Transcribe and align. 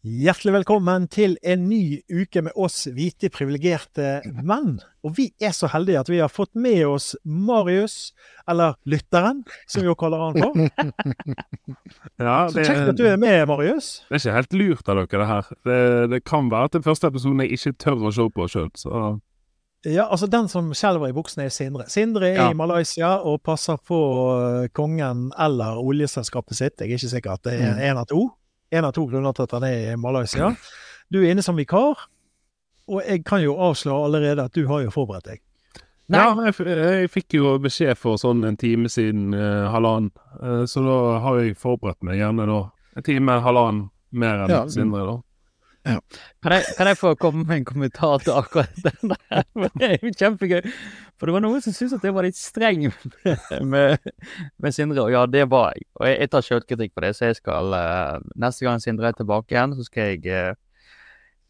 Hjertelig 0.00 0.54
velkommen 0.54 1.04
til 1.12 1.34
en 1.44 1.66
ny 1.68 1.98
uke 2.08 2.40
med 2.46 2.54
oss 2.56 2.86
hvite 2.88 3.28
privilegerte 3.28 4.22
menn. 4.40 4.78
Og 5.04 5.12
vi 5.18 5.26
er 5.44 5.52
så 5.52 5.68
heldige 5.68 6.00
at 6.00 6.08
vi 6.08 6.22
har 6.22 6.32
fått 6.32 6.54
med 6.56 6.86
oss 6.88 7.10
Marius, 7.28 8.14
eller 8.48 8.78
lytteren, 8.88 9.42
som 9.68 9.84
vi 9.84 9.90
jo 9.90 9.96
kaller 10.00 10.22
han 10.24 10.38
for. 10.40 10.56
Ja, 12.20 12.48
Så 12.48 12.64
kjekt 12.64 12.94
at 12.94 12.96
du 12.96 13.04
er 13.10 13.20
med, 13.20 13.44
Marius. 13.48 13.90
Det 14.08 14.16
er 14.16 14.22
ikke 14.24 14.38
helt 14.38 14.56
lurt 14.62 14.88
av 14.88 15.02
dere, 15.02 15.20
det 15.20 15.28
her. 15.34 15.52
Det, 15.68 15.78
det 16.14 16.22
kan 16.32 16.48
være 16.52 16.70
at 16.70 16.78
den 16.80 16.88
første 16.88 17.12
episoden 17.12 17.44
jeg 17.44 17.58
ikke 17.60 17.76
tør 17.84 18.08
å 18.08 18.14
se 18.16 18.28
på 18.40 18.48
sjøl, 18.56 18.72
så 18.80 19.04
Ja, 19.84 20.08
altså 20.12 20.26
Den 20.32 20.48
som 20.52 20.72
skjelver 20.76 21.08
i 21.12 21.16
buksene, 21.16 21.44
er 21.48 21.52
Sindre. 21.52 21.90
Sindre 21.92 22.32
er 22.32 22.40
Ja. 22.40 22.50
i 22.52 22.56
Malaysia 22.56 23.18
og 23.20 23.42
passer 23.44 23.76
på 23.84 24.00
eh, 24.64 24.68
kongen 24.76 25.28
eller 25.40 25.76
oljeselskapet 25.80 26.56
sitt. 26.56 26.80
Jeg 26.80 26.88
er 26.88 26.96
ikke 27.00 27.14
sikker 27.20 27.36
at 27.36 27.44
det 27.44 27.60
er 27.60 27.84
én 27.92 28.00
av 28.00 28.08
to. 28.08 28.30
En 28.72 28.84
av 28.86 28.92
to 28.94 29.06
grunner 29.10 29.32
til 29.34 29.42
at 29.48 29.50
han 29.56 29.64
er 29.66 29.92
i 29.92 29.96
Malaysia. 29.98 30.52
Du 31.10 31.18
er 31.24 31.30
inne 31.32 31.42
som 31.42 31.56
vikar, 31.58 32.06
og 32.90 33.00
jeg 33.06 33.24
kan 33.26 33.42
jo 33.42 33.56
avsløre 33.58 34.04
allerede 34.06 34.44
at 34.44 34.52
du 34.54 34.66
har 34.68 34.84
jo 34.84 34.90
forberedt 34.94 35.24
deg. 35.26 35.40
Ja, 36.10 36.32
jeg, 36.42 36.54
f- 36.56 36.66
jeg 36.66 37.10
fikk 37.10 37.34
jo 37.38 37.52
beskjed 37.62 37.94
for 37.98 38.18
sånn 38.18 38.42
en 38.46 38.56
time 38.58 38.88
siden, 38.90 39.32
eh, 39.34 39.66
halvannen, 39.70 40.10
Eh, 40.40 40.64
så 40.70 40.80
da 40.82 41.18
har 41.20 41.40
jeg 41.42 41.56
forberedt 41.58 42.02
meg 42.06 42.16
gjerne 42.18 42.46
da 42.46 42.60
en 42.96 43.02
time, 43.06 43.40
halvannen 43.44 43.90
mer 44.12 44.44
enn 44.44 44.50
Ja. 44.50 44.62
Sindre, 44.68 45.02
da. 45.06 45.16
Kan 45.84 46.54
jeg, 46.54 46.64
kan 46.76 46.90
jeg 46.90 46.98
få 47.00 47.14
komme 47.20 47.44
med 47.48 47.62
en 47.62 47.68
kommentar 47.68 48.20
til 48.24 48.34
akkurat 48.36 48.74
den 48.84 49.12
der? 49.14 49.44
Det 49.80 49.88
er 49.88 49.96
jo 50.02 50.12
kjempegøy. 50.12 50.60
For 51.20 51.28
det 51.28 51.36
var 51.36 51.44
noen 51.44 51.60
som 51.64 51.74
syntes 51.76 51.98
at 51.98 52.04
jeg 52.04 52.16
var 52.16 52.24
litt 52.24 52.38
streng 52.38 52.86
med, 53.72 54.10
med 54.60 54.76
Sindre, 54.76 55.04
og 55.04 55.12
ja, 55.12 55.26
det 55.28 55.44
var 55.52 55.74
jeg. 55.76 55.86
Og 56.00 56.08
jeg, 56.08 56.18
jeg 56.22 56.32
tar 56.32 56.46
sjølkritikk 56.46 56.96
på 56.96 57.04
det, 57.04 57.14
så 57.16 57.30
jeg 57.30 57.40
skal 57.40 57.76
eh, 57.76 58.26
Neste 58.40 58.64
gang 58.66 58.80
Sindre 58.80 59.10
er 59.10 59.16
tilbake 59.18 59.56
igjen, 59.56 59.76
så 59.76 59.84
skal 59.84 60.14
jeg 60.14 60.24
eh, 60.32 60.52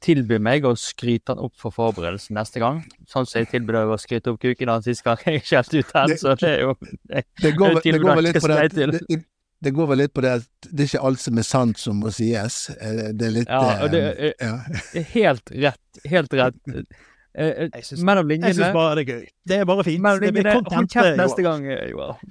tilby 0.01 0.41
meg 0.42 0.65
å 0.65 0.73
skryte 0.78 1.34
han 1.34 1.42
opp 1.45 1.56
for 1.61 1.75
forberedelsen 1.75 2.39
neste 2.39 2.62
gang. 2.62 2.81
Sånn 3.11 3.28
som 3.28 3.42
jeg 3.42 3.51
tilbød 3.53 3.77
deg 3.77 3.92
å 3.95 3.98
skryte 4.01 4.33
opp 4.33 4.41
kuken 4.42 4.73
hans 4.73 4.89
sist 4.89 5.05
gang 5.06 5.20
jeg 5.27 5.45
skjelte 5.51 5.83
ut 5.83 5.92
den, 5.95 6.17
så 6.20 6.36
det 6.41 6.55
er 6.55 6.64
jo 6.64 6.77
Det 6.81 7.55
går, 7.58 7.81
det 7.84 8.01
går 8.01 8.20
vel 8.20 8.28
litt 8.31 8.41
på 8.41 8.53
jeg 8.55 8.75
det, 8.78 9.20
det- 9.61 9.69
det 9.69 9.75
går 9.77 9.86
vel 9.89 9.98
litt 9.98 10.12
på 10.14 10.22
det 10.22 10.30
at 10.41 10.47
det 10.70 10.80
er 10.80 10.89
ikke 10.98 11.05
alt 11.05 11.20
som 11.20 11.39
er 11.39 11.42
sant 11.42 11.78
som 11.78 12.00
må 12.00 12.11
sies. 12.12 12.70
Eh, 12.80 13.12
Det 13.12 13.22
er 13.27 13.30
litt 13.30 13.48
Ja, 13.48 13.84
og 13.84 13.91
det 13.91 14.02
eh, 14.19 14.33
er- 14.33 14.34
ja. 14.41 15.02
Helt 15.12 15.50
rett. 15.50 16.02
Helt 16.08 16.33
rett. 16.33 16.55
Mellom 18.05 18.27
linjene 18.28 18.48
Jeg 18.50 18.56
syns- 18.56 18.72
bare 18.75 18.94
det 18.97 19.08
er 19.08 19.12
gøy. 19.20 19.27
Det 19.47 19.56
er 19.61 19.64
bare 19.64 19.84
fint. 19.84 20.02
Mellom 20.02 20.20
linjene 20.20 20.52
Hold 20.52 20.64
content, 20.67 20.91
kjeft 20.92 21.17
neste 21.20 21.42
gang, 21.42 21.67
eh, 21.70 21.91
Joar. 21.91 22.17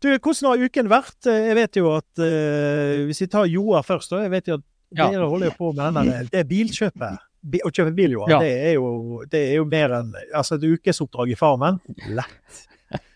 Du, 0.00 0.08
hvordan 0.18 0.46
har 0.52 0.60
uken 0.68 0.88
vært? 0.88 1.26
Eh, 1.26 1.46
Jeg 1.48 1.54
vet 1.56 1.76
jo 1.80 1.88
at 1.96 2.20
uh, 2.22 3.06
Hvis 3.08 3.18
vi 3.24 3.26
tar 3.26 3.46
Joar 3.50 3.82
først, 3.82 4.10
da. 4.12 4.20
Jeg 4.22 4.30
vet 4.30 4.46
jo 4.52 4.54
at 4.60 4.64
Ja. 4.96 5.10
dere 5.10 5.26
holder 5.28 5.50
jo 5.50 5.56
på 5.58 5.72
med 5.74 5.94
denne, 5.94 6.28
Det 6.30 6.38
er 6.40 6.44
bilkjøpet. 6.48 7.18
Bi- 7.44 7.60
Å 7.64 7.70
kjøpe 7.70 7.94
bil, 7.94 8.10
Joar, 8.12 8.28
Ja. 8.30 8.38
det, 8.40 8.52
er 8.68 8.72
jo, 8.74 9.24
det 9.30 9.40
er 9.50 9.54
jo 9.56 9.64
mer 9.64 9.90
enn 9.98 10.12
altså 10.34 10.54
et 10.56 10.62
ukesoppdrag 10.64 11.30
i 11.32 11.34
Farmen. 11.36 11.80
Lett. 12.08 12.64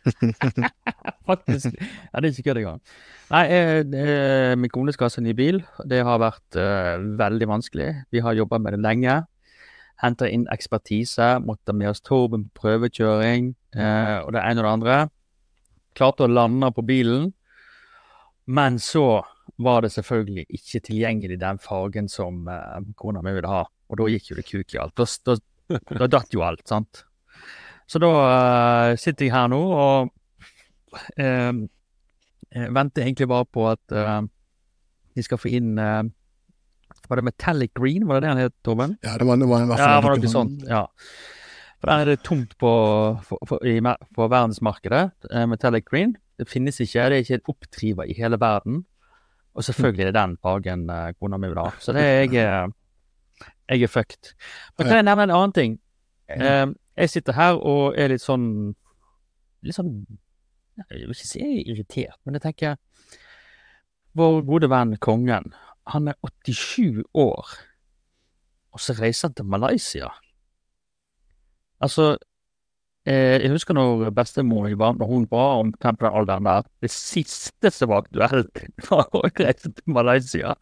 Faktisk. 1.29 1.75
Ja, 1.79 2.21
det 2.21 2.29
er 2.29 2.31
ikke 2.33 2.47
kødd 2.51 2.61
engang. 2.63 2.81
Nei, 3.33 3.43
eh, 3.55 3.81
eh, 3.81 4.55
min 4.59 4.73
kone 4.73 4.95
skal 4.95 5.09
ha 5.09 5.15
seg 5.15 5.27
ny 5.27 5.35
bil. 5.39 5.63
Det 5.89 6.03
har 6.05 6.23
vært 6.23 6.59
eh, 6.59 6.97
veldig 7.21 7.49
vanskelig. 7.51 7.91
Vi 8.13 8.23
har 8.25 8.37
jobba 8.39 8.61
med 8.63 8.77
det 8.77 8.83
lenge. 8.85 9.19
Henta 10.03 10.29
inn 10.29 10.49
ekspertise. 10.53 11.37
Måtte 11.45 11.75
med 11.77 11.93
oss 11.93 12.03
Torben 12.05 12.49
på 12.51 12.67
prøvekjøring. 12.67 13.53
Eh, 13.77 14.17
og 14.25 14.33
det 14.35 14.43
ene 14.43 14.63
og 14.63 14.67
det 14.67 14.73
andre. 14.73 14.99
Klarte 15.99 16.27
å 16.27 16.33
lande 16.33 16.73
på 16.75 16.85
bilen. 16.89 17.31
Men 18.51 18.81
så 18.83 19.23
var 19.63 19.85
det 19.85 19.93
selvfølgelig 19.95 20.47
ikke 20.51 20.81
tilgjengelig 20.89 21.39
den 21.41 21.61
fargen 21.63 22.09
som 22.11 22.49
eh, 22.51 22.83
kona 22.99 23.23
mi 23.23 23.35
ville 23.37 23.51
ha. 23.51 23.63
Og 23.93 24.01
da 24.01 24.11
gikk 24.11 24.33
jo 24.33 24.39
det 24.39 24.49
kuk 24.49 24.75
i 24.75 24.81
alt. 24.83 24.99
Da, 24.99 25.07
da, 25.29 25.81
da 26.03 26.11
datt 26.11 26.35
jo 26.35 26.43
alt, 26.47 26.67
sant. 26.69 27.05
Så 27.93 28.01
da 28.01 28.09
uh, 28.09 28.95
sitter 29.01 29.29
jeg 29.29 29.35
her 29.35 29.51
nå 29.53 29.61
og 29.61 30.09
uh, 31.21 31.53
venter 32.53 33.05
egentlig 33.05 33.29
bare 33.29 33.49
på 33.49 33.67
at 33.69 33.93
de 35.13 35.23
skal 35.25 35.41
få 35.41 35.49
inn 35.57 35.71
Var 35.77 37.17
det 37.17 37.25
Metallic 37.25 37.73
Green, 37.77 38.05
var 38.09 38.21
det 38.21 38.27
det 38.27 38.29
han 38.29 38.41
het, 38.43 38.55
Torben? 38.65 38.99
ja, 39.05 39.15
det 39.17 39.27
var, 39.29 39.41
det 39.41 39.49
var 39.49 39.65
i 39.65 39.69
hvert 39.71 39.81
Ja, 39.81 39.95
det 39.97 40.05
var 40.05 40.21
noe 40.21 40.33
sånt. 40.33 40.67
Ja. 40.69 40.83
For 41.81 41.89
der 41.89 42.03
er 42.03 42.11
det 42.13 42.27
tomt 42.29 42.53
på, 42.61 42.73
for, 43.25 43.41
for, 43.49 43.65
i, 43.65 43.81
på 43.81 44.29
verdensmarkedet. 44.29 45.33
Metallic 45.49 45.89
Green. 45.89 46.13
Det 46.37 46.47
finnes 46.49 46.77
ikke. 46.85 47.09
Det 47.09 47.17
er 47.17 47.25
ikke 47.25 47.41
en 47.41 47.55
oppdriver 47.55 48.13
i 48.13 48.19
hele 48.21 48.39
verden. 48.41 48.83
Og 49.57 49.65
selvfølgelig 49.65 50.05
er 50.05 50.13
det 50.13 50.21
den 50.21 50.37
fargen 50.45 50.85
kona 51.19 51.41
mi 51.41 51.49
vil 51.49 51.63
ha. 51.65 51.73
Så 51.81 51.97
det 51.97 52.05
er 52.05 52.21
jeg 52.21 52.37
Jeg 53.73 53.83
er 53.89 53.95
fucked. 53.97 54.35
Men 54.77 54.87
kan 54.87 55.01
jeg 55.01 55.09
nevne 55.09 55.29
en 55.31 55.37
annen 55.41 55.57
ting? 55.57 55.81
Eh, 56.29 56.67
jeg 56.97 57.11
sitter 57.11 57.37
her 57.37 57.59
og 57.59 57.99
er 57.99 58.13
litt 58.13 58.25
sånn 58.25 58.47
Litt 59.63 59.77
sånn 59.79 59.93
Jeg 60.91 61.05
vil 61.05 61.15
ikke 61.15 61.29
si 61.29 61.41
jeg 61.41 61.61
er 61.61 61.71
irritert, 61.73 62.19
men 62.25 62.37
jeg 62.37 62.47
tenker 62.49 62.81
Vår 64.19 64.43
gode 64.45 64.69
venn 64.69 64.97
kongen, 65.01 65.55
han 65.89 66.11
er 66.11 66.19
87 66.45 67.01
år, 67.17 67.55
og 68.77 68.83
så 68.85 68.93
reiser 68.99 69.31
han 69.31 69.37
til 69.39 69.47
Malaysia. 69.49 70.11
Altså 71.81 72.11
eh, 73.09 73.41
Jeg 73.41 73.55
husker 73.55 73.73
når 73.75 74.11
bestemor 74.13 74.69
var, 74.77 74.99
når 75.01 75.09
hun 75.15 75.25
var 75.31 75.63
omtrent 75.63 75.99
på 75.99 76.25
den 76.29 76.45
der, 76.45 76.69
det 76.85 76.93
siste 76.93 77.73
som 77.73 77.89
var 77.89 78.05
aktuelt, 78.05 78.63
var 78.91 79.09
å 79.17 79.25
reise 79.25 79.73
til 79.73 79.97
Malaysia. 79.97 80.53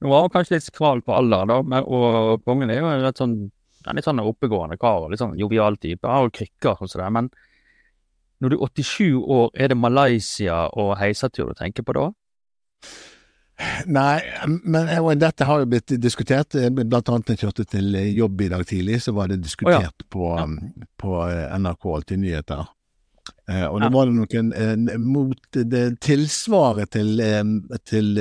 Nå 0.00 0.08
var 0.14 0.24
hun 0.24 0.32
kanskje 0.32 0.56
litt 0.56 0.70
skral 0.70 1.04
på 1.04 1.12
alderen, 1.12 1.52
da, 1.52 1.60
men, 1.60 1.84
og 1.84 2.40
kongen 2.48 2.72
er 2.72 2.80
jo 2.80 2.88
en 2.88 3.04
rett 3.04 3.20
sånn 3.20 3.38
han 3.84 3.92
er 3.92 3.98
litt 4.00 4.04
sånn 4.08 4.20
oppegående 4.20 4.78
kar 4.80 5.04
og 5.06 5.10
litt 5.12 5.20
sånn 5.20 5.36
jovial 5.38 5.76
type. 5.76 6.06
Har 6.08 6.24
jo 6.26 6.30
krykker 6.30 6.82
og 6.82 6.88
sånn, 6.90 7.12
men 7.12 7.30
når 8.40 8.50
du 8.50 8.56
er 8.56 8.68
87 8.68 9.14
år, 9.24 9.50
er 9.54 9.68
det 9.68 9.76
Malaysia 9.76 10.68
og 10.78 10.96
heisatur 11.00 11.48
du 11.48 11.54
tenker 11.58 11.82
på 11.82 11.92
da? 11.96 12.08
Nei, 13.90 14.20
men 14.46 15.18
dette 15.18 15.44
har 15.48 15.64
jo 15.64 15.66
blitt 15.66 15.90
diskutert. 15.98 16.54
Blant 16.78 17.08
annet 17.10 17.26
da 17.26 17.34
jeg 17.34 17.40
kjørte 17.42 17.64
til 17.66 17.96
jobb 18.14 18.40
i 18.46 18.50
dag 18.52 18.62
tidlig, 18.70 19.00
så 19.02 19.14
var 19.16 19.32
det 19.32 19.40
diskutert 19.42 20.04
på, 20.14 20.28
Ja. 20.36 20.44
um, 20.44 20.58
på 20.98 21.16
eh, 21.26 21.56
NRK 21.58 21.88
Alltid 21.96 22.20
nyheter. 22.22 22.68
Eh, 23.50 23.64
og 23.66 23.80
det 23.80 23.88
Ja. 23.90 23.96
var 23.96 24.06
noen 24.06 24.52
eh, 24.54 24.96
mot 24.98 25.50
det 25.52 25.98
tilsvaret 26.00 26.90
til, 26.90 27.18
eh, 27.20 27.42
til 27.84 28.14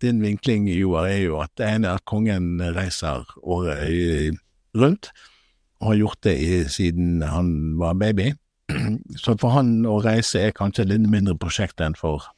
din 0.00 0.22
vinkling, 0.22 0.68
Joar, 0.72 1.06
er 1.10 1.20
jo 1.26 1.40
at 1.42 1.50
det 1.56 1.66
ene 1.68 1.88
er 1.88 1.94
at 2.00 2.04
kongen 2.06 2.56
reiser 2.74 3.26
året 3.44 3.88
i- 3.90 4.38
rundt, 4.76 5.10
og 5.80 5.92
har 5.92 6.00
gjort 6.00 6.22
det 6.24 6.36
i, 6.40 6.50
siden 6.72 7.22
han 7.26 7.50
var 7.80 7.98
baby. 8.00 8.32
Så 9.22 9.36
for 9.40 9.54
han 9.54 9.78
å 9.86 10.00
reise 10.04 10.40
er 10.48 10.56
kanskje 10.56 10.86
et 10.86 10.94
litt 10.94 11.06
mindre 11.10 11.36
prosjekt 11.38 11.82
enn 11.84 11.96
for 11.98 12.32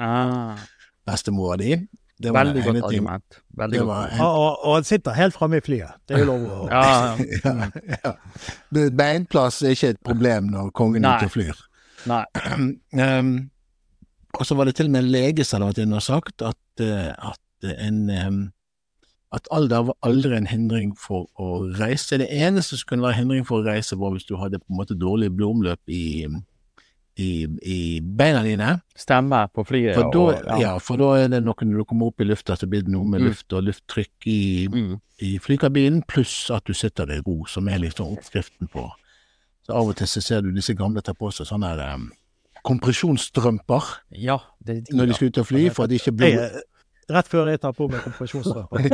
Ah, 0.00 0.56
bestemora 1.04 1.58
di. 1.60 1.74
Det 2.20 2.32
var 2.32 2.44
veldig 2.44 2.62
godt 2.64 2.84
argument. 2.84 3.38
Veldig 3.56 3.78
Det 3.78 3.86
godt. 3.86 4.12
En... 4.12 4.20
Og, 4.20 4.34
og, 4.40 4.64
og 4.64 4.74
han 4.74 4.84
sitter 4.84 5.16
helt 5.16 5.36
framme 5.36 5.60
i 5.60 5.64
flyet. 5.64 5.96
Det 6.08 6.16
er 6.16 6.22
jo 6.24 6.28
lov 6.28 6.44
å 6.44 6.68
Ja, 6.72 6.82
ja. 7.16 7.54
ja, 7.54 7.70
ja. 8.04 8.84
Beinplass 8.96 9.62
er 9.64 9.76
ikke 9.76 9.94
et 9.94 10.00
problem 10.04 10.50
når 10.52 10.70
kongen 10.76 11.04
Nei. 11.04 11.16
ikke 11.16 11.32
flyr. 11.36 11.62
Nei. 12.10 12.22
Um, 12.96 13.32
og 14.38 14.46
så 14.46 14.56
var 14.56 14.68
det 14.68 14.76
til 14.78 14.90
og 14.90 14.94
med 14.96 15.06
en 15.06 15.12
lege 15.12 15.44
som 15.44 15.60
hadde 15.60 15.72
vært 15.72 15.84
inne 15.86 16.00
og 16.00 16.06
sagt 16.06 16.44
at, 16.44 16.84
eh, 16.84 17.08
at 17.32 17.70
en 17.86 18.02
um, 18.12 18.42
at 19.32 19.46
alder 19.54 19.84
var 19.86 19.96
aldri 20.02 20.36
en 20.36 20.46
hindring 20.50 20.94
for 20.98 21.28
å 21.38 21.60
reise. 21.78 22.18
Det 22.18 22.26
eneste 22.34 22.76
som 22.76 22.88
kunne 22.90 23.06
være 23.06 23.20
hindring 23.20 23.44
for 23.46 23.60
å 23.60 23.66
reise, 23.68 23.96
var 23.96 24.10
hvis 24.14 24.26
du 24.26 24.34
hadde 24.40 24.58
på 24.58 24.66
en 24.72 24.80
måte 24.80 24.96
dårlig 24.98 25.28
blodomløp 25.36 25.78
i, 25.86 26.26
i, 27.20 27.28
i 27.62 28.00
beina 28.00 28.42
dine. 28.42 28.72
Stemme 28.98 29.44
på 29.54 29.62
flyet. 29.68 29.94
For 29.94 30.10
da, 30.10 30.24
og, 30.24 30.60
ja, 30.62 30.72
for 30.82 30.98
da 30.98 31.12
er 31.20 31.28
det 31.30 31.42
noe 31.46 31.54
når 31.68 31.84
du 31.84 31.86
kommer 31.92 32.10
opp 32.10 32.20
i 32.24 32.26
lufta, 32.26 32.56
så 32.58 32.66
blir 32.66 32.82
det 32.82 32.90
noe 32.90 33.06
med 33.06 33.20
Mm. 33.22 33.28
luft 33.28 33.52
og 33.52 33.62
lufttrykk 33.68 34.26
i, 34.26 34.68
Mm. 34.72 34.96
i 35.22 35.38
flykabinen, 35.38 36.02
pluss 36.08 36.50
at 36.50 36.64
du 36.66 36.74
sitter 36.74 37.10
i 37.14 37.20
ro, 37.20 37.44
som 37.46 37.68
er 37.68 37.78
liksom 37.78 38.10
oppskriften 38.16 38.66
på 38.72 38.90
Så 39.66 39.74
av 39.76 39.86
og 39.88 39.96
til 39.96 40.06
så 40.08 40.22
ser 40.22 40.40
du 40.40 40.50
disse 40.50 40.74
gamle 40.74 41.02
ta 41.04 41.12
på 41.12 41.30
seg 41.30 41.46
sånne 41.46 41.94
um, 41.94 42.10
kompresjonsstrømper 42.64 43.82
Ja, 44.16 44.38
det 44.64 44.86
det, 44.88 44.94
når 44.96 45.06
de 45.06 45.14
skal 45.14 45.28
ut 45.28 45.38
og 45.38 45.46
fly, 45.46 45.68
for 45.70 45.84
at 45.84 45.90
ikke 45.94 46.12
blir... 46.16 46.36
blod 46.36 46.62
Rett 47.10 47.28
før 47.30 47.48
jeg 47.50 47.60
tar 47.62 47.74
på 47.74 47.88
meg 47.90 48.02
kompresjonsstrømper. 48.04 48.84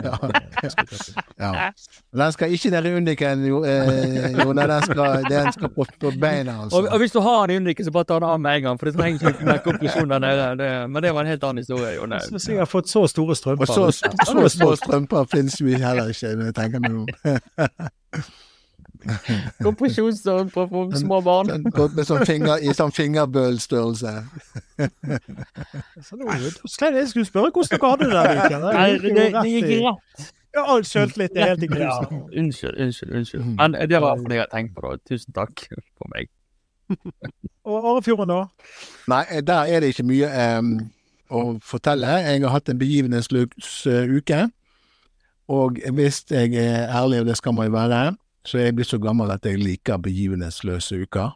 ja. 1.44 1.70
Den 2.16 2.32
skal 2.32 2.54
ikke 2.56 2.70
ned 2.72 2.88
i 2.88 2.92
undiken, 3.00 3.44
jo, 3.50 3.60
eh, 3.68 4.30
jo 4.32 4.54
nei, 4.56 4.66
den 4.70 4.86
skal, 4.88 5.26
den 5.28 5.50
skal 5.52 5.72
på, 5.74 5.86
på 6.00 6.12
beina, 6.20 6.56
altså. 6.64 6.80
Og, 6.80 6.88
og 6.92 7.02
hvis 7.02 7.12
du 7.12 7.20
har 7.24 7.46
den 7.46 7.56
i 7.56 7.60
undiken, 7.62 7.88
så 7.88 7.92
bare 7.92 8.08
ta 8.08 8.18
den 8.20 8.28
av 8.28 8.40
med 8.40 8.60
en 8.60 8.66
gang, 8.68 8.80
for 8.80 8.90
det 8.90 8.96
trenger 8.96 9.34
ikke 9.34 9.50
mer 9.50 9.62
kompresjon 9.66 10.10
der 10.14 10.24
nede. 10.24 10.48
Det, 10.62 10.72
men 10.90 11.02
det 11.02 11.14
var 11.14 11.26
en 11.26 11.32
helt 11.34 11.46
annen 11.50 11.64
historie. 11.64 11.92
Jo, 11.98 12.08
nei. 12.10 12.22
Hvis 12.32 12.48
jeg 12.48 12.62
har 12.62 12.70
fått 12.70 12.90
så 12.92 13.04
store 13.10 13.36
Og 13.36 13.40
strømper 13.42 13.70
så, 13.70 13.90
så 13.92 14.48
små 14.56 14.74
strømper 14.80 15.30
finnes 15.30 15.60
jo 15.60 15.70
heller 15.70 16.12
ikke, 16.12 16.34
når 16.36 16.52
jeg 16.52 16.60
tenker 16.62 16.84
meg 16.86 17.00
om. 17.04 17.08
Kompresjonsstørrelse 19.66 20.54
på 20.54 20.66
på 20.70 20.84
små 21.00 21.20
barn. 21.24 21.50
Den 21.50 21.70
går 21.74 21.94
med 21.96 22.08
sånn 22.08 22.24
finger, 22.28 22.62
I 22.62 22.74
sånn 22.76 22.94
fingerbølstørrelse. 22.94 24.14
Så 26.06 26.18
nå, 26.18 26.26
da 26.30 26.90
jeg 26.96 27.08
skulle 27.12 27.28
spørre 27.28 27.52
hvordan 27.52 27.76
dere 27.76 27.92
hadde 27.92 28.10
det 28.10 28.58
der. 28.62 28.72
Nei, 28.72 28.90
det, 29.02 29.14
det, 29.16 29.28
det 29.36 29.54
gikk 29.54 29.70
rett. 29.86 30.32
Ja, 30.56 30.62
all 30.72 30.84
selvtillit 30.88 31.36
er 31.36 31.52
helt 31.52 31.64
i 31.66 31.68
Ja, 31.76 31.98
unnskyld, 32.08 32.78
unnskyld. 32.80 33.12
unnskyld. 33.12 33.44
Men 33.58 33.76
det 33.90 34.00
var 34.00 34.16
fordi 34.16 34.38
jeg 34.38 34.48
tenkte 34.52 34.80
på 34.80 34.92
det. 34.92 35.00
Tusen 35.10 35.36
takk 35.36 35.66
for 35.98 36.12
meg. 36.14 36.30
Og 37.68 37.88
Arefjorden, 37.90 38.30
da? 38.30 38.44
Nei, 39.10 39.24
der 39.44 39.72
er 39.74 39.82
det 39.82 39.92
ikke 39.92 40.06
mye 40.06 40.30
um, 40.58 40.70
å 41.28 41.42
fortelle. 41.64 42.08
Jeg 42.24 42.44
har 42.46 42.54
hatt 42.54 42.70
en 42.72 42.78
begivenhetsløs 42.80 43.72
uke. 44.16 44.46
Og 45.52 45.80
hvis 45.98 46.24
jeg 46.30 46.54
er 46.58 46.88
ærlig, 46.88 47.20
og 47.20 47.26
det 47.28 47.36
skal 47.38 47.54
man 47.54 47.68
jo 47.68 47.74
være, 47.76 48.00
så 48.46 48.58
er 48.60 48.68
jeg 48.68 48.76
blitt 48.78 48.90
så 48.92 48.98
gammel 49.02 49.30
at 49.34 49.44
jeg 49.44 49.58
liker 49.58 49.98
begivenhetsløse 49.98 51.00
uker. 51.02 51.32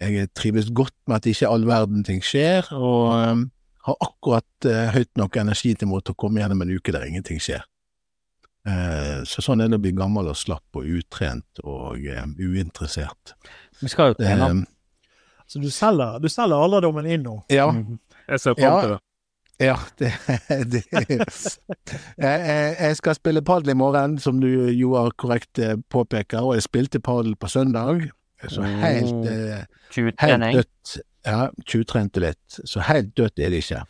Jeg 0.00 0.30
trives 0.34 0.70
godt 0.72 0.94
med 1.10 1.16
at 1.20 1.26
ikke 1.28 1.48
all 1.50 1.66
verden 1.68 2.04
ting 2.06 2.22
skjer, 2.24 2.70
og 2.72 3.10
em, 3.20 3.42
har 3.84 3.96
akkurat 4.00 4.68
eh, 4.68 4.92
høyt 4.94 5.10
nok 5.20 5.36
energi 5.42 5.74
til 5.76 5.88
å 5.92 6.14
komme 6.16 6.40
gjennom 6.40 6.62
en 6.64 6.72
uke 6.76 6.92
der 6.94 7.04
ingenting 7.08 7.40
skjer. 7.42 7.66
Eh, 8.68 9.20
så 9.28 9.40
sånn 9.44 9.60
er 9.64 9.68
det 9.72 9.78
å 9.80 9.82
bli 9.82 9.92
gammel 9.96 10.28
og 10.28 10.36
slapp 10.36 10.76
og 10.76 10.84
utrent 10.84 11.62
og 11.64 12.00
eh, 12.04 12.24
uinteressert. 12.38 13.34
Vi 13.80 13.88
skal 13.88 14.12
jo 14.12 14.18
trene. 14.20 14.50
Em, 14.50 14.66
Så 15.50 15.58
du 15.60 15.70
selger, 15.74 16.20
du 16.22 16.28
selger 16.30 16.60
alderdommen 16.62 17.06
inn 17.10 17.24
nå? 17.26 17.42
ja, 17.50 17.70
Mhm. 17.72 17.98
Jeg 18.28 18.38
ser 18.40 18.54
fram 18.54 18.62
Ja. 18.62 18.80
til 18.80 18.90
det. 18.90 19.00
Ja, 19.60 19.76
det, 20.00 20.12
det 20.72 20.82
jeg, 22.16 22.96
skal 22.96 23.16
spille 23.18 23.42
padel 23.44 23.74
i 23.74 23.76
morgen, 23.76 24.16
som 24.22 24.40
du 24.40 24.48
Joar 24.72 25.12
korrekt 25.20 25.60
eh, 25.60 25.76
påpeker, 25.92 26.40
og 26.40 26.56
jeg 26.56 26.64
spilte 26.64 27.02
padel 27.04 27.36
på 27.36 27.50
søndag. 27.52 28.06
Så 28.48 28.64
helt, 28.64 29.28
eh, 29.28 29.60
helt 29.60 29.92
20-trening. 29.92 30.60
dødt. 30.62 30.98
Ja, 31.28 31.50
tjuvtrente 31.68 32.22
litt. 32.24 32.60
Så 32.64 32.80
helt 32.88 33.12
dødt 33.18 33.42
er 33.42 33.52
det 33.52 33.60
ikke. 33.60 33.82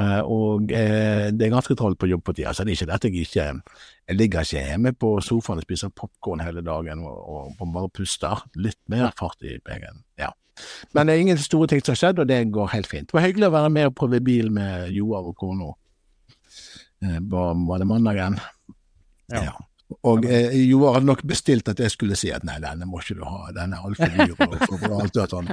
Eh, 0.00 0.22
og 0.24 0.70
det 0.72 1.44
er 1.44 1.52
ganske 1.52 1.76
travelt 1.76 2.00
på 2.00 2.08
jobb 2.08 2.24
på 2.24 2.34
tida, 2.38 2.54
så 2.56 2.64
det 2.64 2.72
er 2.72 2.80
ikke 2.80 2.92
dette 2.94 3.10
jeg 3.12 3.28
ikke 3.28 3.44
Jeg 4.08 4.16
ligger 4.16 4.48
ikke 4.48 4.64
hjemme 4.70 4.94
på 4.96 5.10
sofaen 5.20 5.60
og 5.60 5.68
spiser 5.68 5.92
popkorn 5.92 6.42
hele 6.44 6.64
dagen 6.64 7.04
og, 7.04 7.20
og, 7.28 7.52
og 7.60 7.76
bare 7.76 7.92
puster. 7.92 8.46
Litt 8.56 8.80
mer 8.88 9.12
fart 9.20 9.44
i 9.44 9.58
begen. 9.60 10.00
Ja. 10.18 10.32
Men 10.94 11.06
det 11.06 11.14
er 11.14 11.22
ingen 11.24 11.40
store 11.40 11.68
ting 11.70 11.82
som 11.82 11.92
har 11.94 12.00
skjedd, 12.00 12.20
og 12.22 12.28
det 12.30 12.40
går 12.54 12.72
helt 12.74 12.90
fint. 12.90 13.08
Det 13.10 13.16
var 13.16 13.26
hyggelig 13.26 13.48
å 13.48 13.54
være 13.56 13.72
med 13.74 13.88
og 13.90 13.96
prøve 13.98 14.20
bil 14.24 14.50
med 14.54 14.90
Joar 14.94 15.30
og 15.30 15.36
kona. 15.40 15.72
Eh, 17.04 17.20
var, 17.20 17.78
det 17.82 17.88
mandagen? 17.90 18.38
Ja. 19.32 19.56
Og 20.02 20.24
eh, 20.26 20.54
Joar 20.68 20.96
hadde 20.96 21.06
nok 21.08 21.22
bestilt 21.28 21.68
at 21.70 21.78
jeg 21.80 21.92
skulle 21.92 22.16
si 22.18 22.30
at 22.34 22.44
nei, 22.46 22.56
denne 22.62 22.86
må 22.88 23.00
ikke 23.02 23.16
du 23.18 23.22
ha, 23.28 23.50
den 23.54 23.74
er 23.76 23.84
altfor 23.86 24.10
dyr. 24.14 24.32
og 24.34 24.96
alt 25.02 25.18
og 25.22 25.34
sånn. 25.34 25.50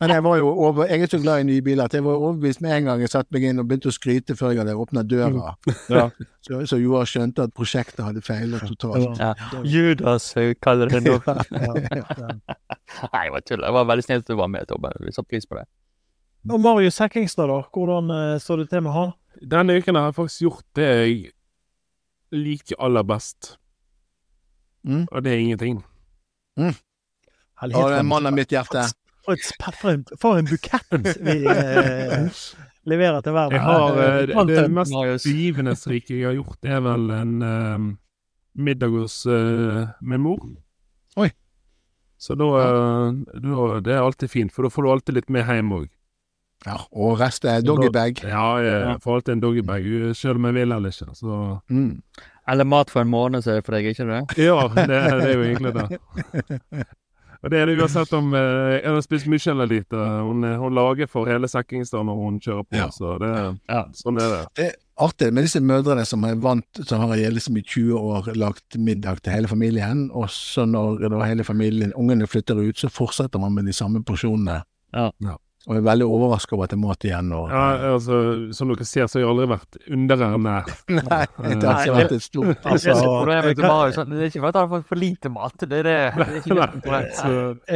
Men 0.00 0.12
jeg 0.14 0.24
var 0.26 0.38
jo 0.40 0.50
over, 0.52 0.86
jeg 0.90 1.06
er 1.06 1.10
så 1.12 1.20
glad 1.22 1.42
i 1.42 1.48
nye 1.48 1.64
biler 1.64 1.88
at 1.88 1.96
jeg 1.96 2.04
var 2.06 2.16
overbevist 2.20 2.62
med 2.64 2.76
en 2.76 2.90
gang 2.90 3.04
jeg 3.04 3.12
satte 3.12 3.34
meg 3.34 3.46
inn 3.48 3.62
og 3.62 3.68
begynte 3.70 3.90
å 3.90 3.96
skryte 3.96 4.36
før 4.38 4.54
jeg 4.54 4.62
hadde 4.62 4.76
åpna 4.86 5.04
døra. 5.06 5.54
Ja. 5.94 6.08
Så, 6.44 6.58
så 6.68 6.76
Joar 6.80 7.06
skjønte 7.08 7.44
at 7.46 7.52
prosjektet 7.56 8.02
hadde 8.04 8.20
feilet 8.24 8.62
totalt. 8.68 9.18
Ja. 9.20 9.32
Judas, 9.64 10.26
jeg 10.36 10.58
kaller 10.64 10.90
det 10.92 11.02
nå. 11.04 11.18
Ja, 11.24 11.74
ja. 11.80 12.56
Nei, 13.12 13.22
jeg 13.26 13.32
var 13.34 13.44
tull. 13.46 13.62
Det 13.64 13.72
var 13.76 13.86
veldig 13.88 14.04
snilt 14.06 14.24
at 14.26 14.32
du 14.32 14.38
var 14.38 14.50
med, 14.52 14.66
Tobbe. 14.68 14.90
Vi 15.04 15.12
satte 15.14 15.28
pris 15.30 15.46
på 15.48 15.56
det. 15.58 15.64
Og 16.50 16.60
Marius 16.60 17.00
Hekkingstad, 17.00 17.48
da? 17.48 17.62
Hvordan 17.72 18.10
så 18.12 18.42
står 18.44 18.64
det 18.64 18.68
til 18.74 18.84
med 18.84 18.92
han? 18.96 19.14
Denne 19.54 19.78
uken 19.80 19.96
har 19.98 20.10
jeg 20.10 20.16
faktisk 20.18 20.44
gjort 20.46 20.66
det 20.78 20.88
jeg 20.90 21.16
liker 22.34 22.80
aller 22.82 23.06
best. 23.06 23.54
Mm. 24.84 25.06
Og 25.10 25.22
det 25.24 25.32
er 25.32 25.38
ingenting. 25.40 25.78
Herlighet, 26.58 27.78
Og 27.78 27.80
for 27.88 27.92
en 27.94 27.98
en- 28.00 28.06
mann 28.10 28.26
av 28.26 28.32
mitt 28.36 28.50
hjerte. 28.52 28.84
For, 29.24 29.88
en, 29.88 30.04
for 30.20 30.36
en 30.36 30.44
bukett 30.44 31.06
vi 31.24 31.36
eh, 31.48 32.26
leverer 32.92 33.22
til 33.24 33.32
verden. 33.32 33.58
Har 33.64 33.96
eh, 33.96 34.26
det, 34.28 34.46
det 34.50 34.66
mest 34.76 34.92
begivenhetsrike 35.24 36.18
jeg 36.18 36.26
har 36.28 36.36
gjort, 36.36 36.58
det 36.60 36.74
er 36.76 36.82
vel 36.84 37.06
en 37.16 37.32
eh, 37.48 37.86
middag 38.68 38.92
hos 38.92 39.22
eh, 39.26 39.86
min 40.04 40.20
mor. 40.26 40.44
Oi. 41.16 41.30
Så 42.20 42.36
da, 42.36 42.50
eh, 42.60 43.40
da 43.40 43.80
Det 43.80 43.96
er 43.96 44.02
alltid 44.04 44.30
fint, 44.30 44.52
for 44.52 44.68
da 44.68 44.72
får 44.76 44.82
du 44.84 44.90
alltid 44.92 45.14
litt 45.22 45.32
med 45.32 45.48
hjem 45.48 45.72
òg. 45.80 45.88
Ja, 46.64 46.78
og 46.96 47.18
resten 47.20 47.50
er 47.50 47.64
doggybag. 47.64 48.20
Ja, 48.24 48.44
jeg 48.64 49.00
får 49.04 49.18
alltid 49.18 49.32
en 49.34 49.40
doggybag, 49.42 49.88
selv 50.16 50.36
om 50.40 50.46
jeg 50.48 50.54
vil 50.60 50.72
eller 50.72 50.92
ikke. 50.92 51.16
Så 51.16 51.40
Mm. 51.72 52.02
Eller 52.48 52.64
mat 52.68 52.90
for 52.92 53.00
en 53.00 53.08
måned, 53.08 53.42
så 53.44 53.50
er 53.54 53.60
det 53.60 53.64
for 53.66 53.72
deg, 53.78 53.86
ikke 53.94 54.04
det? 54.10 54.22
ja, 54.44 54.56
det, 54.74 54.84
det 54.88 55.30
er 55.30 55.34
jo 55.34 55.44
egentlig 55.48 55.74
det. 55.74 56.84
Og 57.44 57.50
det 57.52 57.58
er 57.60 57.66
det 57.68 57.74
uansett 57.76 58.12
om 58.16 58.30
eh, 58.32 58.78
jeg 58.80 58.88
har 58.88 59.02
spist 59.04 59.26
mye 59.28 59.50
eller 59.52 59.68
lite. 59.68 59.96
Hun, 60.24 60.44
eh, 60.48 60.54
hun 60.60 60.72
lager 60.76 61.08
for 61.12 61.28
hele 61.28 61.48
Sekkingstad 61.50 62.06
når 62.08 62.16
hun 62.22 62.38
kjører 62.40 62.64
på, 62.64 62.78
Ja. 62.78 62.86
så 62.88 63.18
det, 63.20 63.32
Ja. 63.68 63.82
sånn 63.92 64.16
er 64.20 64.30
det. 64.32 64.38
Det 64.56 64.66
er 64.70 64.78
artig 65.04 65.28
med 65.36 65.44
disse 65.44 65.60
mødrene 65.60 66.06
som 66.08 66.24
er 66.24 66.38
vant, 66.40 66.80
som 66.88 67.00
har 67.04 67.16
liksom 67.16 67.58
i 67.60 67.62
20 67.62 67.98
år 68.00 68.30
lagt 68.40 68.78
middag 68.80 69.20
til 69.22 69.32
hele 69.36 69.48
familien, 69.50 70.06
og 70.12 70.28
så 70.32 70.64
når 70.64 71.04
da 71.12 71.20
hele 71.28 71.44
familien, 71.44 71.92
ungene 72.00 72.26
flytter 72.26 72.56
ut, 72.64 72.76
så 72.80 72.88
fortsetter 72.88 73.38
man 73.42 73.52
med 73.54 73.66
de 73.68 73.72
samme 73.76 74.00
porsjonene. 74.04 74.62
Ja. 74.94 75.10
Ja. 75.20 75.36
Og 75.64 75.76
er 75.78 75.84
veldig 75.86 76.04
overrasket 76.10 76.52
over 76.56 76.66
at 76.66 76.72
det 76.74 76.76
er 76.76 76.82
mat 76.82 77.04
igjen. 77.08 77.30
Og, 77.32 77.46
Ja, 77.54 77.62
altså, 77.94 78.16
som 78.56 78.68
dere 78.72 78.84
ser, 78.88 79.06
så 79.08 79.16
har 79.18 79.22
jeg 79.24 79.30
aldri 79.30 79.46
vært 79.54 79.78
underernært. 79.96 80.72
Nei, 80.98 81.20
det 81.54 81.68
har 81.68 81.84
ikke 81.84 81.94
vært 81.98 82.14
et 82.18 82.24
stort 82.26 82.66
Altså, 82.68 82.90
det, 82.90 83.04
problemet 83.06 83.56
kan- 83.60 83.70
Marius, 83.70 84.00
det 84.10 84.18
er 84.18 84.28
ikke 84.32 84.42
for 84.42 84.48
at 84.50 84.58
han 84.58 84.66
har 84.66 84.72
fått 84.74 84.88
for 84.90 85.00
lite 85.00 85.32
mat, 85.32 85.56
det 85.64 85.78
er 85.78 85.88
det. 85.88 85.94
det 86.18 86.26
er 86.26 86.40
ikke 86.42 86.90
Nei, 86.90 87.02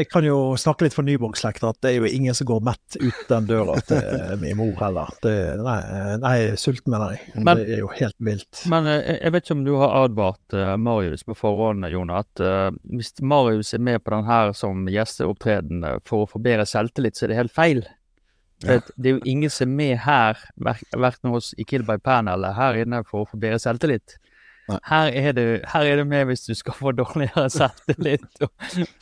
Jeg 0.03 0.11
kan 0.13 0.27
jo 0.29 0.39
snakke 0.61 0.85
litt 0.89 0.97
for 0.99 1.07
Nyborg-slekta, 1.09 1.71
at 1.73 1.81
det 1.87 1.95
er 1.95 1.97
jo 2.03 2.11
ingen 2.11 2.37
som 2.37 2.51
går 2.51 2.61
mett 2.69 2.99
ut 3.01 3.23
den 3.31 3.49
døra 3.49 3.79
til 3.89 4.37
min 4.43 4.59
mor 4.59 4.75
heller. 4.83 5.15
Det, 5.25 5.37
nei, 5.63 5.79
nei, 6.27 6.37
sulten 6.61 6.93
mener 6.93 7.17
jeg. 7.17 7.33
Men- 7.39 7.57
det 7.63 7.71
er 7.79 7.83
jo 7.85 7.89
helt 7.95 8.19
vilt. 8.21 8.65
Men 8.69 8.87
eh, 8.91 8.99
jeg 9.01 9.29
jeg 9.29 9.33
vet 9.35 9.45
ikke 9.45 9.57
om 9.59 9.65
du 9.67 9.75
har 9.77 9.93
advart 10.05 10.55
eh, 10.57 10.75
Marius 10.81 11.25
på 11.29 11.35
forhånd, 11.37 11.85
Jon, 11.93 12.09
at 12.17 12.41
uh, 12.41 12.71
hvis 12.97 13.11
Marius 13.21 13.75
er 13.77 13.83
med 13.85 14.01
på 14.05 14.13
den 14.15 14.25
her 14.25 14.53
som 14.57 14.87
gjesteopptreden 14.89 15.85
eh, 15.85 15.99
for 16.09 16.25
å 16.25 16.29
få 16.31 16.41
bedre 16.43 16.65
selvtillit, 16.69 17.17
så 17.19 17.27
er 17.27 17.33
det 17.33 17.39
helt 17.43 17.55
feil. 17.55 17.78
At 18.67 18.91
Det 18.97 19.11
er 19.11 19.19
jo 19.19 19.21
ingen 19.25 19.51
som 19.51 19.71
er 19.71 19.77
med 19.77 19.99
her, 20.03 20.39
verken 20.97 21.31
hos 21.31 21.53
i 21.59 21.67
Kill 21.69 21.85
by 21.87 21.99
Pan 22.03 22.29
eller 22.29 22.57
her 22.57 22.81
inne, 22.83 23.05
for 23.07 23.23
å 23.23 23.29
få 23.31 23.39
bedre 23.39 23.61
selvtillit. 23.63 24.17
Her 24.85 25.15
er, 25.17 25.33
du, 25.33 25.45
her 25.65 25.87
er 25.89 25.97
du, 25.97 26.05
med 26.05 26.27
hvis 26.29 26.43
du 26.45 26.53
skal 26.59 26.75
få 26.77 26.93
dårligere 26.93 27.47
selvtillit, 27.55 28.27
og, 28.45 28.51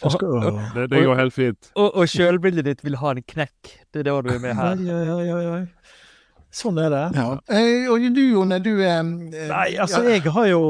og, 0.02 0.18
og, 0.22 0.60
det, 0.76 0.90
det 0.92 1.02
går 1.08 1.18
helt 1.18 1.34
fint. 1.34 1.70
og, 1.74 1.88
og 1.96 2.10
sjølbildet 2.10 2.68
ditt 2.68 2.84
vil 2.86 2.98
ha 3.00 3.16
en 3.16 3.24
knekk. 3.34 3.72
Det 3.90 4.04
er 4.04 4.10
da 4.10 4.20
du 4.22 4.30
er 4.36 4.42
med 4.44 4.54
her. 4.60 4.84
oi, 5.16 5.26
oi, 5.34 5.46
oi. 5.56 5.64
Sånn 6.56 6.78
er 6.80 6.88
det. 6.88 7.00
Ja. 7.18 7.24
Eh, 7.52 7.84
og 7.92 8.00
du, 8.14 8.20
Jone, 8.32 8.56
du 8.64 8.70
er 8.80 9.00
eh, 9.02 9.48
Nei, 9.50 9.66
altså, 9.82 9.98
ja. 10.06 10.14
jeg 10.16 10.30
har 10.32 10.46
jo 10.48 10.60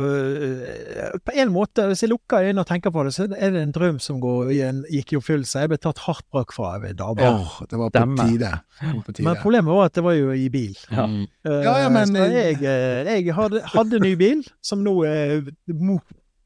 øh, 0.00 1.18
På 1.24 1.34
en 1.38 1.52
måte, 1.54 1.84
hvis 1.90 2.02
jeg 2.02 2.10
lukker 2.10 2.40
øynene 2.42 2.64
og 2.64 2.66
tenker 2.66 2.90
på 2.94 3.04
det, 3.06 3.12
så 3.14 3.26
er 3.30 3.52
det 3.54 3.62
en 3.62 3.74
drøm 3.74 4.00
som 4.02 4.18
går, 4.22 4.50
i 4.50 4.60
en- 4.66 4.82
gikk 4.90 5.12
i 5.14 5.18
oppfyllelse. 5.20 5.60
Jeg 5.62 5.70
ble 5.70 5.78
tatt 5.78 5.98
hardt 6.06 6.26
brakk 6.34 6.52
fra 6.56 6.72
av 6.78 6.84
ei 6.88 6.92
dame. 6.98 7.20
Åh, 7.28 7.60
det 7.70 7.78
var 7.78 7.90
på 7.94 8.04
tide. 8.24 8.50
På 9.04 9.12
tide. 9.14 9.26
Men 9.28 9.38
problemet 9.42 9.70
var 9.76 9.86
at 9.90 9.94
det 10.00 10.04
var 10.08 10.16
jo 10.18 10.32
i 10.34 10.48
bil. 10.50 10.74
Ja. 10.90 11.06
Eh, 11.06 11.62
Ja, 11.64 11.76
ja, 11.84 11.88
men- 11.94 12.08
så 12.16 12.26
jeg, 12.32 12.58
eh, 12.62 13.14
jeg 13.22 13.34
hadde, 13.34 13.62
hadde 13.74 14.00
ny 14.02 14.14
bil, 14.16 14.42
som 14.62 14.82
nå 14.84 14.96
er 15.06 15.42
mo- 15.68 16.00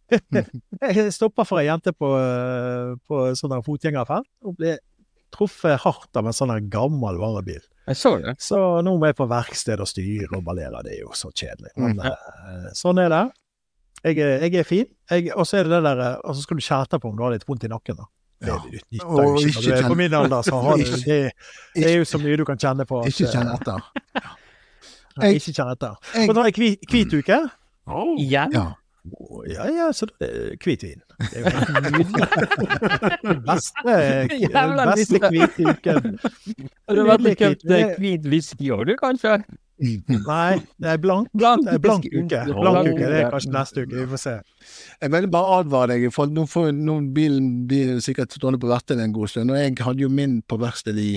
Jeg 0.81 1.12
stoppa 1.12 1.45
for 1.45 1.59
ei 1.61 1.67
jente 1.69 1.93
på, 1.93 2.09
eh, 2.17 2.95
på 3.09 3.25
sånn 3.37 3.59
fotgjengerfelt 3.65 4.29
og 4.45 4.57
ble 4.57 4.79
truffet 5.35 5.80
hardt 5.85 6.16
av 6.16 6.26
en 6.26 6.32
sånn 6.37 6.68
gammel 6.70 7.18
varebil. 7.20 7.61
Jeg 7.88 7.97
så 7.97 8.18
det. 8.20 8.35
Så 8.40 8.58
nå 8.85 8.99
må 9.00 9.06
jeg 9.08 9.16
på 9.16 9.26
verksted 9.28 9.80
og 9.80 9.88
styre 9.88 10.28
og 10.37 10.44
ballere. 10.44 10.82
Det 10.85 10.92
er 10.99 11.00
jo 11.06 11.12
så 11.16 11.30
kjedelig. 11.32 11.70
Men 11.76 11.97
Mm. 11.97 12.73
sånn 12.76 12.99
er 13.00 13.08
det. 13.08 13.23
Jeg, 14.04 14.18
er- 14.18 14.40
jeg 14.44 14.54
er 14.54 14.64
fin. 14.64 14.87
Jeg, 15.11 15.32
og 15.37 15.47
så 15.47 15.58
er 15.58 15.62
det 15.64 15.70
det 15.73 15.82
der 15.82 15.99
eh, 16.00 16.16
Og 16.25 16.35
så 16.37 16.42
skal 16.42 16.56
du 16.56 16.62
kjære 16.62 17.00
på 17.00 17.08
om 17.11 17.16
du 17.16 17.23
har 17.25 17.32
litt 17.32 17.47
vondt 17.49 17.64
i 17.64 17.68
nakken. 17.68 17.97
da. 17.97 18.04
Det 18.40 18.49
Ja. 18.49 18.54
Og 18.54 19.38
ikke. 19.40 19.49
ikke 19.49 19.62
kjenn- 19.73 19.88
på 19.88 19.97
min 19.97 20.14
alder, 20.14 20.42
så 20.42 20.61
har 20.62 20.76
du 20.76 20.85
det, 20.85 21.32
det 21.75 21.85
er 21.85 21.97
jo 21.99 22.04
så 22.04 22.18
mye 22.23 22.37
du 22.37 22.44
kan 22.44 22.56
kjenne 22.56 22.87
på. 22.87 23.00
at, 23.00 23.06
Ikke 23.08 23.32
kjenn 23.32 23.49
eh, 23.49 23.56
etter. 23.56 23.82
Nei, 25.18 25.32
ikke 25.35 25.52
kjenn 25.56 25.73
etter. 25.73 25.97
Jeg- 26.14 26.28
Og 26.28 26.35
da 26.37 26.40
er 26.47 26.52
hvit, 26.52 26.78
hvit 26.88 27.12
uke. 27.18 27.50
Oh. 27.88 28.14
Igjen? 28.20 28.52
Ja. 28.52 28.75
Ja, 29.49 29.64
ja, 29.73 29.87
så 29.97 30.07
det 30.21 30.28
er 30.28 30.57
hvitvin. 30.61 31.00
Det 31.19 31.38
er 31.38 31.47
jo 31.47 31.52
helt 31.55 31.87
nydelig. 31.95 32.26
Beste, 33.49 33.95
den 34.28 34.75
beste 34.90 35.21
hvite 35.33 35.71
uken. 35.73 36.19
Du 36.93 37.00
vært 37.07 37.25
og 37.25 37.40
kjøpt 37.40 37.64
hvit. 37.64 38.26
eh, 38.26 38.28
whisky 38.28 38.71
òg, 38.75 38.85
du, 38.90 38.95
kanskje? 39.00 39.38
Nei, 39.78 40.59
det 40.83 40.90
er 40.90 40.99
blank. 40.99 41.28
Blank, 41.38 41.64
Det 41.64 41.76
er 41.76 41.83
blank 41.83 42.05
uke. 42.11 42.40
Blank 42.50 42.88
uke, 42.90 43.07
Det 43.07 43.21
er 43.23 43.31
kanskje 43.31 43.52
neste 43.55 43.85
uke. 43.87 43.95
Vi 44.00 44.07
får 44.11 44.23
se. 44.25 44.35
Jeg 45.00 45.12
vil 45.14 45.28
bare 45.31 45.61
advare 45.61 45.95
deg, 45.95 46.09
for 46.12 46.26
nå 46.26 46.45
får 46.50 46.73
nå 46.75 46.99
bilen 47.14 47.49
blir 47.71 48.00
sikkert 48.05 48.35
stående 48.35 48.59
på 48.61 48.71
verkstedet 48.71 49.07
en 49.07 49.14
god 49.14 49.31
stund. 49.31 49.55
Og 49.55 49.61
jeg 49.61 49.76
hadde 49.87 50.02
jo 50.05 50.11
min 50.11 50.40
på 50.43 50.59
verkstedet 50.61 51.05
i, 51.05 51.14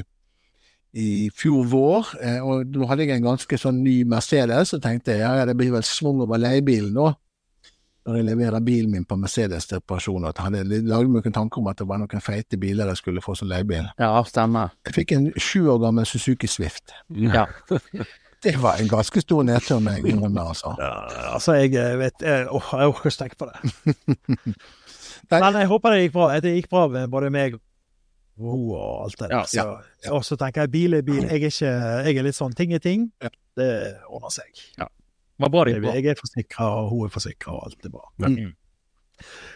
i 0.93 1.09
fjor 1.33 1.65
vår, 1.71 2.13
eh, 2.21 2.39
og 2.45 2.69
da 2.69 2.91
hadde 2.91 3.07
jeg 3.07 3.17
en 3.17 3.27
ganske 3.31 3.59
sånn 3.65 3.81
ny 3.81 3.97
Mercedes, 4.11 4.75
og 4.77 4.83
tenkte 4.85 5.17
ja, 5.17 5.33
det 5.49 5.57
blir 5.57 5.73
vel 5.73 5.83
svung 5.87 6.21
over 6.21 6.37
leiebilen 6.41 6.93
nå. 6.93 7.09
Når 8.07 8.17
jeg 8.17 8.25
leverer 8.31 8.63
bilen 8.65 8.91
min 8.95 9.05
på 9.05 9.15
Mercedes 9.19 9.67
til 9.69 9.77
reparasjon, 9.77 10.25
at 10.25 10.39
jeg 10.39 10.47
hadde 10.47 10.81
laget 10.89 11.11
meg 11.13 11.27
en 11.29 11.35
tanke 11.35 11.61
om 11.61 11.69
at 11.69 11.77
det 11.77 11.87
var 11.89 12.01
noen 12.01 12.23
feite 12.23 12.57
biler 12.61 12.89
jeg 12.89 13.01
skulle 13.01 13.21
få 13.21 13.35
som 13.37 13.49
leiebil. 13.51 13.85
Ja, 14.01 14.15
stemmer. 14.25 14.73
Jeg 14.87 14.97
fikk 14.97 15.13
en 15.17 15.29
sju 15.37 15.67
år 15.75 15.83
gammel 15.85 16.09
Suzuki 16.09 16.49
Swift. 16.49 16.95
Ja. 17.09 17.45
Det 18.41 18.55
var 18.57 18.79
en 18.81 18.87
ganske 18.89 19.21
stor 19.21 19.43
nedtur 19.45 19.77
med 19.85 20.01
innrømme, 20.01 20.41
altså. 20.41 20.71
Ja, 20.79 20.93
altså, 21.35 21.53
jeg 21.61 21.75
eh, 21.77 21.91
vet 21.99 22.23
jeg, 22.25 22.47
åh, 22.49 22.71
jeg 22.73 22.89
orker 22.89 23.11
ikke 23.11 23.19
tenke 23.19 23.37
på 23.37 23.45
det. 23.51 23.59
Nei. 25.29 25.39
Men 25.43 25.59
jeg 25.59 25.69
håper 25.69 25.93
det 25.93 25.99
gikk 25.99 26.15
bra. 26.15 26.29
Det 26.41 26.53
gikk 26.55 26.69
bra 26.71 26.87
med 26.89 27.11
både 27.13 27.29
meg 27.29 27.59
og 27.59 27.61
hun 28.41 28.71
og 28.73 29.03
alt 29.03 29.19
det 29.19 29.29
der. 29.29 29.35
Ja, 29.35 29.43
ja, 29.53 29.65
ja. 30.05 30.15
Og 30.15 30.25
så 30.25 30.39
tenker 30.41 30.65
jeg 30.65 30.73
bil 30.73 30.97
er 30.97 31.05
bil. 31.05 31.21
Jeg 31.21 31.37
er, 31.37 31.51
ikke, 31.51 31.75
jeg 32.07 32.17
er 32.17 32.25
litt 32.25 32.39
sånn 32.39 32.57
ting 32.57 32.73
er 32.73 32.81
ting. 32.81 33.11
Ja. 33.21 33.29
Det 33.61 33.69
ordner 34.09 34.33
seg. 34.33 34.65
Det 34.79 34.89
var 35.41 35.53
bra 35.57 35.65
det 35.67 35.75
gikk 35.75 35.83
bra. 35.87 35.93
Jeg 35.99 36.11
er 36.15 36.21
forsikra, 36.23 36.71
og 36.81 36.89
hun 36.95 37.05
er 37.09 37.13
forsikra, 37.19 37.57
og 37.57 37.69
alt 37.69 37.85
er 37.89 37.95
bra. 37.97 38.07
Mm. 38.25 38.53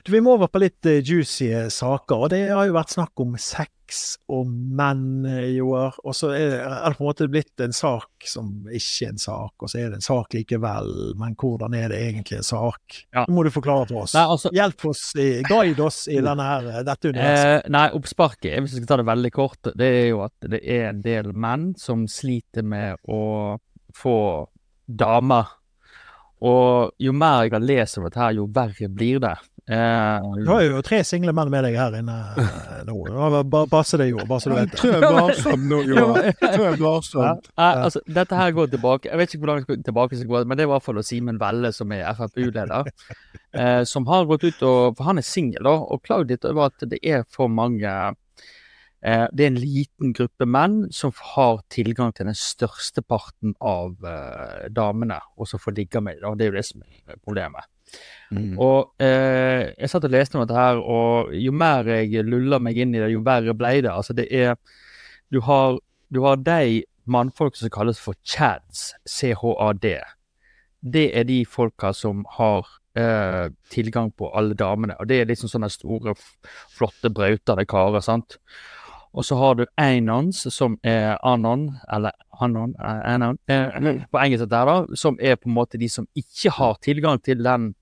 Du, 0.06 0.12
Vi 0.13 0.20
må 0.22 0.36
over 0.38 0.48
på 0.54 0.60
litt 0.62 0.86
uh, 0.86 1.00
juicy 1.01 1.48
saker. 1.74 2.15
og 2.27 2.30
Det 2.30 2.44
har 2.51 2.68
jo 2.68 2.75
vært 2.75 2.92
snakk 2.94 3.18
om 3.24 3.34
sex 3.42 3.72
og 4.34 4.46
menn 4.50 5.25
eh, 5.30 5.56
i 5.56 5.62
år. 5.62 5.94
Og 6.06 6.13
så 6.18 6.32
er 6.34 6.46
det, 6.51 6.60
er 6.65 6.86
det 6.94 6.98
på 7.00 7.04
en 7.04 7.08
måte 7.10 7.27
blitt 7.30 7.62
en 7.65 7.74
sak 7.74 8.25
som 8.30 8.48
ikke 8.70 9.08
er 9.08 9.12
en 9.13 9.22
sak, 9.22 9.54
og 9.62 9.70
så 9.70 9.77
er 9.82 9.89
det 9.94 10.00
en 10.00 10.06
sak 10.06 10.34
likevel. 10.38 10.92
Men 11.22 11.34
hvordan 11.38 11.74
er 11.77 11.89
det 11.94 12.00
egentlig 12.12 12.39
en 12.39 12.48
sak? 12.48 13.00
Ja. 13.13 13.25
Det 13.25 13.34
må 13.34 13.44
du 13.46 13.51
forklare 13.54 13.86
for 13.89 14.04
oss. 14.04 14.13
Nei, 14.18 14.24
altså, 14.38 14.50
Hjelp 14.58 14.86
oss, 14.89 15.04
i- 15.22 15.44
guide 15.50 15.86
oss 15.86 16.00
i 16.13 16.18
denne 16.22 16.46
her, 16.50 16.70
dette 16.86 17.10
universet. 17.13 17.51
Eh, 17.65 17.70
nei, 17.74 17.86
oppsparket, 17.98 18.58
hvis 18.62 18.74
vi 18.77 18.82
skal 18.84 18.89
ta 18.94 18.98
det 19.01 19.10
veldig 19.10 19.34
kort, 19.38 19.74
det 19.77 19.92
er 20.01 20.08
jo 20.13 20.24
at 20.25 20.50
det 20.54 20.62
er 20.62 20.89
en 20.92 21.01
del 21.06 21.34
menn 21.34 21.72
som 21.77 22.06
sliter 22.10 22.65
med 22.65 22.98
å 23.10 23.58
få 23.98 24.18
damer. 24.86 25.54
Og 26.44 26.92
jo 27.00 27.13
mer 27.15 27.46
jeg 27.46 27.54
har 27.56 27.63
lest 27.63 27.98
om 27.98 28.04
dette 28.10 28.20
her, 28.20 28.34
jo 28.36 28.46
verre 28.51 28.89
blir 28.92 29.20
det. 29.24 29.36
Eh, 29.65 30.25
Du 30.44 30.50
har 30.51 30.62
jo 30.62 30.82
tre 30.86 31.00
single 31.08 31.32
menn 31.34 31.50
med 31.50 31.63
deg 31.65 31.74
her 31.80 31.96
inne 31.98 32.15
eh, 32.38 32.82
nå. 32.86 32.98
Bare 33.50 33.63
bare 33.72 33.84
så 33.88 33.98
det 33.98 34.12
gjorde, 34.12 34.27
bare 34.30 34.44
så 34.44 34.51
du 34.51 34.56
vet 34.60 34.75
det. 34.75 34.82
Trø 34.82 35.00
varsomt 35.01 35.65
nå, 35.72 35.80
Johan. 35.89 36.27
Trø 36.58 36.68
varsomt. 36.84 37.50
Ja, 37.56 37.70
altså, 37.88 38.04
dette 38.06 38.38
her 38.38 38.51
går 38.54 38.70
tilbake 38.75 39.10
Jeg 39.10 39.18
vet 39.24 39.34
ikke 39.34 39.42
hvor 39.46 39.54
langt 39.56 39.72
tilbake 39.88 40.20
skal 40.20 40.30
gå, 40.30 40.44
men 40.46 40.58
det 40.60 40.65
er 40.65 40.70
i 40.70 40.74
hvert 40.75 40.86
fall 40.86 41.01
Simen 41.08 41.39
Velle, 41.42 41.72
som 41.74 41.96
er 41.98 42.06
FFU-leder, 42.13 42.92
eh, 43.58 43.82
som 43.89 44.06
har 44.12 44.27
gått 44.30 44.46
ut 44.51 44.62
og 44.70 45.00
For 45.00 45.08
han 45.10 45.24
er 45.24 45.25
singel, 45.25 45.63
da, 45.65 45.74
og 45.82 46.04
klaget 46.06 46.36
litt 46.36 46.46
over 46.51 46.68
at 46.70 46.86
det 46.92 47.01
er 47.01 47.25
for 47.34 47.50
mange 47.50 47.89
eh, 47.89 48.12
Det 49.05 49.43
er 49.43 49.51
en 49.51 49.59
liten 49.62 50.13
gruppe 50.17 50.47
menn 50.50 50.79
som 50.89 51.12
har 51.35 51.59
tilgang 51.69 52.09
til 52.15 52.25
den 52.25 52.38
største 52.38 53.03
parten 53.05 53.53
av 53.62 54.01
eh, 54.01 54.65
damene, 54.74 55.19
og 55.38 55.50
som 55.51 55.62
får 55.62 55.75
ligge 55.77 56.01
med 56.01 56.24
dem. 56.24 56.38
Det 56.39 56.47
er 56.47 56.50
jo 56.50 56.57
det 56.57 56.65
som 56.65 56.81
er 56.81 57.19
problemet. 57.21 57.69
Mm. 58.33 58.55
Og 58.57 58.95
eh, 59.03 59.71
jeg 59.77 59.91
satt 59.91 60.07
og 60.07 60.13
leste 60.13 60.38
om 60.38 60.43
dette 60.43 60.57
her, 60.57 60.81
og 60.81 61.33
jo 61.38 61.53
mer 61.55 61.88
jeg 61.91 62.25
luller 62.25 62.63
meg 62.63 62.79
inn 62.81 62.95
i 62.95 63.01
det, 63.01 63.12
jo 63.13 63.24
verre 63.25 63.55
ble 63.57 63.75
det. 63.85 63.91
Altså, 63.93 64.15
det 64.17 64.27
er 64.33 64.55
Du 65.33 65.41
har, 65.41 65.79
du 66.13 66.21
har 66.21 66.38
de 66.38 66.83
mannfolk 67.05 67.55
som 67.57 67.69
kalles 67.69 68.00
for 68.00 68.17
chads, 68.24 68.93
CHAD. 69.09 69.85
Det 70.81 71.05
er 71.17 71.25
de 71.25 71.39
folka 71.45 71.91
som 71.93 72.25
har 72.38 72.67
eh, 72.97 73.50
tilgang 73.74 74.12
på 74.12 74.29
alle 74.38 74.53
damene, 74.53 74.97
og 75.00 75.09
det 75.09 75.21
er 75.21 75.29
liksom 75.29 75.50
sånne 75.50 75.69
store, 75.74 76.15
flotte, 76.77 77.09
brautende 77.09 77.65
karer, 77.65 78.05
sant. 78.05 78.38
Og 79.15 79.24
så 79.24 79.38
har 79.39 79.55
du 79.55 79.63
anons, 79.79 80.41
som 80.51 80.75
er 80.84 81.15
anon, 81.24 81.69
eller 81.93 82.12
anon, 82.43 82.75
eh, 82.75 83.01
anon 83.13 83.39
eh, 83.48 84.03
på 84.12 84.19
engelsk 84.19 84.50
der, 84.51 84.67
da, 84.67 84.98
som 85.00 85.17
er 85.24 85.39
på 85.39 85.48
en 85.48 85.55
måte 85.55 85.79
de 85.79 85.88
som 85.89 86.07
ikke 86.19 86.51
har 86.57 86.75
tilgang 86.84 87.22
til 87.24 87.43
den 87.43 87.74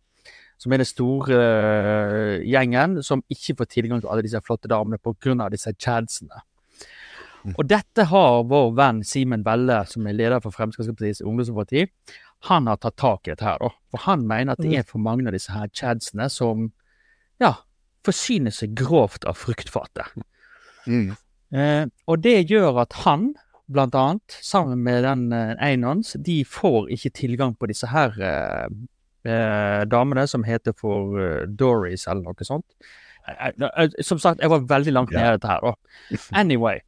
som 0.63 0.71
er 0.71 0.79
den 0.79 0.87
store 0.87 1.37
uh, 1.37 2.43
gjengen, 2.47 3.01
som 3.03 3.23
ikke 3.33 3.57
får 3.59 3.67
tilgang 3.73 3.99
til 3.99 4.07
alle 4.13 4.23
disse 4.23 4.39
flotte 4.45 4.69
damene 4.71 4.99
pga. 5.01 5.49
disse 5.51 5.73
chadsene. 5.75 6.43
Og 7.57 7.65
dette 7.67 8.05
har 8.07 8.45
vår 8.47 8.69
venn 8.77 9.01
Simen 9.03 9.43
Velle, 9.43 9.81
som 9.89 10.07
er 10.07 10.15
leder 10.15 10.39
for 10.39 10.55
Fremskrittspartiets 10.55 11.23
ungdomsparti, 11.27 11.83
han 12.47 12.67
har 12.67 12.79
tatt 12.79 12.95
tak 12.99 13.27
i 13.27 13.33
dette 13.33 13.43
her, 13.47 13.59
da. 13.59 13.71
For 13.91 14.05
han 14.05 14.23
mener 14.27 14.55
at 14.55 14.63
det 14.63 14.77
er 14.79 14.87
for 14.87 15.03
mange 15.03 15.27
av 15.27 15.35
disse 15.35 15.51
her 15.51 15.67
chadsene 15.75 16.29
som, 16.31 16.69
ja, 17.43 17.53
forsyner 18.07 18.55
seg 18.55 18.75
grovt 18.79 19.27
av 19.27 19.35
fruktfatet. 19.39 20.15
Mm. 20.87 21.15
Eh, 21.53 21.86
og 22.10 22.24
det 22.24 22.50
gjør 22.50 22.81
at 22.83 22.95
han, 23.03 23.31
blant 23.74 23.95
annet, 23.95 24.38
sammen 24.41 24.81
med 24.86 25.03
den 25.05 25.27
eh, 25.36 25.53
Einons, 25.62 26.15
de 26.25 26.41
får 26.45 26.89
ikke 26.95 27.13
tilgang 27.22 27.53
på 27.57 27.69
disse 27.69 27.89
her 27.91 28.17
eh, 28.17 28.67
eh, 29.29 29.83
damene 29.89 30.25
som 30.27 30.45
heter 30.48 30.75
for 30.77 31.19
eh, 31.22 31.43
Doris 31.48 32.07
eller 32.07 32.25
noe 32.25 32.48
sånt. 32.48 32.65
Eh, 33.29 34.01
som 34.01 34.19
sagt, 34.19 34.41
jeg 34.41 34.51
var 34.51 34.65
veldig 34.69 34.95
langt 34.95 35.13
nede 35.13 35.29
i 35.29 35.38
dette 35.38 35.51
her, 35.51 35.69
da. 35.69 35.75
Anyway. 36.41 36.81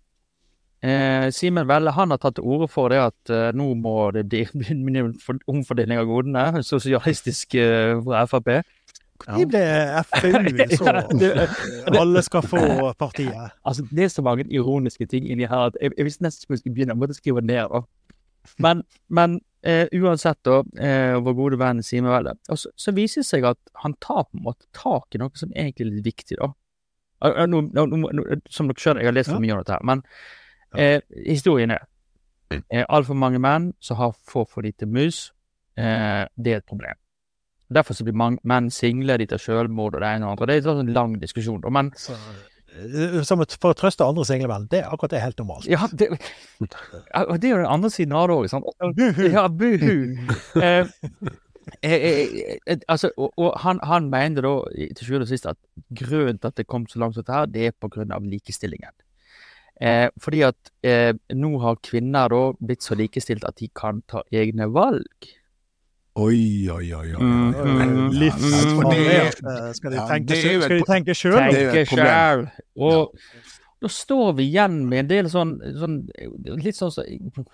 Eh, 0.86 1.32
Simen 1.34 1.66
Velle 1.66 1.94
han 1.96 2.12
har 2.14 2.20
tatt 2.22 2.36
til 2.38 2.46
orde 2.46 2.68
for 2.70 2.92
det 2.94 3.00
at 3.02 3.32
eh, 3.34 3.52
nå 3.58 3.72
må 3.80 4.12
det 4.14 4.26
bli 4.30 4.44
omfordeling 5.54 6.02
av 6.02 6.10
godene, 6.10 6.64
sosialistisk 6.66 7.56
eh, 7.58 7.96
Frp. 8.30 8.60
De 9.26 9.46
ble 9.48 9.62
FPU, 10.04 10.34
så 10.78 10.92
alle 12.00 12.22
skal 12.26 12.46
få 12.46 12.92
partiet. 13.00 13.54
Altså, 13.64 13.86
det 13.92 14.04
er 14.04 14.12
så 14.14 14.24
mange 14.26 14.46
ironiske 14.52 15.08
ting 15.08 15.30
inni 15.32 15.48
her 15.50 15.70
at 15.70 15.78
jeg, 15.82 15.94
jeg 15.98 16.08
visste 16.08 16.26
nesten 16.26 16.46
ikke 16.46 16.58
jeg 16.58 16.64
skulle 16.64 16.76
begynne. 16.76 16.96
Jeg 16.96 17.02
måtte 17.04 17.18
skrive 17.18 17.42
det 17.42 17.50
ned. 17.54 17.72
da. 17.72 17.82
Men, 18.62 18.84
men 19.10 19.40
eh, 19.66 19.88
uansett, 19.94 20.40
da, 20.46 20.60
eh, 20.78 21.16
vår 21.24 21.38
gode 21.38 21.60
venn 21.60 21.82
Simen 21.84 22.12
Velle, 22.12 22.36
og 22.50 22.60
så, 22.62 22.72
så 22.78 22.94
viser 22.96 23.24
det 23.24 23.30
seg 23.30 23.48
at 23.50 23.60
han 23.82 23.96
tar 24.04 24.28
på 24.28 24.38
en 24.38 24.46
måte 24.46 24.68
tak 24.78 25.16
i 25.16 25.22
noe 25.22 25.34
som 25.40 25.54
egentlig 25.56 25.88
er 25.88 25.92
litt 25.94 26.10
viktig, 26.12 26.40
da. 26.42 26.52
Nå, 27.48 27.62
nå, 27.74 27.86
nå, 27.96 28.26
som 28.52 28.68
dere 28.70 28.82
skjønner, 28.82 29.02
jeg 29.02 29.10
har 29.10 29.16
lest 29.16 29.32
for 29.32 29.42
mye 29.42 29.56
om 29.56 29.62
dette 29.64 29.74
her, 29.78 29.86
men 29.88 30.04
eh, 30.78 31.00
historien 31.26 31.74
er 31.74 31.88
eh, 32.52 32.84
altfor 32.84 33.18
mange 33.18 33.40
menn 33.42 33.72
som 33.84 33.98
har 33.98 34.14
for 34.20 34.46
for 34.52 34.68
lite 34.68 34.86
mus, 34.86 35.32
eh, 35.80 36.28
det 36.36 36.54
er 36.54 36.62
et 36.62 36.70
problem. 36.70 37.00
Derfor 37.74 37.98
så 37.98 38.06
blir 38.06 38.18
mange 38.18 38.38
menn 38.44 38.70
single, 38.74 39.18
de 39.18 39.26
tar 39.30 39.42
selvmord 39.42 39.96
og 39.98 40.04
det 40.04 40.10
ene 40.10 40.28
og 40.28 40.36
andre. 40.36 40.48
Det 40.52 40.58
er 40.58 40.76
en 40.76 40.84
sånn 40.84 40.94
lang 40.94 41.16
diskusjon, 41.22 41.64
men 41.74 41.92
Så, 41.98 42.14
eh, 42.76 43.22
som 43.26 43.42
for 43.42 43.74
å 43.74 43.78
trøste 43.78 44.06
andre 44.06 44.26
single 44.28 44.50
menn, 44.52 44.68
det 44.70 44.84
er 44.84 44.92
akkurat 44.92 45.16
det 45.16 45.20
er 45.20 45.26
helt 45.26 45.42
normalt. 45.42 45.66
Ja, 45.70 45.88
det, 45.92 46.12
det 46.14 47.50
er 47.50 47.56
jo 47.56 47.62
den 47.64 47.72
andre 47.72 47.90
siden 47.90 48.14
av 48.14 48.28
det 48.30 48.38
òg, 48.38 48.50
sant. 48.52 48.70
Ja, 49.36 49.48
buhu. 49.48 49.96
Eh, 50.62 50.86
eh, 51.82 51.96
eh, 51.96 52.60
eh, 52.68 52.78
altså, 52.88 53.10
og, 53.18 53.34
og 53.42 53.58
han, 53.64 53.80
han 53.84 54.12
mener 54.14 54.46
da 54.46 54.54
til 55.00 55.08
sjuende 55.08 55.26
og 55.26 55.32
sist 55.34 55.50
at 55.50 55.58
grunnen 55.98 56.38
til 56.38 56.52
at 56.52 56.60
det 56.62 56.68
kom 56.70 56.86
så 56.88 57.02
langt 57.02 57.18
som 57.18 57.26
dette 57.26 57.34
her, 57.34 57.50
det 57.50 57.72
er 57.72 58.14
av 58.14 58.30
likestillingen. 58.30 58.94
Eh, 59.82 60.08
fordi 60.24 60.44
at 60.48 60.70
eh, 60.88 61.12
nå 61.36 61.58
har 61.60 61.82
kvinner 61.84 62.32
da 62.32 62.44
blitt 62.56 62.86
så 62.86 62.96
likestilt 62.96 63.44
at 63.48 63.58
de 63.60 63.68
kan 63.76 64.02
ta 64.08 64.24
egne 64.32 64.70
valg. 64.72 65.32
Oi, 66.16 66.70
oi, 66.72 66.94
oi. 66.96 67.10
oi. 67.12 67.20
Mm, 67.20 67.48
oi. 67.52 67.86
mm, 67.86 68.10
Livsfarlig. 68.16 69.06
det- 69.06 69.42
Eh, 69.44 69.74
Skal 69.74 69.92
de 69.92 69.98
tenke 69.98 70.32
et 70.32 70.62
Skal 70.64 70.78
de 70.80 70.84
tenke 70.88 71.14
sjøl? 71.14 71.36
Tenke 71.52 71.86
sjøl. 71.86 72.52
Og 72.78 73.12
da 73.82 73.88
står 73.92 74.36
vi 74.38 74.44
igjen 74.50 74.88
med 74.88 75.00
en 75.00 75.08
del 75.08 75.26
sånn, 75.26 75.60
sånn 75.76 76.08
Litt 76.64 76.76
sånn 76.76 76.92
så, 76.96 77.04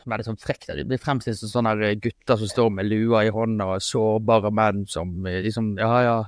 som 0.04 0.14
er 0.14 0.18
det 0.18 0.26
sånn 0.28 0.38
frekt. 0.40 0.68
Det 0.68 0.86
blir 0.88 1.00
fremstilt 1.02 1.38
som 1.42 1.50
sånne 1.66 2.00
gutter 2.00 2.38
som 2.38 2.48
står 2.48 2.70
med 2.72 2.86
lua 2.86 3.26
i 3.26 3.32
hånda, 3.34 3.66
og 3.66 3.82
sårbare 3.82 4.52
menn 4.54 4.86
som 4.88 5.26
eh, 5.26 5.42
liksom 5.42 5.78
Ja, 5.80 6.02
ja. 6.04 6.24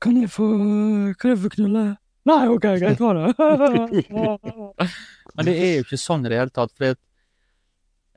Kan 0.00 0.20
jeg 0.20 0.30
få 0.30 0.46
Kan 1.18 1.30
jeg 1.34 1.38
få 1.38 1.50
knulle? 1.50 1.96
Nei, 2.26 2.46
OK, 2.48 2.62
greit, 2.62 2.98
ha 2.98 3.12
det. 3.12 3.34
Men 5.36 5.44
det 5.46 5.54
er 5.58 5.74
jo 5.76 5.82
ikke 5.84 5.98
sånn 5.98 6.24
i 6.26 6.28
det 6.30 6.38
hele 6.38 6.50
tatt. 6.50 6.72
For 6.76 6.84
det, 6.84 6.96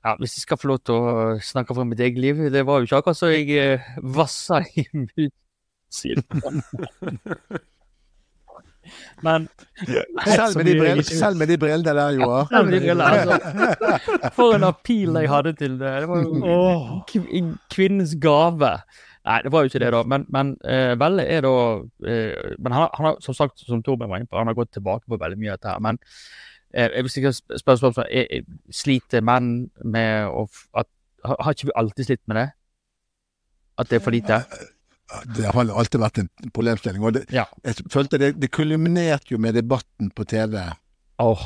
ja, 0.05 0.13
hvis 0.19 0.37
jeg 0.37 0.43
skal 0.45 0.57
få 0.61 0.67
lov 0.71 0.79
til 0.87 0.95
å 0.95 1.25
snakke 1.43 1.75
fra 1.75 1.83
mitt 1.87 1.99
eget 1.99 2.19
liv 2.23 2.37
Det 2.53 2.61
var 2.67 2.79
jo 2.79 2.87
ikke 2.87 2.99
akkurat 3.01 3.17
så 3.19 3.31
jeg 3.33 3.49
eh, 3.59 3.89
vassa 4.15 4.61
i 4.79 4.85
mudsiden. 4.93 6.23
Men 9.21 9.43
Selv 10.25 10.55
med 10.57 10.65
de 10.65 10.73
brillene, 10.79 11.03
selv 11.05 11.37
med 11.37 11.47
de 11.51 11.57
brillene 11.61 11.93
der, 11.93 12.15
Joar. 12.17 12.47
Ja, 12.51 12.61
men 12.63 12.71
de 12.73 12.79
brillene, 12.81 13.03
altså. 13.05 13.35
For 14.37 14.55
en 14.55 14.65
appeal 14.65 15.19
jeg 15.21 15.29
hadde 15.29 15.53
til 15.59 15.75
det. 15.81 15.91
Det 16.01 16.07
var 16.09 16.23
jo 16.23 16.31
en 16.39 17.03
kv- 17.11 17.51
kvinnens 17.75 18.15
gave. 18.23 18.71
Nei, 19.29 19.37
det 19.45 19.51
var 19.53 19.61
jo 19.65 19.69
ikke 19.69 19.81
det, 19.83 19.91
da. 19.93 20.01
Men, 20.09 20.25
men 20.33 20.55
eh, 20.65 20.95
Velle 20.97 21.25
er 21.29 21.43
da 21.45 21.51
eh, 22.07 22.55
Men 22.57 22.71
han, 22.73 22.81
har- 22.87 22.93
han 22.97 23.09
har, 23.11 23.19
som 23.21 23.35
sagt, 23.37 23.61
som 23.67 23.83
Torben 23.85 24.09
var 24.09 24.23
inne 24.23 24.31
på, 24.31 24.39
han 24.39 24.49
har 24.49 24.57
gått 24.57 24.71
tilbake 24.79 25.05
på 25.11 25.19
veldig 25.21 25.37
mye 25.43 25.53
av 25.53 25.59
dette 25.59 25.73
her. 25.75 25.83
Men 25.85 25.99
eh, 26.73 26.89
jeg 26.95 27.03
vil 27.03 27.09
spørre 27.11 27.59
spørsmål, 27.59 27.93
er- 28.09 28.27
er- 28.31 28.45
sliter 28.71 29.21
menn 29.21 29.69
med 29.83 30.27
å 30.27 30.47
at, 30.75 30.87
har, 31.25 31.35
har 31.39 31.51
ikke 31.53 31.65
vi 31.71 31.75
alltid 31.75 32.05
slitt 32.05 32.21
med 32.27 32.35
det? 32.37 32.49
At 33.79 33.89
det 33.89 33.95
er 33.99 34.03
for 34.03 34.11
lite? 34.11 34.43
Det 35.35 35.45
har 35.45 35.65
alltid 35.73 35.99
vært 35.99 36.19
en 36.19 36.29
problemstilling. 36.53 37.03
Og 37.03 37.13
det, 37.13 37.25
Ja. 37.33 37.45
jeg 37.65 37.75
følte 37.89 38.17
det, 38.19 38.39
det 38.39 38.51
kulminerte 38.51 39.31
jo 39.31 39.37
med 39.37 39.53
debatten 39.55 40.11
på 40.11 40.23
TV, 40.27 40.71
Oh, 41.21 41.39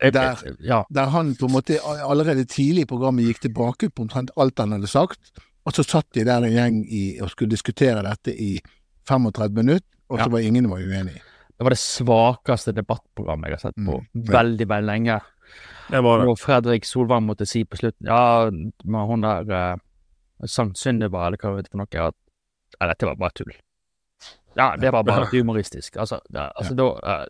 jeg- 0.00 0.12
Der. 0.14 0.36
jeg- 0.44 0.56
Ja. 0.60 0.82
der 0.92 1.06
han 1.10 1.34
på 1.36 1.46
en 1.46 1.52
måte 1.52 1.78
allerede 1.84 2.44
tidlig 2.44 2.82
i 2.82 2.84
programmet 2.86 3.24
gikk 3.26 3.40
tilbake 3.40 3.90
på 3.90 4.02
omtrent 4.02 4.30
alt 4.36 4.58
han 4.58 4.72
hadde 4.72 4.86
sagt. 4.86 5.18
Og 5.66 5.72
så 5.74 5.82
satt 5.84 6.06
de 6.14 6.24
der 6.24 6.38
en 6.44 6.52
gjeng 6.52 6.86
i, 6.90 7.18
og 7.20 7.30
skulle 7.30 7.50
diskutere 7.50 8.02
dette 8.02 8.34
i 8.40 8.58
35 9.06 9.52
minutter, 9.54 9.86
og 10.08 10.18
så 10.18 10.24
Ja. 10.24 10.28
var 10.28 10.38
ingen 10.38 10.70
var 10.70 10.78
uenig. 10.78 11.20
Det 11.62 11.66
var 11.68 11.76
det 11.76 11.78
svakeste 11.78 12.72
debattprogrammet 12.74 13.52
jeg 13.52 13.58
har 13.60 13.62
sett 13.68 13.76
på 13.86 14.00
Mm. 14.02 14.26
veldig, 14.34 14.66
veldig 14.68 14.88
lenge. 14.90 15.20
Det 15.92 16.00
var 16.02 16.18
det. 16.22 16.28
Og 16.32 16.38
Fredrik 16.40 16.84
Solvang 16.88 17.22
måtte 17.26 17.46
si 17.46 17.62
på 17.64 17.76
slutten 17.78 18.06
Ja, 18.10 18.50
med 18.50 19.06
hun 19.06 19.20
der 19.22 19.50
uh, 19.74 19.76
Sankt 20.46 20.78
Sunniva, 20.80 21.26
eller 21.28 21.38
hva 21.38 21.62
du 21.62 21.68
for 21.70 21.78
noe, 21.78 21.86
at 21.86 22.14
ja, 22.80 22.86
dette 22.88 23.06
var 23.06 23.14
bare 23.20 23.30
tull. 23.36 23.52
Ja, 24.56 24.72
det 24.76 24.90
var 24.92 25.04
bare 25.06 25.28
humoristisk. 25.32 25.96
Altså, 26.02 26.18
ja, 26.34 26.48
altså 26.56 26.74
da 26.74 26.88
eh, 26.98 27.26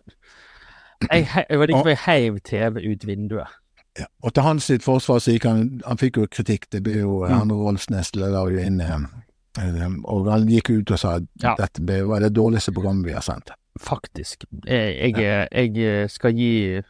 jeg, 1.10 1.26
jeg 1.50 1.60
ikke 1.68 1.80
om 1.82 1.88
jeg 1.92 1.98
heiv 2.06 2.38
TV 2.46 2.80
ut 2.92 3.06
vinduet. 3.06 3.58
Ja. 3.98 4.06
Og 4.24 4.32
til 4.32 4.42
hans 4.46 4.64
sitt 4.70 4.82
forsvar 4.82 5.18
så 5.20 5.34
gikk 5.34 5.44
han 5.44 5.82
Han 5.84 5.98
fikk 6.00 6.16
jo 6.16 6.26
kritikk, 6.32 6.70
det 6.72 6.80
ble 6.86 7.02
jo 7.02 7.18
Mm. 7.26 7.34
Arne 7.42 7.52
Rolfsnes 7.58 8.14
la 8.16 8.30
jo 8.48 8.56
inn 8.62 8.80
eh, 8.80 9.02
eh, 9.60 9.88
Og 10.08 10.30
han 10.32 10.46
gikk 10.48 10.70
ut 10.70 10.90
og 10.90 10.98
sa 10.98 11.16
at 11.18 11.26
Ja. 11.42 11.54
dette 11.58 11.84
var 12.08 12.20
det 12.24 12.32
dårligste 12.32 12.72
programmet 12.72 13.04
vi 13.10 13.12
har 13.12 13.20
sendt. 13.20 13.50
Faktisk. 13.80 14.44
Jeg, 14.66 15.14
jeg, 15.16 15.76
jeg 15.76 16.10
skal 16.10 16.34
gi 16.36 16.80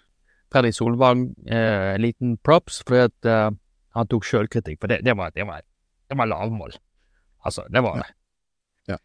Fredrik 0.52 0.74
Solvang 0.76 1.28
eh, 1.48 1.94
liten 2.00 2.36
props, 2.44 2.82
fordi 2.86 3.04
at 3.06 3.28
eh, 3.28 3.50
han 3.96 4.10
tok 4.10 4.26
sjølkritikk. 4.26 4.80
For 4.80 4.92
det, 4.92 5.00
det, 5.06 5.16
var, 5.16 5.30
det, 5.36 5.46
var, 5.48 5.62
det 6.10 6.18
var 6.18 6.30
lavmål. 6.30 6.74
Altså, 7.44 7.64
det 7.72 7.82
var 7.82 8.02
det. 8.02 8.10
Ja, 8.88 8.98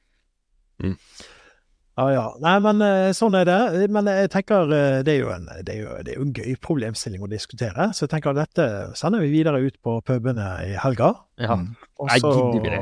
ja. 2.14 2.26
Nei, 2.44 2.54
men 2.62 2.82
eh, 2.86 3.10
sånn 3.18 3.34
er 3.40 3.48
det. 3.50 3.88
Men 3.90 4.06
jeg 4.12 4.30
tenker 4.30 4.70
eh, 4.70 5.00
det 5.06 5.16
er 5.16 5.24
jo 5.24 5.32
en, 5.34 5.48
det 5.66 5.74
er 5.74 5.80
jo, 5.80 5.96
det 6.06 6.14
er 6.14 6.20
jo 6.20 6.26
en 6.28 6.34
gøy 6.36 6.58
problemstilling 6.62 7.24
å 7.26 7.30
diskutere. 7.32 7.88
Så 7.98 8.06
jeg 8.06 8.12
tenker 8.12 8.36
at 8.36 8.44
dette 8.44 8.68
sender 9.00 9.24
vi 9.26 9.32
videre 9.34 9.64
ut 9.64 9.80
på 9.82 9.96
pubene 10.06 10.46
i 10.68 10.76
helga. 10.78 11.16
Ja. 11.42 11.58
Mm. 11.58 11.72
Og 11.98 12.12
Nei, 12.12 12.20
gidder 12.22 12.62
vi 12.62 12.74
det? 12.76 12.82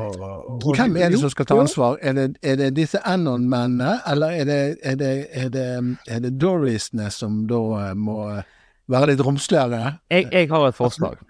Hvem 0.76 0.98
er 1.00 1.14
det 1.14 1.20
som 1.22 1.32
skal 1.32 1.48
ta 1.48 1.56
ansvar? 1.62 1.96
Er 2.04 2.18
det, 2.18 2.26
er 2.44 2.60
det 2.60 2.70
disse 2.76 3.00
Anon-mennene, 3.08 4.02
eller 4.12 4.36
er 4.36 4.50
det, 4.50 4.60
er, 4.84 5.00
det, 5.00 5.12
er, 5.32 5.48
det, 5.54 5.66
er 6.12 6.20
det 6.26 6.34
Dorisene 6.36 7.08
som 7.14 7.46
da 7.48 7.62
eh, 7.86 7.94
må 7.96 8.18
være 8.92 9.14
litt 9.14 9.24
romsligere? 9.24 9.96
Jeg, 10.12 10.28
jeg 10.28 10.52
har 10.52 10.68
et 10.68 10.76
forslag. 10.76 11.24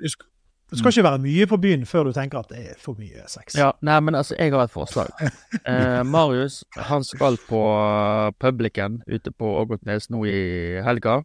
Det 0.70 0.78
skal 0.80 0.90
ikke 0.90 1.02
være 1.06 1.18
mye 1.22 1.46
på 1.46 1.56
byen 1.62 1.84
før 1.86 2.08
du 2.08 2.12
tenker 2.14 2.40
at 2.42 2.50
det 2.50 2.62
er 2.72 2.80
for 2.82 2.98
mye 2.98 3.22
sex. 3.30 3.54
Ja, 3.54 3.70
nei, 3.86 4.00
men 4.02 4.18
altså, 4.18 4.34
jeg 4.38 4.50
har 4.54 4.66
et 4.66 4.74
forslag. 4.74 5.12
Eh, 5.66 6.02
Marius, 6.06 6.64
han 6.76 7.04
skal 7.04 7.38
på 7.48 7.58
uh, 7.58 9.06
ute 9.06 9.30
på 9.32 9.46
Ågotnes 9.60 10.10
nå 10.10 10.24
i 10.24 10.82
helga. 10.82 11.22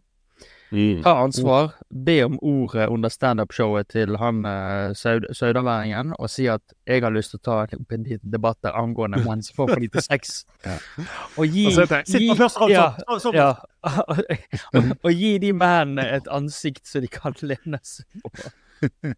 Mm. 0.72 1.02
Ta 1.04 1.12
ansvar, 1.22 1.72
be 1.90 2.24
om 2.24 2.38
ordet 2.42 2.88
under 2.88 3.08
standup-showet 3.08 3.88
til 3.92 4.16
han 4.16 4.40
saud 4.96 5.28
saudaværingen, 5.34 6.14
og 6.18 6.30
si 6.30 6.46
at 6.48 6.62
jeg 6.86 7.02
har 7.02 7.12
lyst 7.12 7.34
til 7.34 7.42
å 7.42 7.44
ta 7.44 7.58
en 7.70 8.06
liten 8.08 8.32
debatt 8.32 8.58
der 8.64 8.78
angående 8.78 9.20
menn 9.26 9.42
som 9.44 9.58
får 9.60 9.74
for 9.74 9.84
lite 9.84 10.02
sex. 10.02 10.44
Ja. 10.64 10.78
Og 11.36 11.46
gi, 11.46 11.66
Altså, 11.66 12.18
gi 12.18 12.30
rad 12.38 12.70
ja, 12.70 12.86
sånn. 13.02 13.20
sånn. 13.20 13.34
ja, 13.34 13.50
og, 14.06 14.90
og 15.04 15.12
gi 15.12 15.32
de 15.42 15.52
mennene 15.52 16.04
et 16.16 16.28
ansikt 16.30 16.86
så 16.86 17.02
de 17.02 17.10
kan 17.10 17.34
lene 17.42 17.80
seg 17.82 18.06
på. 18.22 18.30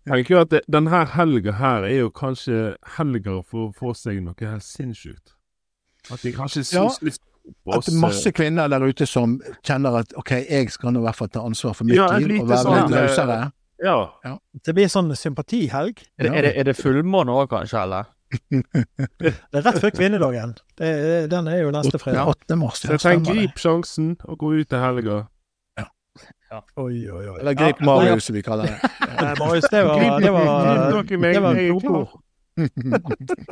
Tenker 0.08 0.34
jo 0.34 0.40
at 0.44 0.54
denne 0.70 1.04
helga 1.14 1.54
her 1.60 1.86
er 1.88 1.96
jo 2.02 2.10
kanskje 2.14 2.74
helga 2.96 3.38
for 3.42 3.68
å 3.68 3.72
få 3.76 3.94
seg 3.98 4.20
noe 4.24 4.36
helt 4.40 4.66
sinnssykt. 4.66 5.34
At 6.12 6.24
de 6.24 6.34
kanskje 6.36 6.64
Ja, 6.74 6.84
synes 6.92 7.00
litt 7.02 7.20
på 7.64 7.76
At 7.76 7.86
det 7.86 7.94
er 7.94 8.00
masse 8.00 8.32
kvinner 8.32 8.68
der 8.72 8.84
ute 8.84 9.06
som 9.08 9.38
kjenner 9.64 10.00
at 10.02 10.12
ok, 10.20 10.32
jeg 10.48 10.72
skal 10.72 10.94
nå 10.94 11.02
i 11.02 11.06
hvert 11.06 11.18
fall 11.20 11.30
ta 11.32 11.44
ansvar 11.44 11.76
for 11.76 11.88
mitt 11.88 11.96
Ja, 11.96 12.08
liv 12.20 12.42
og 12.42 12.48
være 12.48 12.64
sånn, 12.64 12.76
litt 12.78 12.96
eh, 12.96 13.04
løsere. 13.04 13.38
Ja. 13.84 14.34
Det 14.64 14.74
blir 14.76 14.88
sånn 14.92 15.12
sympatihelg. 15.18 16.04
Er 16.16 16.28
det, 16.28 16.32
er 16.32 16.46
det, 16.46 16.52
er 16.60 16.68
det 16.70 16.76
fullmåne 16.78 17.34
òg, 17.34 17.48
kanskje, 17.52 17.82
eller? 17.84 18.10
Det 19.20 19.30
er 19.30 19.62
rett 19.62 19.78
før 19.82 19.92
kvinnedagen. 19.94 20.54
Det, 20.78 20.88
den 21.30 21.48
er 21.52 21.60
jo 21.60 21.70
neste 21.74 22.00
fredag. 22.02 22.32
8. 22.32 22.56
mars, 22.58 22.80
Så 22.80 22.88
ja, 22.88 22.96
jeg 22.96 23.04
tenker 23.04 23.36
grip 23.36 23.60
sjansen 23.62 24.14
og 24.24 24.38
gå 24.40 24.54
ut 24.58 24.70
til 24.72 24.82
helga. 24.82 25.18
Oi, 26.78 27.10
oi, 27.10 27.24
oi. 27.28 27.38
Eller 27.40 27.56
grip 27.58 27.80
Ja, 27.80 27.86
Marius, 27.86 28.24
som 28.28 28.36
vi 28.36 28.42
kaller 28.46 28.70
det. 28.70 28.90
Nei, 29.20 29.34
Marius, 29.40 29.66
det 29.70 29.82
var, 29.86 30.20
det 30.22 30.32
var, 30.32 30.44
det 31.10 31.42
var 31.42 31.60
ord. 31.74 32.08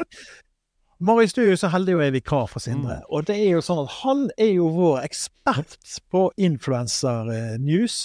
Marius, 1.02 1.33
du 1.35 1.42
er 1.42 1.50
jo 1.50 1.59
så 1.59 1.71
heldig 1.73 1.97
å 1.99 2.02
er 2.04 2.12
vikar 2.14 2.47
for 2.50 2.62
Sindre. 2.62 3.00
Og 3.11 3.26
det 3.26 3.35
er 3.42 3.56
jo 3.56 3.63
sånn 3.65 3.80
at 3.82 3.95
han 4.04 4.28
er 4.39 4.52
jo 4.54 4.69
vår 4.76 5.00
ekspert 5.02 5.97
på 6.15 6.28
influencer-news. 6.39 7.97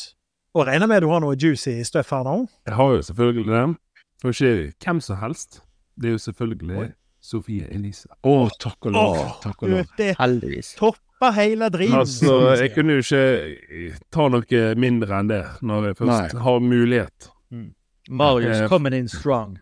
Og 0.57 0.65
regner 0.65 0.89
med 0.89 1.05
du 1.05 1.11
har 1.11 1.21
noe 1.21 1.37
juicy 1.37 1.75
stuff 1.85 2.09
her 2.15 2.25
nå? 2.25 2.39
Jeg 2.65 2.73
har 2.79 2.95
jo 2.95 3.03
selvfølgelig 3.11 3.51
det. 3.51 3.65
For 4.23 4.33
ikke 4.33 4.73
hvem 4.81 5.01
som 5.05 5.21
helst. 5.21 5.61
Det 5.97 6.09
er 6.09 6.17
jo 6.17 6.23
selvfølgelig 6.25 6.87
Sofie 7.27 7.67
Elise. 7.73 8.09
Å, 8.25 8.47
takk 8.61 8.89
og 8.89 8.95
lov. 8.95 9.17
Oh, 9.19 9.35
Takk 9.43 9.61
og 9.65 9.73
lov. 9.75 9.83
Heldigvis. 10.17 10.17
Heldigvis. 10.17 10.73
Topper 11.19 11.31
hele 11.35 11.69
driten. 11.69 11.95
Altså, 11.95 12.55
jeg 12.61 12.73
kunne 12.75 12.93
jo 12.97 13.03
ikke 13.03 13.97
ta 14.11 14.27
noe 14.29 14.63
mindre 14.77 15.19
enn 15.19 15.27
det 15.31 15.43
når 15.61 15.87
jeg 15.89 15.97
først 15.97 16.33
Nei. 16.33 16.41
har 16.43 16.59
mulighet, 16.59 17.29
Marius 18.09 18.57
Eh, 18.61 18.67
coming 18.69 18.93
in 18.93 19.07
strong. 19.07 19.57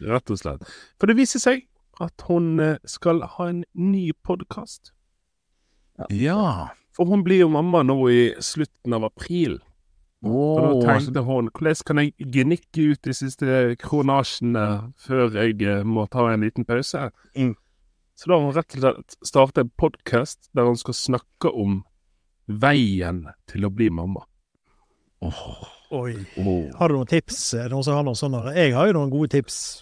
rett 0.00 0.30
og 0.30 0.38
slett. 0.38 0.62
For 1.00 1.06
det 1.06 1.16
viser 1.16 1.38
seg 1.40 1.66
at 2.00 2.22
hun 2.28 2.60
eh, 2.60 2.76
skal 2.84 3.22
ha 3.22 3.48
en 3.48 3.64
ny 3.74 4.12
podkast. 4.24 4.92
Ja. 6.10 6.68
For 6.94 7.06
hun 7.06 7.24
blir 7.24 7.40
jo 7.40 7.48
mamma 7.48 7.82
nå 7.82 7.96
i 8.10 8.34
slutten 8.40 8.92
av 8.94 9.04
april. 9.04 9.58
Og 10.22 10.82
da 10.84 10.98
tenkte 10.98 11.22
hun 11.22 11.48
hvordan 11.54 11.84
kan 11.86 11.98
jeg 12.02 12.12
gnikke 12.18 12.92
ut 12.92 13.02
de 13.02 13.14
siste 13.14 13.76
kronasjene 13.78 14.92
før 14.98 15.30
jeg 15.34 15.62
eh, 15.62 15.82
må 15.84 16.06
ta 16.10 16.28
en 16.32 16.42
liten 16.42 16.64
pause? 16.66 17.10
Mm. 17.36 17.54
Så 18.18 18.30
da 18.30 18.34
har 18.34 18.42
hun 18.42 18.54
rett 18.56 18.74
og 18.74 18.80
slett 18.82 19.16
startet 19.28 19.60
en 19.62 19.68
podkast 19.78 20.48
der 20.56 20.66
hun 20.66 20.78
skal 20.80 20.96
snakke 20.98 21.52
om 21.54 21.84
veien 22.50 23.28
til 23.46 23.68
å 23.68 23.70
bli 23.70 23.92
mamma. 23.94 24.24
Oh. 25.22 25.60
Oi. 25.94 26.16
Oh. 26.36 26.66
Har 26.80 26.90
du 26.90 26.98
noen 26.98 27.08
tips? 27.08 27.38
Er 27.54 27.68
det 27.68 27.76
Noen 27.76 27.86
som 27.86 27.94
har 27.94 28.02
noen 28.04 28.18
sånne? 28.18 28.42
Jeg 28.58 28.74
har 28.74 28.90
jo 28.90 28.96
noen 28.96 29.12
gode 29.12 29.30
tips, 29.32 29.78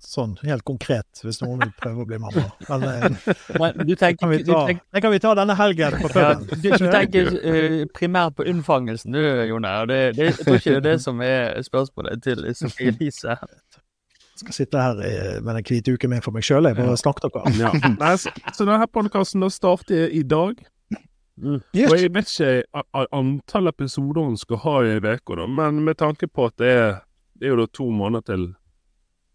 sånn 0.00 0.36
helt 0.46 0.62
konkret, 0.66 1.08
hvis 1.26 1.42
noen 1.42 1.60
vil 1.64 1.72
prøve 1.82 2.04
å 2.04 2.06
bli 2.08 2.20
mamma. 2.22 2.46
Men 2.70 2.86
eh, 2.88 3.34
Men 3.58 3.82
du 3.82 3.92
tenker, 3.92 4.20
kan 4.22 4.32
vi 4.32 4.38
du 4.44 4.52
ta, 4.52 4.62
tenker, 4.70 4.86
det 4.94 5.02
kan 5.04 5.14
vi 5.16 5.20
ta 5.26 5.34
denne 5.40 5.56
helgen 5.58 5.98
på 6.00 6.12
ja, 6.14 6.30
du, 6.38 6.54
du 6.70 6.86
tenker 6.94 7.32
uh, 7.42 7.76
primært 7.98 8.38
på 8.38 8.46
unnfangelsen 8.54 9.18
du, 9.18 9.20
Jone. 9.50 9.74
Og 9.82 9.90
det, 9.90 10.00
det, 10.16 10.30
jeg 10.30 10.38
tror 10.40 10.60
ikke 10.62 10.76
det 10.76 10.80
er 10.80 10.86
det 10.88 10.96
som 11.04 11.26
er 11.26 11.58
spørsmålet 11.66 12.24
til 12.24 12.46
Sofie 12.54 12.94
Elise. 12.94 13.36
Skal 14.40 14.56
sitte 14.56 14.80
her 14.80 14.98
med 15.44 15.54
den 15.58 15.64
hvite 15.68 15.92
uken 15.94 16.10
min 16.14 16.22
for 16.24 16.32
meg 16.36 16.44
sjøl, 16.46 16.64
jeg 16.70 16.76
bare 16.78 16.96
snakker 17.00 17.28
dere. 17.28 17.52
Ja. 17.60 17.70
Nei, 18.00 18.14
så, 18.20 18.32
så 18.56 18.64
denne 18.68 18.86
podkasten 18.88 19.44
starter 19.52 20.08
i 20.16 20.22
dag. 20.26 20.60
Og 21.40 21.62
Yes. 21.72 21.88
jeg 22.02 22.10
vet 22.12 22.28
ikke 22.28 22.82
antall 23.16 23.70
episoder 23.70 24.26
hun 24.26 24.34
skal 24.36 24.58
ha 24.60 24.74
i 24.84 24.98
uka, 25.00 25.46
men 25.48 25.78
med 25.86 25.96
tanke 25.96 26.26
på 26.28 26.50
at 26.50 26.56
det 26.60 26.68
er, 26.76 26.98
det 27.40 27.46
er 27.48 27.54
jo 27.54 27.60
da 27.62 27.66
to 27.72 27.86
måneder 27.96 28.26
til 28.28 28.42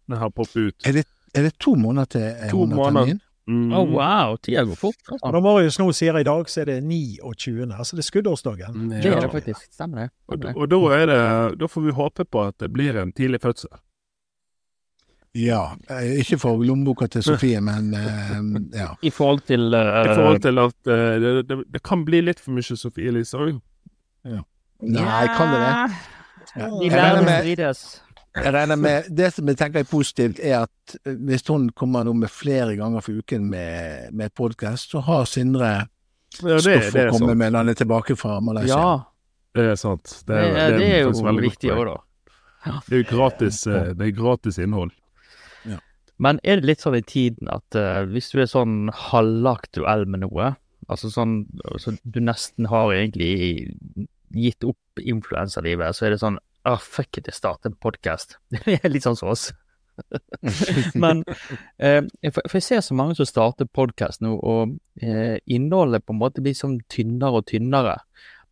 den 0.06 0.20
her 0.20 0.30
popper 0.30 0.68
ut. 0.68 0.86
Er 0.86 1.00
det, 1.00 1.02
er 1.34 1.48
det 1.48 1.56
to 1.58 1.74
måneder 1.74 2.06
til 2.14 2.22
eh, 2.28 2.50
To 2.52 2.60
hun 2.62 2.76
har 2.76 2.78
måneder. 2.78 3.06
termin? 3.10 3.22
Mm. 3.46 3.72
Å, 3.78 3.80
wow. 3.90 4.36
Tida 4.42 4.62
går 4.66 4.78
fort. 4.78 5.00
Og 5.08 5.16
Altså. 5.16 5.32
Når 5.34 5.42
Marius 5.48 5.76
nå 5.78 5.84
sier 5.94 6.16
i 6.18 6.22
dag, 6.26 6.48
så 6.50 6.60
er 6.62 6.70
det 6.70 6.76
29. 6.82 7.66
Altså 7.74 7.94
det 7.98 8.02
er 8.04 8.08
skuddårsdagen. 8.12 8.78
Ja. 8.90 9.02
Det 9.02 9.10
er 9.12 9.20
det 9.26 9.32
faktisk. 9.34 9.66
Stemmer 9.74 10.00
det. 10.04 10.08
Stemmer 10.26 10.48
det. 10.48 10.54
og 10.62 10.70
da 10.72 10.80
er 10.96 11.04
det 11.10 11.20
Da 11.60 11.68
får 11.70 11.84
vi 11.88 11.94
håpe 11.94 12.24
på 12.26 12.42
at 12.42 12.56
det 12.62 12.70
blir 12.74 12.98
en 13.02 13.12
tidlig 13.14 13.42
fødsel. 13.42 13.70
Ja. 15.36 15.60
eh, 15.92 16.14
Ikke 16.22 16.38
for 16.40 16.62
lommeboka 16.64 17.08
til 17.12 17.22
Sofie, 17.26 17.60
men 17.68 17.92
eh, 17.94 18.78
ja. 18.78 18.88
I 19.04 19.10
forhold 19.12 19.42
til 19.48 19.68
uh, 19.74 20.00
I 20.06 20.14
forhold 20.14 20.40
til 20.46 20.58
at 20.62 20.76
uh, 20.88 21.20
det, 21.20 21.32
det, 21.50 21.58
det 21.76 21.82
kan 21.84 22.04
bli 22.08 22.22
litt 22.24 22.40
for 22.40 22.56
mye 22.56 22.76
Sofie 22.80 23.10
Elise 23.12 23.36
òg. 23.36 23.58
Nei, 24.26 25.26
kan 25.36 25.52
det 25.54 25.60
det? 25.62 25.76
De 26.56 26.88
Jeg 26.88 26.92
regner 26.92 27.22
med- 27.24 27.42
strides. 27.44 27.84
Jeg 28.36 28.52
regner 28.52 28.76
med, 28.76 29.06
Det 29.16 29.30
som 29.32 29.48
jeg 29.48 29.56
tenker 29.56 29.80
er 29.80 29.84
positivt, 29.88 30.40
er 30.44 30.66
at 30.66 30.96
hvis 31.08 31.46
hun 31.48 31.70
kommer 31.72 32.04
nå 32.04 32.12
med 32.12 32.28
flere 32.28 32.74
ganger 32.76 33.00
for 33.00 33.16
uken 33.22 33.46
med, 33.48 34.12
med 34.12 34.34
podkast, 34.36 34.90
så 34.92 35.00
har 35.06 35.24
Sindre 35.24 35.70
Ja, 36.42 36.58
det, 36.58 36.60
stoff 36.60 36.90
det 36.92 37.06
å 37.08 37.14
komme 37.14 37.30
sant. 37.32 37.38
med 37.40 37.52
når 37.54 37.58
han 37.64 37.68
er 37.72 37.78
tilbake 37.80 38.16
fra 38.20 38.40
Malaysia. 38.44 38.76
Ja, 38.76 38.98
Det 39.56 39.64
er 39.72 39.78
sant. 39.80 40.18
det, 40.28 40.36
er- 40.36 40.76
det 40.76 40.90
er 40.90 41.00
jo 41.06 41.14
er 41.16 41.32
jo 41.32 41.40
viktig 41.46 41.72
òg, 41.72 41.86
da. 41.88 41.96
Det 42.88 42.92
er 42.92 43.02
jo 43.04 43.08
gratis, 43.16 43.62
det 43.64 44.04
er 44.04 44.10
gratis 44.12 44.58
innhold. 44.58 44.92
Men 46.22 46.40
er 46.48 46.60
det 46.60 46.70
litt 46.70 46.84
sånn 46.84 46.96
i 46.96 47.04
tiden 47.04 47.50
at 47.52 47.76
uh, 47.76 48.06
hvis 48.08 48.30
du 48.32 48.40
er 48.40 48.48
sånn 48.48 48.88
halvaktuell 49.10 50.06
med 50.08 50.24
noe, 50.24 50.54
altså 50.88 51.10
sånn 51.12 51.42
så 51.82 51.92
du 52.04 52.22
nesten 52.24 52.68
har 52.70 52.94
egentlig 52.94 54.06
gitt 54.32 54.64
opp 54.64 55.02
influensalivet, 55.02 55.96
så 55.96 56.06
er 56.06 56.14
det 56.14 56.22
sånn 56.22 56.38
ah, 56.66 56.80
fuck 56.82 57.18
it, 57.18 57.28
jeg 57.28 57.36
starter 57.36 57.70
en 57.70 57.78
podkast. 57.78 58.38
Det 58.54 58.80
er 58.80 58.90
litt 58.90 59.06
sånn 59.06 59.18
som 59.18 59.30
oss. 59.30 59.50
Men 61.02 61.22
eh, 61.78 62.02
for 62.32 62.58
jeg 62.58 62.66
ser 62.66 62.82
så 62.84 62.96
mange 62.98 63.16
som 63.18 63.28
starter 63.28 63.68
podkast 63.70 64.24
nå, 64.24 64.34
og 64.36 64.76
eh, 65.00 65.38
innholdet 65.46 66.04
på 66.04 66.16
en 66.16 66.20
måte 66.20 66.44
blir 66.44 66.56
sånn 66.58 66.80
tynnere 66.92 67.40
og 67.40 67.48
tynnere. 67.52 67.98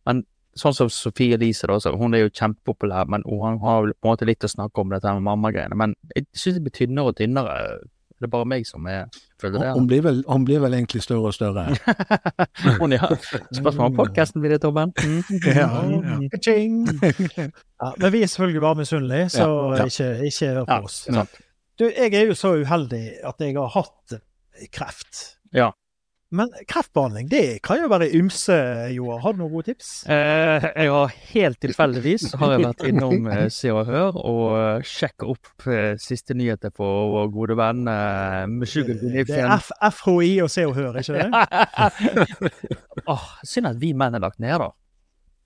Men 0.07 0.23
sånn 0.55 0.73
som 0.77 0.89
Sofie 0.89 1.35
Elise, 1.35 1.67
da, 1.67 1.75
så 1.83 1.91
hun 1.99 2.13
er 2.15 2.25
jo 2.25 2.29
kjempepopulær, 2.31 3.09
men 3.11 3.23
hun 3.27 3.59
har 3.63 3.81
vel 3.83 3.93
på 3.99 4.07
en 4.07 4.13
måte 4.13 4.27
litt 4.29 4.43
å 4.47 4.51
snakke 4.51 4.81
om 4.81 4.93
dette 4.93 5.11
med 5.17 5.25
mammagreiene. 5.27 5.75
Men 5.75 5.95
jeg 6.15 6.25
syns 6.33 6.55
det 6.59 6.63
blir 6.69 6.75
tynnere 6.77 7.11
og 7.11 7.17
tynnere. 7.19 7.57
Det 8.15 8.29
er 8.29 8.31
bare 8.31 8.47
meg 8.47 8.63
som 8.63 8.85
er, 8.87 9.09
føler 9.43 9.59
det. 9.59 9.71
Hun 9.75 9.87
blir, 9.91 10.01
vel, 10.05 10.21
hun 10.31 10.45
blir 10.47 10.61
vel 10.63 10.77
egentlig 10.77 11.01
større 11.03 11.27
og 11.27 11.33
større. 11.35 11.65
Hun, 12.79 12.93
ja. 12.95 13.09
Spørsmål 13.51 13.89
om 13.89 13.97
podkasten 13.97 14.39
blir 14.41 14.53
det, 14.55 14.61
Torben? 14.63 14.93
Mm. 14.95 15.19
Ja, 15.59 15.67
Mm. 15.83 16.23
Ja, 17.83 17.89
men 17.99 18.11
vi 18.15 18.21
er 18.23 18.31
selvfølgelig 18.31 18.61
bare 18.63 18.79
misunnelige, 18.79 19.29
så 19.35 19.43
Ja, 19.43 19.81
ja. 19.81 19.85
ikke, 19.91 20.07
ikke 20.29 20.47
hør 20.53 20.63
på 20.63 20.71
Ja, 20.71 20.79
oss. 20.87 20.95
sant. 21.11 21.35
Du, 21.77 21.83
jeg 21.91 22.13
er 22.15 22.29
jo 22.29 22.37
så 22.39 22.53
uheldig 22.61 23.03
at 23.27 23.43
jeg 23.43 23.57
har 23.59 23.67
hatt 23.75 24.15
kreft. 24.71 25.25
Ja. 25.53 25.73
Men 26.33 26.49
kreftbehandling, 26.67 27.27
det 27.29 27.59
kan 27.63 27.77
jo 27.83 27.89
være 27.91 28.07
ymse, 28.17 28.55
Joar. 28.95 29.19
Har 29.21 29.35
du 29.35 29.43
noen 29.43 29.51
gode 29.53 29.69
tips? 29.69 29.89
Eh, 30.09 30.65
jeg 30.81 30.89
har 30.89 31.11
helt 31.29 31.59
tilfeldigvis 31.61 32.31
har 32.41 32.55
jeg 32.55 32.63
vært 32.63 32.85
innom 32.89 33.27
eh, 33.29 33.43
Se 33.53 33.69
og 33.69 33.85
Hør 33.85 34.17
og 34.17 34.45
uh, 34.55 34.85
sjekka 34.85 35.29
opp 35.35 35.67
eh, 35.69 35.93
siste 36.01 36.33
nyheter 36.37 36.73
på 36.75 36.87
vår 37.13 37.29
gode 37.35 37.59
venn 37.59 37.85
Det 37.85 39.27
er 39.37 39.53
F 39.59 39.69
FHI 39.99 40.31
og 40.43 40.49
Se 40.51 40.65
og 40.65 40.73
Hør, 40.79 40.97
ikke 40.97 41.21
det? 41.21 41.29
oh, 43.13 43.29
synd 43.45 43.69
at 43.69 43.79
vi 43.79 43.93
menn 43.93 44.17
er 44.17 44.25
lagt 44.25 44.41
ned, 44.41 44.57
da. 44.65 44.71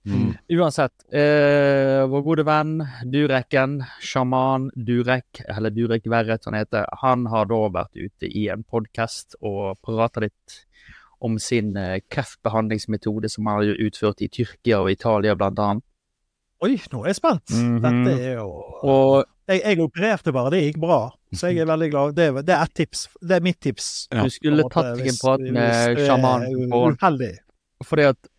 Mm. 0.07 0.31
Uansett, 0.55 0.95
eh, 1.11 2.07
vår 2.07 2.23
gode 2.23 2.45
venn 2.47 2.79
Durekken, 3.11 3.81
sjaman 3.99 4.69
Durek, 4.73 5.43
eller 5.51 5.75
Durek 5.75 6.07
Verret 6.09 6.47
han 6.47 6.55
heter, 6.55 6.87
han 7.03 7.27
har 7.29 7.49
da 7.51 7.59
vært 7.75 7.99
ute 7.99 8.31
i 8.31 8.47
en 8.49 8.63
podkast 8.63 9.35
og 9.43 9.75
prata 9.83 10.23
litt 10.23 10.63
om 11.21 11.37
sin 11.41 11.75
eh, 11.77 11.99
kreftbehandlingsmetode 12.11 13.29
som 13.31 13.47
han 13.49 13.61
har 13.63 13.81
utført 13.85 14.21
i 14.23 14.29
Tyrkia 14.31 14.79
og 14.83 14.91
Italia, 14.91 15.35
blant 15.39 15.59
annet. 15.59 15.85
Oi, 16.63 16.73
nå 16.91 17.03
er 17.05 17.13
jeg 17.13 17.19
spent. 17.21 17.53
Mhm. 17.55 17.77
Dette 17.85 18.13
er 18.19 18.33
jo 18.41 18.47
Og 18.83 19.25
jeg, 19.47 19.61
jeg 19.63 19.79
opererte 19.79 20.33
bare, 20.35 20.51
det 20.51 20.63
gikk 20.65 20.79
bra. 20.83 20.97
Så 21.33 21.49
jeg 21.51 21.61
er 21.63 21.69
veldig 21.69 21.87
glad. 21.93 22.15
Det, 22.17 22.25
er- 22.29 22.41
det 22.43 22.55
er 22.55 22.63
et 22.67 22.73
tips. 22.75 23.05
Det 23.21 23.37
er 23.37 23.45
mitt 23.45 23.59
tips. 23.63 24.07
Ja. 24.11 24.23
du 24.25 24.33
skulle 24.33 24.63
måte, 24.65 24.73
tatt 24.75 24.97
deg 24.99 25.07
en 25.11 25.19
prat 25.21 25.45
med 25.55 26.01
sjamanen 26.03 26.73
Uheldig. 26.73 27.31
Fordi 27.85 28.09
at 28.11 28.29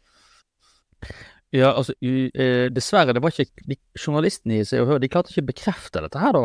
Ja, 1.51 1.73
altså 1.75 1.95
eh, 2.05 2.69
Dessverre, 2.71 3.15
det 3.17 3.23
var 3.25 3.33
ikke 3.35 3.65
de, 3.67 3.77
Journalistene 3.99 4.61
i 4.61 4.67
Se 4.69 4.79
og 4.83 4.87
Hør 4.93 5.01
de 5.03 5.09
klarte 5.11 5.33
ikke 5.33 5.43
å 5.43 5.49
bekrefte 5.51 6.03
dette 6.05 6.21
her, 6.23 6.37
da. 6.37 6.45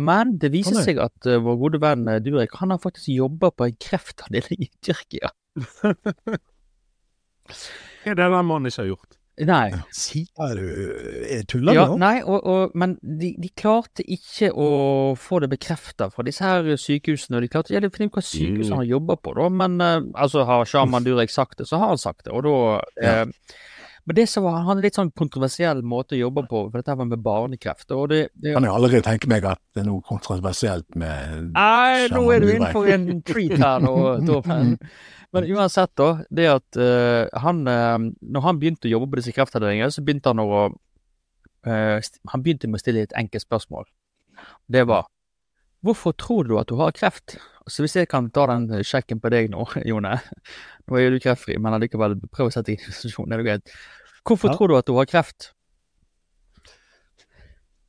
Men 0.00 0.36
det 0.40 0.52
viser 0.54 0.78
seg 0.86 1.00
at 1.02 1.26
uh, 1.28 1.40
vår 1.44 1.56
gode 1.60 1.80
venn 1.82 2.06
Durek 2.24 2.54
han 2.60 2.70
har 2.72 2.78
faktisk 2.80 3.10
jobba 3.12 3.50
på 3.52 3.66
en 3.66 3.74
kreftavdeling 3.82 4.62
i 4.64 4.70
Tyrkia. 4.86 5.32
Hva 5.56 5.94
er 8.10 8.14
det 8.14 8.28
den 8.30 8.46
mannen 8.46 8.70
ikke 8.70 8.84
har 8.84 8.92
gjort? 8.94 9.16
Nei. 9.40 9.70
Sier 9.96 10.58
du 10.58 10.66
er 11.32 11.46
Tuller 11.48 11.72
du 11.72 11.78
Ja, 11.78 11.84
nå? 11.88 11.94
nei 12.02 12.18
og, 12.20 12.42
og, 12.44 12.74
men 12.76 12.98
de, 13.00 13.30
de 13.40 13.48
klarte 13.56 14.04
ikke 14.04 14.50
å 14.52 14.66
få 15.16 15.38
det 15.40 15.48
bekrefta 15.54 16.10
fra 16.12 16.26
disse 16.26 16.44
her 16.44 16.66
sykehusene. 16.76 17.38
og 17.38 17.46
De 17.46 17.48
klarte 17.48 17.72
ikke 17.72 17.88
å 17.88 17.94
finne 17.94 18.10
ut 18.12 18.18
hva 18.18 18.24
sykehus 18.26 18.68
Mm. 18.68 18.76
han 18.82 18.88
jobber 18.90 19.16
på, 19.24 19.32
da. 19.38 19.46
Men 19.62 19.80
eh, 19.80 20.02
altså, 20.20 20.44
har 20.44 20.68
Shaman 20.68 21.06
Durek 21.08 21.32
sagt 21.32 21.56
det, 21.62 21.70
så 21.70 21.80
har 21.80 21.94
han 21.94 22.02
sagt 22.02 22.26
det. 22.28 22.34
Og 22.36 22.44
da 22.44 22.54
eh, 23.00 23.24
Men 24.04 24.16
det 24.16 24.26
som 24.28 24.44
var, 24.44 24.58
han 24.58 24.68
hadde 24.74 24.84
litt 24.84 24.98
sånn 25.00 25.12
kontroversiell 25.16 25.80
måte 25.88 26.18
å 26.18 26.20
jobbe 26.20 26.44
på, 26.50 26.66
for 26.68 26.76
dette 26.82 26.98
var 27.00 27.08
med 27.08 27.22
barnekreft. 27.24 27.88
Og 27.96 28.10
det, 28.12 28.20
det 28.34 28.52
Kan 28.58 28.66
jeg 28.68 28.76
aldri 28.76 29.00
tenke 29.06 29.30
meg 29.30 29.46
at 29.48 29.62
det 29.72 29.86
er 29.86 29.88
noe 29.88 30.04
kontroversielt 30.04 30.98
med 31.00 31.54
Nei, 31.54 32.10
nå 32.12 32.26
er 32.34 32.44
du 32.44 32.50
innenfor 32.58 32.60
inne 32.60 32.76
for 32.76 32.92
en 32.92 33.24
treat 33.24 33.56
her 33.64 33.80
nå, 33.88 33.96
Torben. 34.28 34.76
Men 35.32 35.46
uansett, 35.54 35.92
da. 35.98 36.08
Det 36.30 36.48
at 36.50 36.78
uh, 36.80 37.28
han 37.44 37.62
uh, 37.68 37.98
Når 38.20 38.46
han 38.46 38.58
begynte 38.58 38.88
å 38.88 38.94
jobbe 38.96 39.12
på 39.12 39.20
disse 39.20 39.34
kreftavdelingene, 39.36 39.92
så 39.94 40.02
begynte 40.02 40.32
han 40.32 40.42
å 40.42 40.48
uh, 40.66 42.10
Han 42.32 42.42
begynte 42.42 42.70
med 42.70 42.80
å 42.80 42.82
stille 42.82 43.06
et 43.06 43.16
enkelt 43.18 43.46
spørsmål. 43.46 43.86
Det 44.66 44.86
var 44.90 45.06
Hvorfor 45.86 46.12
tror 46.12 46.44
du 46.44 46.58
at 46.60 46.68
du 46.68 46.74
har 46.76 46.92
kreft? 46.92 47.38
Så 47.70 47.84
hvis 47.84 47.94
jeg 47.96 48.08
kan 48.10 48.26
ta 48.34 48.44
den 48.50 48.82
sjekken 48.84 49.20
på 49.22 49.30
deg 49.32 49.48
nå, 49.52 49.64
Jone. 49.88 50.18
Nå 50.84 50.98
er 50.98 51.06
jo 51.06 51.14
du 51.14 51.22
kreftfri, 51.22 51.56
men 51.62 51.76
allikevel 51.76 52.18
prøv 52.28 52.50
å 52.50 52.52
sette 52.52 52.72
deg 52.72 52.82
i 52.82 52.84
en 52.84 52.98
situasjon. 52.98 53.30
Det 53.30 53.38
er 53.38 53.40
jo 53.40 53.48
greit. 53.48 53.72
Hvorfor 54.28 54.50
Ja. 54.50 54.58
tror 54.58 54.68
du 54.68 54.76
at 54.76 54.90
du 54.90 54.92
har 54.98 55.08
kreft? 55.08 55.52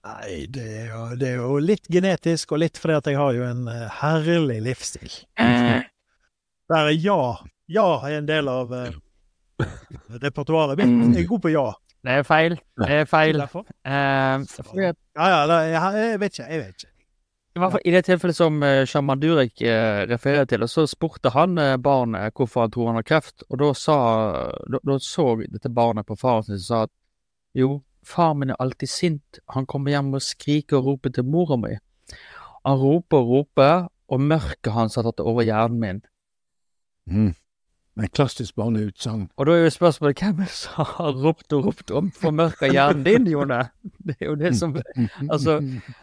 Nei, 0.07 0.45
det 0.49 0.63
er, 0.65 0.85
jo, 0.93 1.01
det 1.19 1.27
er 1.33 1.41
jo 1.43 1.57
litt 1.61 1.91
genetisk, 1.91 2.55
og 2.55 2.63
litt 2.63 2.79
fordi 2.79 2.95
at 2.95 3.09
jeg 3.11 3.19
har 3.19 3.35
jo 3.35 3.43
en 3.45 3.67
herlig 3.99 4.61
livsstil. 4.69 5.11
Der 6.71 6.87
er 6.87 6.95
ja. 6.95 7.21
Ja 7.67 7.87
er 8.07 8.21
en 8.21 8.27
del 8.27 8.47
av 8.47 8.71
uh, 8.71 8.91
repertoaret 10.23 10.79
mitt. 10.79 11.17
Jeg 11.17 11.25
er 11.25 11.27
god 11.27 11.41
på 11.43 11.51
ja. 11.51 11.65
Det 12.01 12.13
er 12.21 12.23
feil. 12.25 12.55
Det 12.79 12.95
er 13.01 13.03
feil. 13.05 13.37
Derfor. 13.37 13.65
Eh, 13.85 14.45
Ja, 15.19 15.27
ja, 15.27 15.41
da, 15.49 15.57
jeg, 15.67 15.81
jeg 15.99 16.21
vet 16.21 16.39
ikke. 16.39 16.47
Jeg 16.47 16.61
vet 16.63 16.79
ikke. 16.79 16.87
I 17.51 17.59
hvert 17.59 17.73
fall 17.73 17.83
i 17.83 17.91
det 17.91 18.01
tilfellet 18.07 18.37
som 18.37 18.63
uh, 18.63 18.85
Shaman 18.87 19.19
Durek 19.19 19.61
eh, 19.67 20.05
refererer 20.07 20.47
til, 20.47 20.63
og 20.63 20.71
så 20.71 20.85
spurte 20.87 21.33
han 21.35 21.59
barnet 21.83 22.31
hvorfor 22.39 22.63
han 22.63 22.71
tror 22.71 22.87
han 22.87 22.99
har 23.01 23.07
kreft, 23.09 23.43
og 23.49 23.59
da 23.59 23.73
sa 23.75 23.97
da, 24.71 24.79
da 24.87 24.97
så 25.03 25.27
dette 25.43 25.69
barnet 25.75 26.07
på 26.07 26.15
faren 26.15 26.47
sin 26.47 26.61
og 26.61 26.63
sa 26.63 26.83
at 26.87 26.93
jo, 27.59 27.81
far 28.07 28.37
min 28.39 28.55
er 28.55 28.61
alltid 28.63 28.89
sint, 28.89 29.41
han 29.51 29.67
kommer 29.67 29.91
hjem 29.91 30.13
og 30.15 30.23
skriker 30.23 30.79
og 30.79 30.93
roper 30.93 31.11
til 31.19 31.27
mora 31.27 31.59
mi. 31.59 31.75
Han 32.63 32.79
roper 32.79 33.19
og 33.19 33.35
roper, 33.35 33.89
og 34.11 34.23
mørket 34.23 34.71
hans 34.75 34.95
har 34.95 35.05
tatt 35.07 35.19
over 35.23 35.43
hjernen 35.43 35.83
min. 35.83 36.01
Mm. 37.09 37.33
En 38.01 38.07
klassisk 38.15 38.55
barneutsagn. 38.55 39.25
Og 39.37 39.45
da 39.45 39.51
er 39.51 39.63
jo 39.65 39.69
spørsmålet 39.75 40.21
hvem 40.23 40.37
er 40.39 40.47
det 40.47 40.53
som 40.55 40.85
har 40.87 41.17
ropt 41.25 41.53
og 41.53 41.65
ropt 41.65 41.91
om 41.91 42.07
formørka 42.15 42.69
hjernen 42.71 43.03
din, 43.03 43.25
Jone? 43.27 43.57
Det 44.07 44.15
er 44.21 44.25
jo 44.29 44.35
det 44.39 44.53
som 44.57 44.71
Altså, 45.29 45.57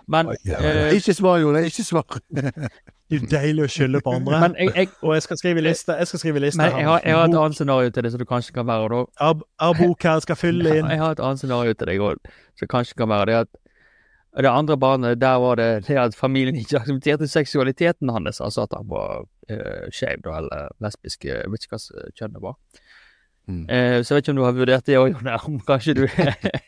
men 0.07 0.29
eh, 0.45 0.93
Ikke 0.95 1.15
svar, 1.17 1.39
Jone. 1.41 1.63
Ikke 1.65 1.85
svar. 1.85 2.05
Det 2.29 2.45
er 2.45 3.23
jo 3.23 3.31
deilig 3.33 3.65
å 3.65 3.71
skylde 3.73 4.03
på 4.05 4.13
andre. 4.19 4.41
Men 4.45 4.57
jeg, 4.61 4.75
jeg, 4.77 4.89
og 5.01 5.15
jeg 5.17 5.23
skal 5.25 5.41
skrive 5.41 5.65
liste. 5.65 5.97
Jeg 5.97 6.11
skal 6.11 6.21
skrive 6.21 6.43
liste 6.45 6.61
men 6.61 6.77
jeg, 6.77 6.87
har, 6.91 7.01
jeg 7.09 7.17
har 7.17 7.25
et 7.31 7.39
annet 7.41 7.57
scenario 7.57 7.91
til 7.97 8.05
det 8.05 8.13
som 8.13 8.21
du 8.21 8.27
kanskje 8.29 8.53
kan 8.59 8.69
være, 8.69 8.85
og 8.85 8.91
da 8.93 9.31
Ar- 9.31 9.47
Arbok 9.71 10.03
her 10.11 10.21
skal 10.27 10.37
fylle 10.37 10.77
inn. 10.83 10.91
Jeg 10.93 11.01
har 11.01 11.17
et 11.17 11.25
annet 11.25 11.41
scenario 11.41 11.73
til 11.73 11.89
deg 11.89 12.05
òg, 12.05 12.21
som 12.61 12.69
kanskje 12.69 13.01
kan 13.01 13.09
være 13.09 13.31
det 13.33 13.39
at 13.47 13.49
det 14.37 14.51
andre 14.51 14.77
barnet, 14.77 15.21
der 15.21 15.38
var 15.41 15.57
det 15.57 15.87
det 15.88 15.97
at 15.99 16.14
familien 16.14 16.57
ikke 16.57 16.83
aksepterte 16.83 17.29
seksualiteten 17.29 18.11
hans, 18.12 18.41
altså 18.41 18.67
at 18.67 18.77
han 18.77 18.88
var 18.91 19.25
uh, 19.25 19.88
skeiv 19.91 20.27
eller 20.27 20.69
lesbisk, 20.85 21.25
jeg 21.25 21.49
vet 21.49 21.64
ikke 21.64 21.79
hva 21.79 22.11
kjønnet 22.19 22.45
var. 22.45 22.59
Mm. 23.49 23.63
Eh, 23.73 24.03
så 24.05 24.13
jeg 24.13 24.19
vet 24.19 24.27
ikke 24.27 24.33
om 24.35 24.39
du 24.39 24.45
har 24.45 24.57
vurdert 24.59 24.85
det 24.85 24.97
òg, 25.01 25.15
om 25.49 25.55
kanskje 25.65 25.95
du 25.97 26.03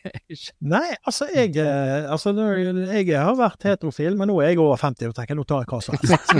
Nei, 0.73 0.87
altså 1.05 1.27
jeg, 1.29 1.51
eh, 1.61 2.07
altså 2.09 2.31
jeg 2.33 3.11
har 3.13 3.35
vært 3.37 3.67
heterofil, 3.67 4.15
men 4.17 4.31
nå 4.31 4.39
er 4.41 4.53
jeg 4.53 4.61
over 4.63 4.79
50 4.81 5.11
og 5.11 5.17
tenker 5.17 5.37
nå 5.37 5.45
tar 5.45 5.61
jeg 5.61 5.69
hva 5.69 5.79
som 5.85 5.99
helst. 5.99 6.33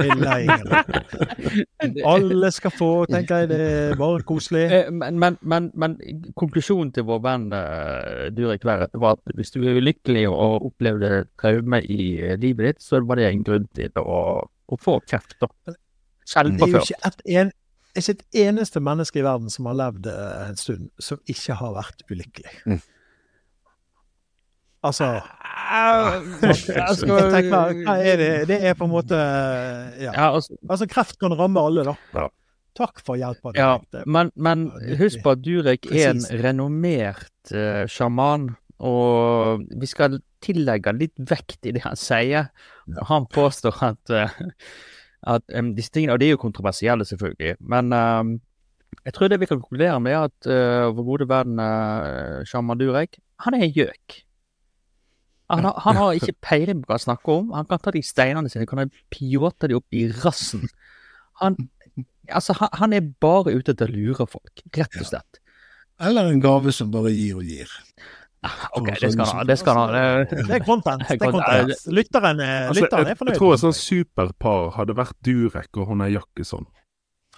Alle 2.13 2.51
skal 2.55 2.73
få, 2.73 2.89
tenker 3.11 3.43
jeg. 3.43 3.51
Det 3.51 3.59
er 3.67 3.99
bare 3.99 4.25
koselig. 4.25 4.63
Eh, 4.79 4.89
men, 4.95 5.19
men, 5.21 5.37
men, 5.45 5.69
men 5.77 5.97
konklusjonen 6.39 6.89
til 6.95 7.05
vår 7.11 7.21
venn 7.27 7.47
Durek 8.33 8.65
Verret 8.65 8.97
var 8.97 9.19
at 9.19 9.37
hvis 9.37 9.53
du 9.53 9.61
er 9.61 9.77
ulykkelig 9.77 10.25
og 10.31 10.71
opplevde 10.71 11.25
traume 11.41 11.83
i 11.85 12.33
livet 12.41 12.71
ditt, 12.71 12.81
så 12.81 13.03
var 13.05 13.21
det 13.21 13.29
en 13.29 13.45
grunn 13.45 13.69
til 13.77 13.93
å, 14.01 14.19
å 14.41 14.81
få 14.81 14.97
kreft. 15.05 15.37
da. 15.43 15.51
Det 16.31 16.63
er 16.63 16.69
jo 16.71 16.79
ikke 16.81 17.01
et, 17.09 17.23
en, 17.41 17.49
ikke 17.97 18.15
et 18.17 18.41
eneste 18.47 18.81
menneske 18.83 19.19
i 19.21 19.25
verden 19.25 19.51
som 19.51 19.69
har 19.69 19.77
levd 19.79 20.09
eh, 20.11 20.49
en 20.49 20.59
stund, 20.59 20.89
som 21.01 21.21
ikke 21.29 21.57
har 21.59 21.77
vært 21.77 22.03
ulykkelig. 22.11 22.53
Mm. 22.65 22.81
Altså 24.81 25.07
tenker, 27.31 27.81
hva 27.85 27.95
er 28.01 28.17
det? 28.17 28.29
Det 28.49 28.57
er 28.65 28.73
på 28.75 28.87
en 28.87 28.91
måte 28.91 29.15
Ja. 29.15 30.09
Ja, 30.09 30.29
altså, 30.33 30.57
Altså, 30.65 30.87
kreft 30.89 31.19
kan 31.21 31.35
ramme 31.37 31.61
alle, 31.61 31.85
da. 31.85 31.93
Ja. 32.17 32.27
Takk 32.77 33.01
for 33.03 33.19
hjelpa. 33.19 33.51
ja, 33.55 33.75
men, 34.07 34.31
men 34.39 34.69
er 34.79 34.95
husk 35.01 35.19
på 35.25 35.33
at 35.35 35.41
Durek 35.43 35.89
er 35.91 36.13
en 36.13 36.23
renommert 36.39 37.51
uh, 37.51 37.83
sjaman, 37.91 38.53
og 38.79 39.65
vi 39.75 39.89
skal 39.91 40.21
tillegge 40.41 40.93
litt 40.95 41.19
vekt 41.29 41.67
i 41.67 41.73
det 41.75 41.83
han 41.83 41.99
sier. 41.99 42.47
Ja. 42.87 43.05
Han 43.11 43.27
påstår 43.31 43.75
at, 43.91 44.13
eh, 44.15 44.39
at 45.27 45.43
um, 45.57 45.73
disse 45.77 45.93
tingene 45.93 46.15
Og 46.15 46.21
de 46.21 46.31
er 46.31 46.35
jo 46.35 46.41
kontroversielle, 46.41 47.05
selvfølgelig, 47.05 47.55
men 47.59 47.93
um, 47.93 48.33
jeg 49.05 49.13
tror 49.13 49.29
det 49.31 49.39
vi 49.39 49.47
kan 49.49 49.59
konkludere 49.61 49.99
med, 50.03 50.11
er 50.11 50.27
at 50.27 50.49
uh, 50.49 50.91
vår 50.95 51.07
gode 51.07 51.27
venn 51.29 51.61
uh, 51.61 52.41
sjaman 52.47 52.79
Durek, 52.79 53.19
han 53.45 53.57
er 53.57 53.65
en 53.65 53.75
gjøk. 53.75 54.21
Han 55.51 55.65
har, 55.67 55.79
han 55.83 55.99
har 55.99 56.15
ikke 56.15 56.37
peiling 56.39 56.81
på 56.81 56.87
hva 56.87 56.95
han 56.95 57.03
snakker 57.03 57.33
om. 57.41 57.51
Han 57.55 57.67
kan 57.67 57.81
ta 57.83 57.91
de 57.91 58.01
steinene 58.05 58.51
sine, 58.51 58.67
kan 58.69 58.91
pjåte 59.11 59.67
de 59.67 59.75
opp 59.75 59.97
i 59.97 60.05
rassen. 60.21 60.63
Han, 61.41 61.57
altså, 62.29 62.55
han, 62.59 62.71
han 62.79 62.95
er 62.95 63.09
bare 63.23 63.51
ute 63.57 63.73
etter 63.73 63.91
å 63.91 63.95
lure 63.95 64.27
folk, 64.29 64.63
rett 64.77 64.99
og 65.01 65.09
slett. 65.09 65.41
Eller 66.01 66.31
en 66.31 66.41
gave 66.41 66.71
som 66.73 66.91
bare 66.93 67.11
gir 67.13 67.41
og 67.41 67.49
gir. 67.49 67.71
Ok, 68.73 68.87
det 68.99 69.11
skal 69.13 69.25
han 69.25 69.37
ha. 69.37 69.43
Det 69.45 69.57
skal 69.59 69.75
han 69.77 69.89
ha. 69.93 70.23
Det- 70.25 70.47
Det 70.47 70.55
er 70.55 70.63
content. 70.65 71.03
Det 71.07 71.21
er 71.21 71.31
Content. 71.31 71.73
Lytteren 71.93 72.39
er, 72.41 72.67
Altså, 72.69 72.81
lytteren 72.81 73.07
er 73.07 73.15
fornøyd. 73.15 73.33
jeg 73.35 73.37
tror 73.39 73.53
et 73.53 73.59
sånt 73.59 73.75
superpar 73.77 74.71
hadde 74.77 74.95
vært 74.97 75.13
Durek 75.23 75.77
og 75.77 75.87
hun 75.87 76.01
er 76.01 76.09
Jakkesson. 76.15 76.65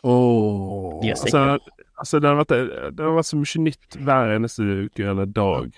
Åh. 0.03 1.01
De. 1.01 1.09
Altså, 1.11 1.59
altså 1.99 2.19
det, 2.19 2.27
har 2.29 2.35
vært, 2.39 2.95
det 2.97 3.03
har 3.05 3.15
vært 3.17 3.29
så 3.29 3.37
mye 3.39 3.63
nytt 3.67 3.97
hver 4.03 4.33
eneste 4.37 4.63
uke 4.87 5.05
eller 5.09 5.25
dag. 5.25 5.71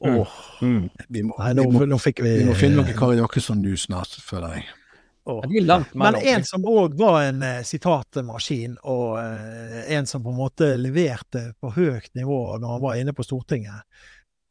Åh, 0.00 0.28
Mm. 0.62 0.88
Vi 1.10 1.22
må, 1.22 1.34
Nei, 1.38 1.52
vi 1.54 1.66
må, 1.66 1.86
nå 1.86 1.96
fikk 1.98 2.20
vi 2.22 2.36
vi 2.38 2.44
må 2.46 2.54
finne 2.54 2.76
noe 2.82 2.92
Kari 2.94 3.16
Jakkesson-du 3.18 3.72
snart, 3.76 4.12
føler 4.22 4.54
jeg. 4.58 4.64
Oh. 5.28 5.42
Men 5.94 6.14
en 6.16 6.44
som 6.44 6.62
òg 6.64 6.94
var 6.96 7.22
en 7.28 7.42
uh, 7.42 7.60
sitatmaskin, 7.62 8.76
og 8.84 9.18
uh, 9.18 9.82
en 9.92 10.06
som 10.06 10.22
på 10.24 10.30
en 10.32 10.38
måte 10.38 10.70
leverte 10.80 11.52
på 11.60 11.72
høyt 11.74 12.08
nivå 12.16 12.38
når 12.62 12.68
han 12.76 12.80
var 12.80 12.94
inne 12.96 13.12
på 13.12 13.26
Stortinget, 13.26 13.82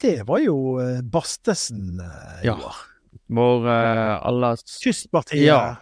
det 0.02 0.22
var 0.28 0.40
jo 0.44 0.78
eh, 0.84 1.02
Bastesen. 1.02 2.00
i 2.02 2.48
Ja. 2.48 2.56
Joar. 2.58 2.86
Vår 3.28 3.66
uh, 3.68 4.28
alles 4.28 4.64
Kystpartiet. 4.80 5.44
Ja. 5.50 5.76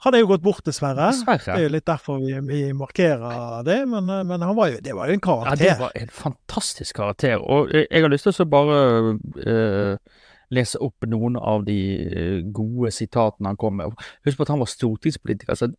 Han 0.00 0.14
er 0.16 0.22
jo 0.22 0.30
gått 0.30 0.40
bort, 0.40 0.62
dessverre. 0.64 1.10
Det 1.12 1.52
er 1.52 1.66
jo 1.66 1.72
litt 1.74 1.84
derfor 1.84 2.22
vi, 2.22 2.32
vi 2.48 2.60
markerer 2.72 3.60
det, 3.66 3.82
men, 3.90 4.08
eh, 4.08 4.22
men 4.24 4.40
han 4.40 4.56
var 4.56 4.70
jo, 4.72 4.78
det 4.80 4.94
var 4.96 5.10
jo 5.10 5.18
en 5.18 5.20
karakter. 5.26 5.60
Ja, 5.66 5.74
det 5.74 5.82
var 5.82 5.92
en 5.98 6.14
fantastisk 6.14 6.96
karakter. 6.96 7.36
Og 7.36 7.68
jeg 7.74 8.00
har 8.00 8.08
lyst 8.08 8.30
til 8.30 8.46
å 8.46 8.48
bare 8.48 8.78
uh, 9.44 10.20
lese 10.54 10.80
opp 10.82 11.06
noen 11.06 11.36
av 11.36 11.64
de 11.68 11.78
eh, 12.08 12.38
gode 12.54 12.90
sitatene 12.94 13.52
han 13.52 13.60
kom 13.60 13.78
med. 13.78 13.94
Husk 14.26 14.40
på 14.40 14.46
at 14.46 14.54
han 14.54 14.62
var 14.62 14.70
stortingspolitiker, 14.70 15.58
så 15.58 15.70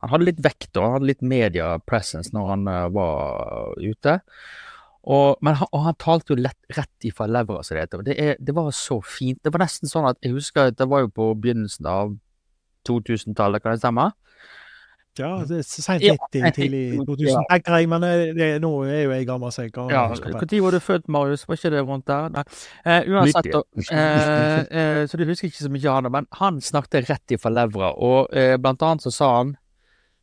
han 0.00 0.12
hadde 0.12 0.30
litt 0.30 0.40
vekt 0.44 0.72
og 0.78 0.86
han 0.86 0.96
hadde 0.96 1.10
litt 1.10 1.26
media 1.26 1.74
presence 1.84 2.32
når 2.34 2.52
han 2.54 2.70
eh, 2.72 2.86
var 2.96 3.76
ute. 3.82 4.18
Og, 5.06 5.38
men 5.46 5.54
han, 5.54 5.70
og 5.70 5.84
han 5.86 5.96
talte 6.02 6.34
jo 6.34 6.40
lett, 6.40 6.58
rett 6.74 7.06
ifra 7.06 7.28
levra, 7.30 7.60
som 7.62 7.76
det 7.76 7.86
heter. 7.86 8.04
Det, 8.06 8.16
er, 8.18 8.38
det 8.42 8.54
var 8.56 8.72
så 8.74 8.98
fint. 9.06 9.38
Det 9.44 9.52
var 9.54 9.62
nesten 9.62 9.90
sånn 9.90 10.08
at 10.10 10.18
jeg 10.24 10.34
husker 10.34 10.72
at 10.72 10.78
det 10.80 10.88
var 10.90 11.04
jo 11.04 11.12
på 11.14 11.30
begynnelsen 11.38 11.86
av 11.90 12.16
2000-tallet, 12.88 13.62
kan 13.62 13.76
det 13.76 13.82
stemme? 13.82 14.10
Ja, 15.16 15.30
det 15.48 15.62
er 15.62 15.64
seint 15.64 16.02
Ja, 16.04 16.12
90, 16.12 16.42
sent 16.42 16.56
tidlig 16.58 16.80
90, 16.98 17.06
2000, 17.08 17.28
ja. 17.30 17.42
tenker 17.50 17.76
jeg, 17.78 17.88
men 17.88 18.04
eh, 18.04 18.22
det, 18.36 18.48
nå 18.60 18.70
er 18.84 18.98
jo 19.06 19.12
jeg 19.14 19.28
gammel, 19.28 19.52
så 19.54 19.64
jeg 19.64 19.72
kan 19.72 19.92
Ja. 19.92 20.02
Når 20.12 20.62
var 20.66 20.76
du 20.76 20.80
født, 20.84 21.08
Marius? 21.08 21.46
Var 21.48 21.56
ikke 21.56 21.70
det 21.72 21.84
rundt 21.88 22.06
der? 22.10 22.28
Nei. 22.34 22.44
Eh, 22.84 23.08
uansett, 23.14 23.48
og, 23.54 23.64
eh, 23.90 24.58
eh, 24.68 25.02
så 25.08 25.16
du 25.16 25.24
husker 25.24 25.48
ikke 25.48 25.64
så 25.64 25.72
mye 25.72 25.92
av 25.94 26.02
det, 26.04 26.12
men 26.12 26.28
han 26.40 26.60
snakket 26.60 27.08
rett 27.08 27.36
ifra 27.38 27.52
levra, 27.54 27.94
og 27.96 28.34
eh, 28.36 28.56
blant 28.60 28.82
annet 28.82 29.06
så 29.06 29.14
sa 29.14 29.30
han 29.38 29.56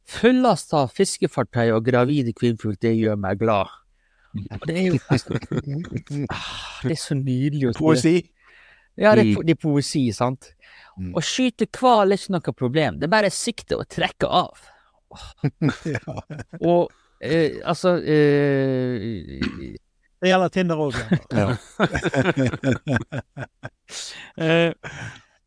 Fyllast 0.04 0.74
av 0.76 0.91
fiskefartøy 0.91 1.69
og 1.72 1.86
gravide 1.88 2.34
kvinnfolk, 2.36 2.76
det 2.84 2.91
gjør 2.98 3.15
meg 3.24 3.39
glad. 3.39 3.72
Det 4.34 4.74
er 4.74 4.88
jo 4.88 4.98
Ah, 6.34 6.82
Det 6.84 6.91
er 6.96 7.00
så 7.02 7.15
nydelig 7.17 7.69
å 7.69 7.74
si. 7.74 7.80
Poesi. 7.84 8.13
Ja, 8.98 9.15
det 9.17 9.24
er, 9.26 9.32
po- 9.36 9.43
det 9.46 9.56
er 9.56 9.60
poesi, 9.62 10.04
sant. 10.13 10.52
Mm. 10.98 11.12
Å 11.17 11.22
skyte 11.26 11.65
hval 11.80 12.13
er 12.13 12.19
ikke 12.22 12.34
noe 12.36 12.54
problem, 12.54 13.00
det 13.02 13.08
er 13.08 13.13
bare 13.13 13.32
sikte 13.34 13.78
og 13.82 13.88
trekke 13.89 14.30
av. 14.30 14.67
Ja. 15.93 16.15
Og 16.65 16.89
eh, 17.22 17.60
altså 17.69 17.91
eh, 18.02 19.38
Det 20.24 20.32
gjelder 20.32 20.50
Tinder 20.56 20.82
òg. 20.88 20.98
Ja. 21.30 21.54
Eh, 24.38 24.72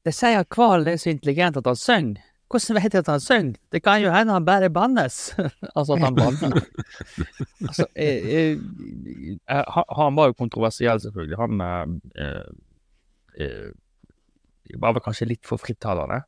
de 0.07 0.12
sier 0.14 0.38
at 0.44 0.53
hvalen 0.55 0.87
er 0.92 0.99
så 1.01 1.11
intelligent 1.11 1.57
at 1.59 1.66
han 1.66 1.79
synger. 1.81 2.22
Hvordan 2.51 2.77
vet 2.79 2.95
jeg 2.95 3.03
at 3.03 3.09
han 3.11 3.21
synger? 3.21 3.57
Det 3.75 3.81
kan 3.83 4.03
jo 4.03 4.11
hende 4.15 4.33
han 4.37 4.45
bare 4.47 4.69
bannes. 4.71 5.17
altså 5.77 5.97
at 5.97 6.05
han 6.05 6.15
banner. 6.21 6.61
altså, 7.67 7.87
jeg, 7.97 8.23
jeg, 8.25 8.53
eh, 9.51 9.65
han, 9.75 9.85
han 9.99 10.17
var 10.17 10.31
jo 10.31 10.37
kontroversiell, 10.39 11.01
selvfølgelig. 11.03 11.37
Han 11.41 11.61
eh, 11.67 12.45
eh, 13.41 13.69
var 14.83 14.95
vel 14.97 15.03
kanskje 15.05 15.29
litt 15.33 15.47
for 15.47 15.59
frittalende. 15.63 16.21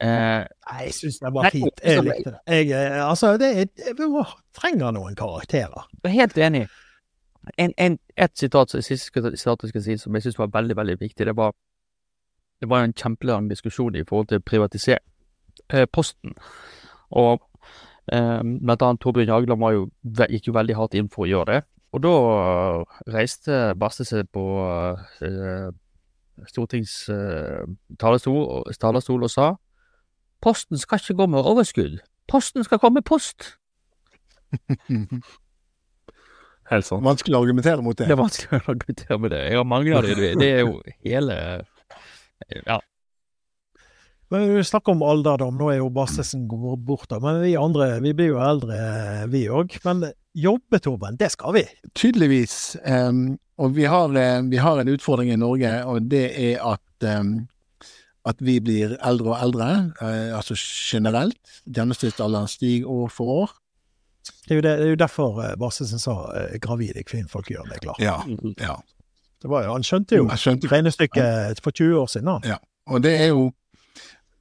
Eh, 0.00 0.44
Nei, 0.46 0.80
jeg 0.86 0.94
syns 0.94 1.18
det 1.20 1.32
var 1.34 1.50
fint. 1.52 1.80
Jeg 1.84 2.04
likte 2.06 2.32
det. 2.36 2.42
Jeg, 2.46 2.70
eh, 2.72 2.98
altså, 3.10 3.34
det 3.40 3.48
er, 3.66 3.94
vi 3.98 4.06
må- 4.12 4.24
trenger 4.56 4.92
noen 4.94 5.16
karakterer. 5.18 5.88
Jeg 6.04 6.08
er 6.12 6.16
helt 6.22 6.38
enig. 6.38 6.64
En, 7.58 7.72
en, 7.78 7.98
et 8.16 8.32
sitat, 8.38 8.70
som- 8.70 8.78
jeg 8.80 8.84
si, 9.82 9.96
som 9.98 10.14
jeg 10.14 10.22
syns 10.22 10.38
var 10.38 10.46
veldig 10.54 10.76
veldig 10.76 10.98
viktig, 11.00 11.26
det 11.26 11.36
var 11.36 11.52
det 12.60 12.66
var 12.68 12.82
en 12.82 12.92
kjempelang 12.92 13.46
diskusjon 13.50 13.94
i 13.94 14.02
forhold 14.02 14.26
til 14.32 14.40
privatisering 14.42 15.04
Posten. 15.92 16.34
Og 17.16 17.42
eh, 18.12 18.40
blant 18.42 18.84
annet 18.84 19.02
Torbjørn 19.04 19.32
Jagland 19.32 19.60
var 19.62 19.74
jo, 19.76 19.88
gikk 20.28 20.48
jo 20.50 20.56
veldig 20.56 20.76
hardt 20.78 20.96
inn 20.98 21.10
for 21.12 21.26
å 21.26 21.30
gjøre 21.30 21.52
det. 21.52 21.60
Og 21.96 22.02
da 22.04 22.14
eh, 22.14 22.98
reiste 23.14 23.60
Baste 23.80 24.04
seg 24.08 24.28
på 24.34 24.44
eh, 25.24 25.68
Stortings 26.48 27.08
eh, 27.12 27.64
talerstol, 27.98 28.68
talerstol 28.78 29.24
og 29.26 29.32
sa 29.32 29.52
Posten 30.44 30.78
skal 30.78 31.00
ikke 31.02 31.16
gå 31.18 31.26
med 31.32 31.42
overskudd. 31.42 31.98
Posten 32.30 32.62
skal 32.62 32.78
komme 32.78 33.00
med 33.00 33.06
post. 33.08 33.56
Helt 36.70 36.86
sant. 36.86 37.02
Vanskelig 37.02 37.34
å 37.34 37.40
argumentere 37.42 37.82
mot 37.82 37.96
det. 37.98 38.06
Det 38.06 38.14
er 38.14 38.20
vanskelig 38.20 38.60
å 38.60 38.70
argumentere 38.70 39.18
med 39.18 39.32
det. 39.34 39.40
Jeg 39.48 39.58
har 39.58 39.66
mange 39.66 39.96
av 39.96 40.06
det. 40.06 40.14
Det 40.38 40.50
er 40.52 40.62
jo 40.62 40.76
hele 41.02 41.38
Ja. 42.68 42.78
Men 44.28 44.44
vi 44.54 44.64
snakker 44.64 44.92
om 44.92 45.02
alderdom. 45.02 45.56
Nå 45.56 45.70
er 45.72 45.78
jo 45.80 45.90
Bastesen 45.92 46.44
gått 46.50 46.84
bort, 46.84 47.08
da. 47.08 47.20
Men 47.22 47.40
vi 47.40 47.54
andre 47.56 47.94
vi 48.04 48.12
blir 48.16 48.34
jo 48.34 48.40
eldre, 48.44 48.78
vi 49.32 49.46
òg. 49.48 49.78
Men 49.86 50.10
jobbe, 50.36 50.80
Torben, 50.84 51.16
det 51.16 51.30
skal 51.32 51.54
vi. 51.56 51.64
Tydeligvis. 51.96 52.76
Um, 52.84 53.38
og 53.58 53.74
vi 53.76 53.86
har, 53.90 54.12
eh, 54.16 54.42
vi 54.42 54.60
har 54.62 54.78
en 54.80 54.88
utfordring 54.88 55.32
i 55.32 55.38
Norge, 55.40 55.70
og 55.84 56.10
det 56.10 56.26
er 56.36 56.60
at, 56.62 57.08
um, 57.18 57.48
at 58.28 58.36
vi 58.44 58.58
blir 58.60 58.98
eldre 59.00 59.32
og 59.32 59.40
eldre. 59.40 59.70
Uh, 60.02 60.36
altså 60.36 60.54
generelt. 60.58 61.40
Gjennomsnittsalderen 61.64 62.48
stiger 62.48 62.86
år 62.86 63.08
for 63.08 63.34
år. 63.42 63.56
Det 64.44 64.52
er 64.52 64.60
jo, 64.60 64.62
det, 64.62 64.76
det 64.78 64.86
er 64.86 64.92
jo 64.92 65.00
derfor 65.00 65.40
eh, 65.44 65.98
sa 65.98 66.12
uh, 66.12 66.58
gravide 66.60 67.02
kvinnfolk 67.04 67.48
gjør 67.50 67.64
meg 67.68 67.80
glad. 67.80 68.00
Ja. 68.04 68.20
ja. 68.60 68.76
Det 69.40 69.48
var 69.50 69.64
jo, 69.64 69.72
han 69.72 69.84
skjønte 69.86 70.18
jo 70.18 70.28
regnestykket 70.28 71.62
for 71.62 71.70
20 71.70 71.96
år 71.96 72.06
siden. 72.12 72.30
Ja, 72.44 72.58
Og 72.86 73.02
det 73.02 73.16
er 73.16 73.32
jo 73.32 73.52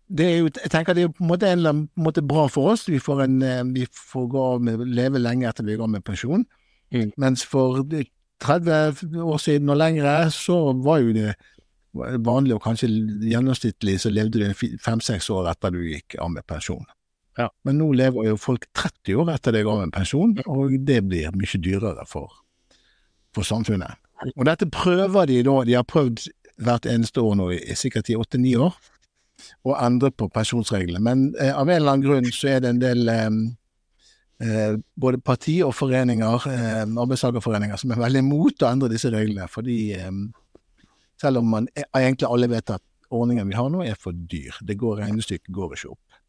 jo, 0.07 0.47
jeg 0.47 0.71
tenker 0.71 0.95
det 0.95 1.03
er 1.03 1.11
på 1.11 1.23
en 1.25 1.31
måte, 1.31 1.49
en 1.49 1.59
eller 1.59 1.73
annen 1.73 1.87
måte 1.99 2.23
bra 2.23 2.47
for 2.51 2.71
oss. 2.73 2.85
Vi 2.87 2.99
får, 3.03 3.25
en, 3.25 3.41
eh, 3.43 3.63
vi 3.75 3.85
får 3.91 4.61
med, 4.63 4.85
leve 4.87 5.19
lenge 5.19 5.49
etter 5.49 5.67
vi 5.67 5.75
går 5.75 5.83
av 5.83 5.95
med 5.97 6.05
pensjon. 6.07 6.45
Mm. 6.95 7.11
Mens 7.17 7.43
for 7.43 7.83
30 8.39 9.21
år 9.23 9.37
siden 9.43 9.69
og 9.69 9.77
lengre, 9.81 10.31
så 10.31 10.73
var 10.83 11.01
jo 11.03 11.13
det 11.13 11.33
vanlig, 12.23 12.55
og 12.55 12.63
kanskje 12.63 12.89
gjennomsnittlig, 13.25 13.97
så 13.99 14.11
levde 14.13 14.39
du 14.39 14.77
fem-seks 14.83 15.29
år 15.33 15.49
etter 15.51 15.73
du 15.73 15.81
gikk 15.81 16.15
av 16.21 16.31
med 16.31 16.45
pensjon. 16.47 16.85
Ja. 17.37 17.49
Men 17.67 17.77
nå 17.81 17.91
lever 17.93 18.31
jo 18.31 18.39
folk 18.41 18.65
30 18.77 19.21
år 19.21 19.31
etter 19.35 19.53
de 19.53 19.63
går 19.65 19.77
av 19.77 19.85
med 19.85 19.93
pensjon, 19.93 20.35
og 20.45 20.77
det 20.87 21.01
blir 21.05 21.35
mye 21.37 21.61
dyrere 21.61 22.05
for, 22.09 22.31
for 23.35 23.45
samfunnet. 23.45 23.97
Og 24.35 24.45
dette 24.49 24.69
prøver 24.73 25.29
de 25.29 25.41
da, 25.45 25.57
de 25.65 25.75
har 25.77 25.85
prøvd 25.85 26.29
hvert 26.65 26.87
eneste 26.89 27.21
år 27.21 27.35
nå 27.37 27.51
i, 27.53 27.59
i 27.69 27.75
sikkert 27.77 28.09
i 28.09 28.17
åtte-ni 28.17 28.55
år, 28.57 28.73
å 29.67 29.75
endre 29.79 30.11
på 30.15 30.29
pensjonsreglene. 30.33 31.01
Men 31.03 31.29
eh, 31.39 31.53
av 31.53 31.67
en 31.67 31.75
eller 31.75 31.93
annen 31.93 32.05
grunn 32.05 32.29
så 32.33 32.51
er 32.55 32.63
det 32.63 32.73
en 32.73 32.81
del 32.81 33.11
eh, 33.11 33.29
eh, 34.43 34.73
både 34.99 35.21
parti 35.23 35.59
og 35.65 35.75
foreninger, 35.77 36.49
eh, 36.51 36.83
arbeidstakerforeninger, 36.87 37.79
som 37.81 37.93
er 37.93 38.03
veldig 38.03 38.25
imot 38.25 38.63
å 38.65 38.71
endre 38.71 38.91
disse 38.93 39.11
reglene. 39.13 39.47
Fordi 39.51 39.79
eh, 39.97 40.11
selv 41.21 41.43
om 41.43 41.53
man 41.57 41.69
eh, 41.75 41.87
egentlig 41.93 42.29
alle 42.29 42.51
vet 42.51 42.75
at 42.77 42.83
ordningen 43.13 43.47
vi 43.47 43.57
har 43.57 43.71
nå 43.71 43.85
er 43.85 43.99
for 43.99 44.15
dyr. 44.15 44.57
Det 44.67 44.77
går, 44.79 45.01
Regnestykket 45.03 45.53
går 45.53 45.77
ikke 45.77 45.93
opp. 45.93 46.19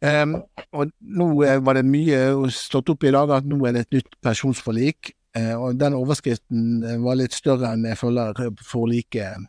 Em, 0.00 0.38
og 0.72 0.92
nå 1.04 1.30
eh, 1.44 1.58
var 1.60 1.76
det 1.76 1.86
mye 1.88 2.20
slått 2.56 2.92
opp 2.92 3.04
i 3.04 3.14
dag 3.14 3.32
at 3.36 3.48
nå 3.48 3.60
er 3.68 3.76
det 3.76 3.86
et 3.86 3.98
nytt 4.00 4.20
pensjonsforlik. 4.24 5.14
Og 5.30 5.76
den 5.78 5.94
overskriften 5.94 6.80
var 7.04 7.14
litt 7.14 7.30
større 7.30 7.68
enn 7.70 7.84
jeg 7.86 8.00
føler 8.00 8.34
forliket, 8.66 9.44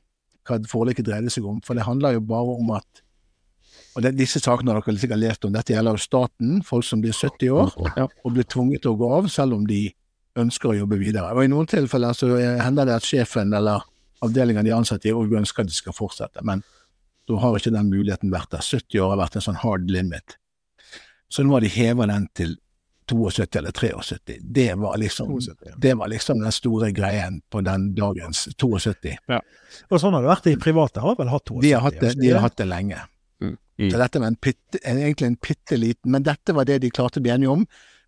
hva 0.48 0.58
forliket 0.70 1.06
dreide 1.08 1.30
seg 1.34 1.46
om. 1.46 1.60
For 1.66 1.78
det 1.78 1.86
handler 1.88 2.14
jo 2.18 2.22
bare 2.26 2.58
om 2.58 2.72
at 2.78 3.02
Og 3.96 4.02
det, 4.06 4.14
disse 4.16 4.40
sakene 4.40 4.72
har 4.72 4.80
dere 4.82 4.98
sikkert 5.02 5.20
lest 5.20 5.44
om. 5.44 5.52
Dette 5.52 5.74
gjelder 5.74 5.98
jo 5.98 6.00
staten, 6.00 6.62
folk 6.64 6.86
som 6.88 7.02
blir 7.04 7.12
70 7.12 7.50
år 7.52 7.74
Ja. 7.98 8.06
og 8.24 8.34
blir 8.34 8.44
tvunget 8.48 8.82
til 8.84 8.92
å 8.94 8.98
gå 8.98 9.10
av 9.18 9.28
selv 9.28 9.54
om 9.58 9.66
de 9.68 9.92
ønsker 10.40 10.70
å 10.72 10.78
jobbe 10.78 10.96
videre. 10.98 11.34
Og 11.36 11.44
I 11.44 11.48
noen 11.52 11.68
tilfeller 11.68 12.14
så 12.16 12.30
hender 12.64 12.86
det 12.88 12.94
at 12.96 13.04
sjefen 13.04 13.52
eller 13.54 13.84
avdelingen 14.24 14.64
de 14.64 14.72
ansatte 14.72 15.10
i 15.10 15.12
òg 15.12 15.34
ønsker 15.42 15.62
at 15.66 15.68
de 15.68 15.74
skal 15.76 15.92
fortsette, 15.92 16.40
men 16.42 16.64
da 17.28 17.36
har 17.44 17.58
ikke 17.60 17.74
den 17.76 17.90
muligheten 17.92 18.32
vært 18.32 18.50
der. 18.52 18.64
70 18.64 19.00
år 19.04 19.10
har 19.10 19.18
vært 19.26 19.36
en 19.36 19.42
sånn 19.42 19.60
hard 19.60 19.92
limit. 19.92 20.38
Så 21.30 21.44
nå 21.44 21.52
har 21.52 21.60
de 21.62 21.68
heva 21.68 22.08
den 22.08 22.30
til 22.34 22.56
72 23.12 23.60
eller 23.60 23.72
73. 23.72 24.38
Det 24.42 24.74
var 24.80 24.98
liksom, 24.98 25.34
72, 25.42 25.70
ja. 25.70 25.76
det 25.78 25.94
var 26.00 26.08
liksom 26.08 26.40
den 26.40 26.52
store 26.52 26.92
greien 26.96 27.42
på 27.50 27.62
den 27.62 27.92
dagens 27.96 28.48
72. 28.58 29.16
Og 29.90 30.02
sånn 30.02 30.16
har 30.16 30.24
det 30.24 30.32
vært 30.32 30.50
i 30.52 30.58
private. 30.60 31.04
Har 31.04 31.18
vel 31.20 31.32
hatt 31.32 31.48
72. 31.50 31.62
De 31.66 31.74
har 31.76 31.86
hatt 31.86 32.00
det, 32.02 32.14
de 32.22 32.32
har 32.32 32.46
hatt 32.46 32.58
det 32.60 32.68
lenge. 32.70 33.04
Mm. 33.42 33.90
Så 33.92 33.98
dette 33.98 34.22
var 34.22 34.32
en 34.32 34.36
pitt, 34.36 34.80
en, 34.84 35.00
egentlig 35.00 35.28
en 35.32 35.40
bitte 35.42 35.78
liten 35.80 36.12
Men 36.14 36.24
dette 36.24 36.54
var 36.54 36.68
det 36.70 36.82
de 36.84 36.92
klarte 36.94 37.18
å 37.18 37.26
bli 37.26 37.34
enige 37.34 37.56
om, 37.56 37.64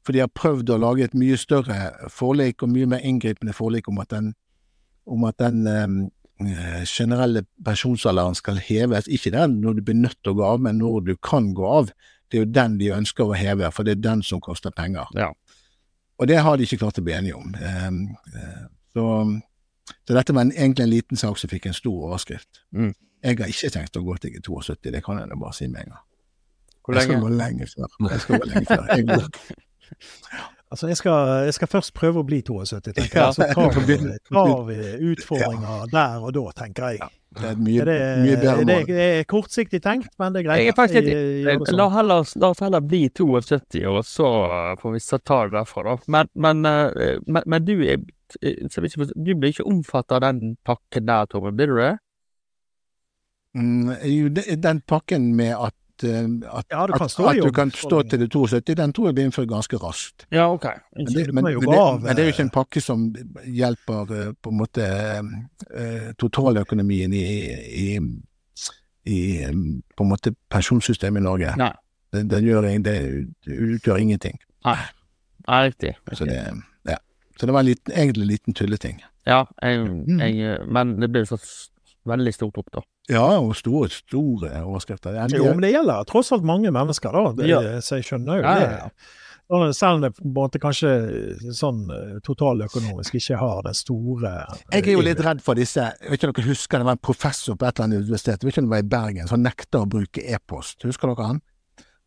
for 0.06 0.16
de 0.16 0.22
har 0.22 0.32
prøvd 0.32 0.74
å 0.74 0.80
lage 0.82 1.08
et 1.08 1.16
mye 1.18 1.38
større 1.40 2.10
forlik 2.12 2.64
og 2.64 2.74
mye 2.74 2.90
mer 2.92 3.06
inngripende 3.08 3.56
forlik 3.56 3.88
om 3.90 4.02
at 4.04 4.12
den, 4.14 4.34
om 5.10 5.24
at 5.26 5.40
den 5.40 5.64
um, 5.68 6.02
generelle 6.86 7.46
pensjonsalderen 7.66 8.36
skal 8.38 8.60
heves. 8.62 9.08
Ikke 9.08 9.32
den 9.34 9.62
når 9.64 9.80
du 9.80 9.86
blir 9.88 10.02
nødt 10.02 10.20
til 10.22 10.34
å 10.34 10.40
gå 10.42 10.50
av, 10.52 10.64
men 10.66 10.82
når 10.84 11.08
du 11.08 11.16
kan 11.24 11.54
gå 11.56 11.66
av. 11.80 11.94
Det 12.34 12.40
er 12.40 12.48
jo 12.48 12.50
den 12.50 12.80
de 12.80 12.88
ønsker 12.96 13.30
å 13.30 13.36
heve, 13.38 13.68
for 13.70 13.86
det 13.86 13.92
er 13.94 14.00
den 14.02 14.24
som 14.26 14.40
koster 14.42 14.74
penger. 14.74 15.06
Ja. 15.14 15.28
Og 16.18 16.28
det 16.28 16.40
har 16.42 16.58
de 16.58 16.66
ikke 16.66 16.80
klart 16.82 16.98
å 16.98 17.04
bli 17.06 17.14
enige 17.14 17.36
om. 17.38 17.52
Eh, 17.54 17.84
eh, 18.42 18.64
så, 18.96 19.04
så 20.08 20.16
dette 20.18 20.34
var 20.34 20.48
en, 20.48 20.54
egentlig 20.56 20.88
en 20.88 20.90
liten 20.90 21.22
sak 21.22 21.38
som 21.38 21.52
fikk 21.52 21.68
en 21.70 21.78
stor 21.78 22.08
overskrift. 22.08 22.64
Jeg 22.74 23.38
har 23.38 23.54
ikke 23.54 23.70
tenkt 23.76 24.02
å 24.02 24.04
gå 24.08 24.18
til 24.18 24.34
er 24.34 24.42
72, 24.42 24.80
det 24.98 25.04
kan 25.06 25.22
jeg 25.22 25.30
da 25.30 25.38
bare 25.46 25.54
si 25.60 25.70
med 25.70 25.86
en 25.86 25.94
gang. 25.94 26.02
Hvor 26.84 26.98
lenge? 26.98 27.06
Jeg 27.06 27.14
skal 27.14 27.22
gå 27.22 27.30
lenge 27.38 27.70
før. 27.70 27.94
Jeg 28.10 28.26
skal 28.26 28.42
gå 28.42 28.50
lenge 28.50 28.66
før. 28.74 28.90
Jeg 28.98 29.08
går. 29.14 30.50
Altså, 30.74 30.88
jeg 30.90 30.98
skal, 30.98 31.28
jeg 31.46 31.54
skal 31.54 31.70
først 31.70 31.92
prøve 31.94 32.22
å 32.24 32.26
bli 32.26 32.40
72, 32.42 32.80
tenker 32.98 33.20
jeg. 33.20 33.34
Så 33.38 33.46
tar 33.54 33.76
vi, 33.86 33.98
tar 34.26 34.64
vi 34.66 34.78
utfordringer 35.12 35.84
der 35.92 36.24
og 36.26 36.32
da, 36.34 36.46
tenker 36.64 36.96
jeg. 36.96 37.12
Det 37.34 37.46
er 37.46 37.52
et 37.56 37.62
mye, 37.62 37.86
det, 37.86 37.98
mye 38.22 38.38
bedre 38.42 38.66
mål. 38.66 38.88
det 38.88 39.04
er 39.04 39.28
kortsiktig 39.30 39.80
tenkt, 39.86 40.10
men 40.22 40.34
det 40.34 40.42
er 40.42 40.48
greit. 40.48 40.64
Jeg 40.64 40.74
er 40.74 40.78
faktisk 40.78 41.10
sånn. 41.10 41.78
La, 41.78 41.88
heller, 41.94 42.34
la 42.42 42.50
oss 42.56 42.64
heller 42.66 42.82
bli 42.86 43.04
72, 43.10 43.84
og 43.90 44.02
så 44.06 44.32
får 44.82 44.96
vi 44.96 45.04
ta 45.14 45.40
det 45.46 45.56
derfra, 45.60 45.86
da. 45.88 45.96
Men, 46.16 46.32
men, 46.48 46.66
eh, 46.70 47.22
men, 47.26 47.48
men 47.54 47.70
du 47.70 47.76
er 47.78 48.02
eh, 48.42 49.06
Du 49.14 49.32
blir 49.34 49.54
ikke 49.54 49.70
omfattet 49.70 50.18
av 50.18 50.26
den 50.26 50.56
pakken 50.66 51.06
der, 51.10 51.30
Tommy. 51.30 51.54
blir 51.54 51.70
du 51.70 51.78
det? 51.84 51.94
Mm, 53.54 53.94
jo, 54.10 54.34
den 54.58 54.82
pakken 54.90 55.36
med 55.38 55.54
at, 55.54 55.74
eh, 55.74 55.83
at, 56.04 56.66
Ja, 56.72 56.88
du 56.88 56.94
kan 56.94 57.06
at, 57.06 57.12
stå 57.12 57.24
i 57.24 57.40
at 57.40 57.46
du 57.46 57.52
kan 57.52 57.72
stå 57.72 58.02
til 58.10 58.20
du 58.20 58.26
er 58.26 58.30
72, 58.30 58.76
den 58.78 58.94
tror 58.94 59.08
jeg 59.08 59.16
blir 59.16 59.28
innført 59.30 59.50
ganske 59.50 59.78
raskt. 59.78 60.26
Ja, 60.32 60.48
OK. 60.54 60.66
Men 60.96 61.06
det, 61.06 61.34
men, 61.34 61.44
men, 61.44 61.54
det, 61.54 62.02
men 62.02 62.16
det 62.16 62.20
er 62.20 62.24
jo 62.24 62.32
eh, 62.32 62.34
ikke 62.34 62.46
en 62.48 62.54
pakke 62.56 62.82
som 62.82 63.06
hjelper 63.46 64.14
eh, 64.18 64.32
på 64.42 64.50
en 64.54 64.58
måte 64.58 64.88
eh, 64.88 65.22
eh, 65.76 66.10
totaløkonomien 66.20 67.14
i, 67.14 67.24
i, 67.86 67.88
i 69.06 69.20
eh, 69.44 69.54
på 69.98 70.04
en 70.08 70.10
måte 70.10 70.34
pensjonssystemet 70.50 71.22
i 71.22 71.28
Norge. 71.28 71.56
Nei. 71.62 71.72
Det, 72.14 72.28
det, 72.30 72.44
gjør, 72.46 72.68
det 72.86 72.98
utgjør 73.46 74.02
ingenting. 74.02 74.38
Nei, 74.66 74.78
Nei 75.48 75.64
riktig. 75.68 75.96
Så 76.14 76.26
det, 76.30 76.40
ja. 76.90 76.98
så 77.40 77.50
det 77.50 77.54
var 77.56 77.66
en 77.66 77.72
liten, 77.72 77.94
egentlig 77.94 78.28
en 78.28 78.34
liten 78.36 78.54
tulleting. 78.58 79.02
Ja, 79.26 79.46
jeg, 79.62 79.80
Mm. 79.88 80.20
jeg, 80.20 80.58
men 80.68 80.98
det 81.02 81.10
blir 81.12 81.26
så 81.26 81.38
veldig 82.06 82.34
stort 82.36 82.58
opp, 82.60 82.70
da. 82.74 82.82
Ja, 83.12 83.26
og 83.40 83.52
store, 83.60 83.90
store 83.92 84.54
overskrifter. 84.64 85.16
Ja, 85.18 85.26
Jo, 85.28 85.50
men 85.52 85.62
det 85.66 85.74
gjelder 85.74 86.06
tross 86.08 86.32
alt 86.32 86.46
mange 86.48 86.72
mennesker, 86.72 87.12
da. 87.12 87.34
Det, 87.36 87.50
Ja. 87.52 87.60
Så 87.84 87.98
jeg 88.00 88.06
skjønner 88.08 88.40
jo 88.40 88.46
Ja, 88.48 88.56
det. 88.60 88.72
ja. 88.80 88.90
Selv 89.76 89.98
om 89.98 90.02
det 90.02 90.14
på 90.16 90.24
en 90.24 90.34
måte 90.34 90.58
kanskje 90.58 90.90
sånn 91.54 91.82
eh, 91.92 92.14
totaløkonomisk 92.26 93.18
ikke 93.20 93.36
har 93.38 93.60
den 93.68 93.76
store 93.76 94.32
Jeg 94.72 94.88
er 94.88 94.94
jo 94.96 95.02
litt 95.04 95.20
redd 95.22 95.42
for 95.44 95.54
disse 95.60 95.84
Jeg 95.84 96.10
vet 96.10 96.24
ikke 96.24 96.30
om 96.32 96.34
dere 96.40 96.48
husker 96.48 96.80
det 96.80 96.88
var 96.88 96.96
en 96.96 97.02
professor 97.04 97.58
på 97.60 97.68
et 97.68 97.76
eller 97.76 97.90
annet 97.90 98.06
universitet, 98.08 98.40
jeg 98.40 98.48
vet 98.48 98.54
ikke 98.56 98.64
om 98.64 98.70
det 98.70 98.74
var 98.78 98.86
i 98.86 98.90
Bergen, 98.96 99.28
som 99.30 99.44
nekter 99.44 99.84
å 99.84 99.90
bruke 99.98 100.24
e-post. 100.24 100.82
Husker 100.88 101.12
dere 101.12 101.28
han? 101.28 101.42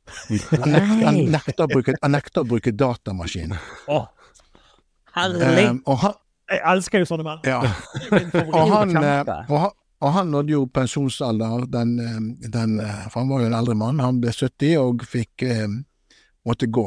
Han 0.07 0.73
nekter, 0.73 1.05
han 1.05 1.21
nekter, 1.37 1.63
å, 1.67 1.69
bruke, 1.71 1.95
han 2.03 2.13
nekter 2.17 2.41
å 2.43 2.49
bruke 2.49 2.73
datamaskin. 2.73 3.53
Å, 3.93 4.01
herlig! 5.21 5.67
Um, 5.71 5.83
og 5.87 5.99
han, 6.03 6.15
Jeg 6.51 6.61
elsker 6.73 7.03
jo 7.05 7.09
sånne 7.13 7.25
menn. 7.27 7.41
ja, 7.45 7.61
og 8.47 8.71
han, 8.73 8.97
eh, 8.97 9.35
og 9.51 9.59
han, 9.61 9.73
og 10.01 10.13
han 10.13 10.27
nådde 10.33 10.53
jo 10.53 10.65
pensjonsalder, 10.75 11.67
den, 11.73 11.99
eh, 12.01 12.49
den, 12.53 12.81
eh, 12.81 13.07
for 13.11 13.21
han 13.23 13.29
var 13.31 13.41
jo 13.41 13.47
en 13.47 13.59
eldre 13.61 13.75
mann. 13.75 13.99
Han 14.05 14.21
ble 14.21 14.33
70 14.33 14.77
og 14.83 15.05
fikk 15.09 15.43
eh, 15.43 15.69
måtte 16.47 16.67
gå. 16.69 16.87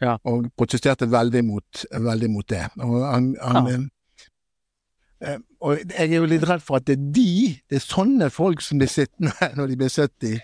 Ja. 0.00 0.16
Og 0.24 0.48
protesterte 0.56 1.08
veldig 1.10 1.44
mot, 1.44 1.84
veldig 1.92 2.30
mot 2.30 2.48
det. 2.48 2.64
Og 2.80 3.04
han, 3.04 3.36
han 3.42 3.66
Ja. 3.66 3.76
eh, 3.76 5.34
eh, 5.34 5.38
og 5.60 5.78
jeg 5.98 6.10
er 6.12 6.16
jo 6.16 6.26
litt 6.28 6.48
redd 6.48 6.60
for 6.64 6.76
at 6.76 6.86
det 6.86 6.98
er 6.98 7.06
de, 7.12 7.28
det 7.70 7.76
er 7.76 7.84
sånne 7.84 8.30
folk 8.30 8.60
som 8.64 8.78
blir 8.78 8.88
sittende 8.92 9.32
når 9.56 9.66
de 9.72 9.76
blir 9.76 9.88
70. 9.92 10.40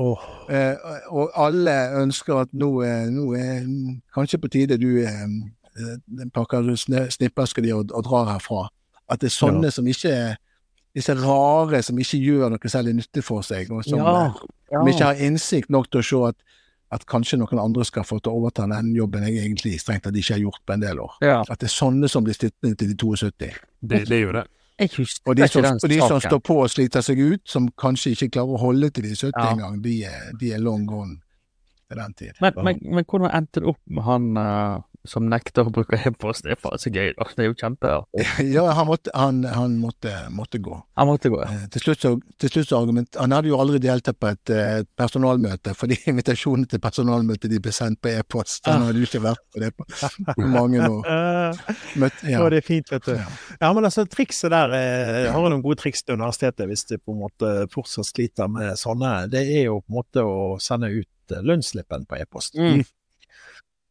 Oh. 0.00 0.20
Eh, 0.48 0.76
og 1.12 1.30
alle 1.36 1.76
ønsker 2.00 2.40
at 2.46 2.52
nå, 2.56 2.70
nå 3.12 3.32
er 3.36 3.64
kanskje 4.14 4.40
på 4.40 4.48
tide 4.48 4.78
du 4.80 4.94
pakker 6.32 6.70
snippeska 7.10 7.62
og, 7.74 7.90
og 7.92 8.04
drar 8.04 8.30
herfra. 8.32 8.68
At 9.10 9.20
det 9.20 9.28
er 9.28 9.36
sånne 9.36 9.70
som 9.74 9.86
ikke 9.90 10.12
er 10.12 10.38
disse 10.94 11.14
rare 11.14 11.82
som 11.86 11.98
ikke 12.02 12.18
gjør 12.18 12.50
noe 12.54 12.70
særlig 12.72 12.94
nytte 12.98 13.22
for 13.22 13.42
seg, 13.46 13.70
og 13.70 13.84
som, 13.86 13.98
Ja, 13.98 14.14
ja. 14.26 14.78
som 14.80 14.88
ikke 14.90 15.04
har 15.12 15.20
innsikt 15.22 15.70
nok 15.70 15.90
til 15.90 16.00
å 16.00 16.06
se 16.08 16.22
at, 16.30 16.36
at 16.90 17.04
kanskje 17.06 17.38
noen 17.38 17.60
andre 17.62 17.84
skal 17.86 18.02
få 18.04 18.18
til 18.18 18.32
å 18.32 18.40
overta 18.40 18.66
den 18.66 18.94
jobben 18.96 19.22
jeg 19.28 19.38
egentlig 19.44 19.76
strengt 19.80 20.02
tatt 20.08 20.16
ikke 20.18 20.34
har 20.34 20.40
gjort 20.42 20.62
på 20.66 20.72
en 20.74 20.80
del 20.82 20.98
år. 21.04 21.12
ja. 21.22 21.40
At 21.48 21.60
det 21.62 21.68
er 21.70 21.76
sånne 21.76 22.08
som 22.10 22.24
blir 22.26 22.34
sittende 22.34 22.74
til 22.76 22.90
de 22.90 22.96
72. 22.98 23.52
Det, 23.80 24.02
det 24.08 24.16
er 24.18 24.24
jo 24.26 24.32
det. 24.40 24.46
Jeg 24.80 24.90
husker 24.96 25.28
Og 25.30 25.36
de, 25.36 25.46
som, 25.48 25.64
og 25.64 25.88
de 25.92 25.98
som 26.00 26.20
står 26.24 26.38
på 26.40 26.54
og 26.64 26.70
sliter 26.72 27.02
seg 27.04 27.18
ut, 27.20 27.42
som 27.44 27.68
kanskje 27.78 28.14
ikke 28.16 28.30
klarer 28.38 28.56
å 28.56 28.60
holde 28.62 28.88
til 28.90 29.04
de 29.04 29.14
70 29.14 29.32
Ja. 29.36 29.50
engang, 29.52 29.82
de, 29.84 29.94
de 30.40 30.52
er 30.56 30.58
long 30.58 30.86
gone 30.88 31.18
til 31.90 31.98
den 32.00 32.14
tid. 32.16 32.32
Men, 32.40 32.52
men, 32.64 32.78
men 32.96 33.04
hvordan 33.04 33.30
endte 33.34 33.60
det 33.60 33.68
opp 33.68 33.80
med 33.86 34.02
han 34.06 34.28
eh, 34.40 34.80
som 35.08 35.24
nekter 35.30 35.64
å 35.68 35.72
bruke 35.72 35.96
e-post? 36.06 36.44
Det 36.44 36.52
er 36.54 36.60
faen 36.60 36.80
så 36.80 36.90
gøy, 36.92 37.12
da. 37.16 37.26
Det 37.36 37.44
er 37.44 37.48
jo 37.50 37.56
kjempeartig. 37.60 38.26
Ja, 38.56 38.64
han 38.76 38.86
måtte, 38.88 39.12
han, 39.14 39.42
han 39.48 39.76
måtte, 39.80 40.12
måtte 40.34 40.58
gå. 40.62 40.76
Han 41.00 41.08
måtte 41.08 41.30
gå. 41.32 41.40
Eh, 41.46 41.62
Til 41.72 41.84
slutt 41.84 42.04
så, 42.04 42.12
til 42.40 42.52
slutt 42.52 42.68
så 42.68 42.80
argument, 42.80 43.16
Han 43.20 43.32
hadde 43.32 43.48
jo 43.52 43.58
aldri 43.60 43.80
deltatt 43.82 44.18
på 44.20 44.28
et, 44.32 44.52
eh, 44.52 44.80
et 44.82 44.88
personalmøte, 44.98 45.74
fordi 45.78 45.98
invitasjonen 46.12 46.66
til 46.70 46.82
personalmøte 46.82 47.48
de 47.50 47.60
ble 47.62 47.72
sendt 47.74 48.00
på 48.04 48.12
e-post. 48.12 48.66
Han 48.68 48.86
hadde 48.88 49.00
jo 49.02 49.08
ikke 49.08 49.22
vært 49.24 49.44
på 49.54 49.62
det 49.64 49.72
på 49.78 49.88
mange 50.56 50.82
år. 50.84 51.56
Møtt, 52.00 52.20
ja. 52.28 52.42
Og 52.44 52.50
det 52.52 52.60
er 52.62 52.66
fint, 52.66 52.90
vet 52.92 53.08
du. 53.08 53.14
Ja, 53.16 53.72
men 53.72 53.84
altså, 53.88 54.04
trikset 54.10 54.52
der 54.52 54.74
eh, 54.76 55.16
Jeg 55.26 55.32
har 55.34 55.40
jo 55.46 55.52
noen 55.54 55.64
gode 55.64 55.80
triks 55.80 56.04
til 56.04 56.18
universitetet 56.20 56.68
hvis 56.70 56.84
de 56.90 56.98
på 57.00 57.14
en 57.16 57.22
måte 57.24 57.54
fortsatt 57.72 58.08
sliter 58.12 58.50
med 58.52 58.76
sånne. 58.80 59.14
Det 59.32 59.42
er 59.46 59.66
jo 59.70 59.80
på 59.80 59.92
en 59.94 59.98
måte 60.02 60.24
å 60.26 60.38
sende 60.62 60.90
ut 60.92 61.34
eh, 61.34 61.42
lønnsslippen 61.46 62.06
på 62.10 62.18
e-post. 62.20 62.56
Mm. 62.60 62.82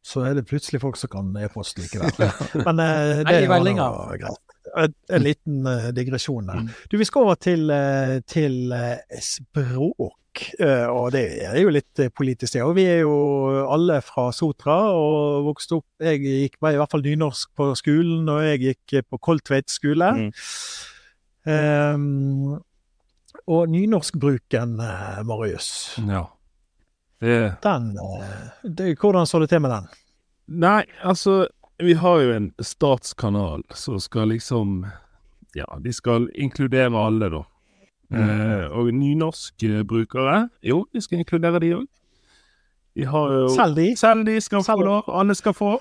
Så 0.00 0.22
er 0.24 0.36
det 0.38 0.46
plutselig 0.48 0.80
folk 0.80 0.96
som 0.96 1.10
kan 1.12 1.34
e-post 1.36 1.78
likevel. 1.80 2.14
Men 2.66 2.80
eh, 2.80 3.20
det 3.26 3.42
er 3.42 3.50
nå 3.50 3.90
greit. 4.20 4.56
En, 4.78 4.94
en 5.10 5.24
liten 5.24 5.66
uh, 5.66 5.88
digresjon 5.94 6.46
der. 6.46 6.62
Mm. 6.62 6.70
Du, 6.92 6.96
vi 7.00 7.06
skal 7.08 7.26
over 7.26 7.38
til, 7.42 7.72
uh, 7.74 8.20
til 8.28 8.72
uh, 8.72 9.20
språk. 9.24 10.16
og 10.94 11.08
det 11.10 11.24
er 11.42 11.56
jo 11.58 11.72
litt 11.74 12.00
politisk, 12.14 12.54
det. 12.54 12.62
Og 12.62 12.76
vi 12.78 12.84
er 12.86 13.00
jo 13.02 13.14
alle 13.66 13.98
fra 14.06 14.28
Sotra 14.32 14.76
og 14.94 15.42
vokste 15.48 15.80
opp 15.80 16.06
Jeg 16.06 16.20
gikk 16.22 16.60
var 16.62 16.76
i 16.76 16.78
hvert 16.78 16.92
fall 16.92 17.02
nynorsk 17.02 17.50
på 17.58 17.66
skolen, 17.74 18.28
og 18.30 18.44
jeg 18.46 18.60
gikk 18.62 19.10
på 19.10 19.18
Koltveit 19.18 19.68
skole. 19.74 20.12
Mm. 20.16 20.30
Um, 21.50 22.60
og 23.50 23.72
nynorskbruken, 23.74 24.78
Marius, 25.26 25.98
Ja. 26.06 26.28
Det 27.20 27.54
den 27.62 27.90
eh, 27.98 28.48
det, 28.62 28.94
Hvordan 28.98 29.26
så 29.26 29.38
det 29.42 29.50
til 29.52 29.60
med 29.60 29.70
den? 29.70 29.88
Nei, 30.48 30.84
altså 31.02 31.46
Vi 31.78 31.92
har 31.92 32.20
jo 32.20 32.32
en 32.32 32.50
statskanal 32.58 33.62
som 33.74 34.00
skal 34.00 34.32
liksom 34.32 34.86
Ja, 35.54 35.66
de 35.84 35.92
skal 35.92 36.28
inkludere 36.34 36.96
alle, 36.96 37.30
da. 37.30 37.44
Eh, 38.10 38.66
og 38.70 38.90
nynorskbrukere 38.94 40.48
Jo, 40.62 40.86
de 40.92 41.00
skal 41.00 41.20
inkludere 41.20 41.60
de 41.60 41.74
òg. 41.76 41.86
De 42.96 43.06
har 43.06 43.32
jo 43.32 43.48
Selv 43.54 43.76
de? 43.76 43.96
Selv 43.96 44.26
de 44.26 44.40
skal 44.40 44.64
få 44.64 44.76
da, 44.80 44.84
lov. 44.84 45.02
Alle 45.08 45.34
skal 45.34 45.54
få. 45.54 45.76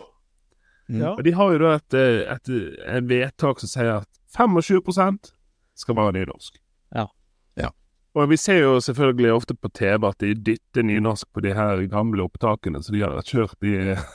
Ja. 0.89 1.15
Og 1.15 1.23
de 1.25 1.33
har 1.33 1.51
jo 1.53 1.59
da 1.63 1.75
et, 1.77 1.93
eh, 1.93 2.21
et, 2.33 2.49
et 2.85 3.09
vedtak 3.09 3.59
som 3.61 3.69
sier 3.69 4.01
at 4.01 4.07
25 4.37 5.31
skal 5.75 5.95
være 5.95 6.13
nynorsk. 6.19 6.59
Og 8.17 8.29
vi 8.31 8.37
ser 8.41 8.63
jo 8.63 8.79
selvfølgelig 8.81 9.33
ofte 9.33 9.53
på 9.53 9.69
TV 9.69 10.07
at 10.07 10.23
de 10.23 10.33
dytter 10.33 10.85
nynorsk 10.85 11.27
på 11.33 11.43
de 11.45 11.53
her 11.53 11.83
gamle 11.91 12.25
opptakene 12.25 12.81
som 12.83 12.95
de 12.95 13.03
har 13.05 13.21
kjørt 13.21 13.67
i 13.69 13.75
eh, 13.93 14.07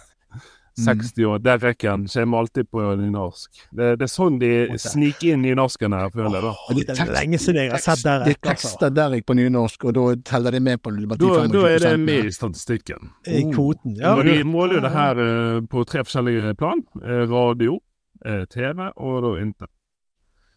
60 0.77 1.25
år. 1.25 1.39
Der 1.39 1.59
rekken 1.59 2.09
kommer 2.09 2.39
alltid 2.39 2.71
på 2.71 2.83
nynorsk. 2.97 3.51
Det, 3.71 3.93
det 4.01 4.07
er 4.09 4.11
sånn 4.11 4.39
de 4.43 4.51
sniker 4.83 5.35
inn 5.35 5.45
nynorsken 5.47 5.95
her, 5.95 6.11
føler 6.11 6.39
jeg 6.39 6.47
da. 6.47 6.53
Og 6.67 6.81
Det 6.81 6.97
er 6.97 7.13
lenge 7.15 7.39
siden 7.39 7.61
jeg 7.63 7.73
har 7.75 7.85
sett 7.85 8.03
der. 8.03 8.25
De 8.27 8.35
altså. 8.35 8.49
tekster 8.49 9.15
jeg 9.15 9.27
på 9.27 9.37
nynorsk, 9.39 9.87
og 9.87 9.95
da 9.99 10.07
teller 10.33 10.57
de 10.57 10.63
med 10.67 10.83
på 10.83 10.95
de 10.97 11.07
Da, 11.15 11.33
da 11.53 11.65
er 11.71 11.85
det 11.87 11.95
med 12.03 12.31
i 12.31 12.35
statistikken. 12.35 13.13
I 13.27 13.45
kvoten. 13.53 13.95
Ja, 14.01 14.17
og 14.19 14.27
de 14.27 14.41
måler 14.49 14.81
jo 14.81 14.85
det 14.89 14.95
her 14.95 15.23
eh, 15.27 15.61
på 15.71 15.87
tre 15.87 16.03
forskjellige 16.07 16.57
plan. 16.59 16.83
Eh, 17.03 17.23
radio, 17.31 17.79
eh, 18.27 18.43
TV 18.51 18.91
og 18.97 19.23
da 19.23 19.37
Inter. 19.45 19.71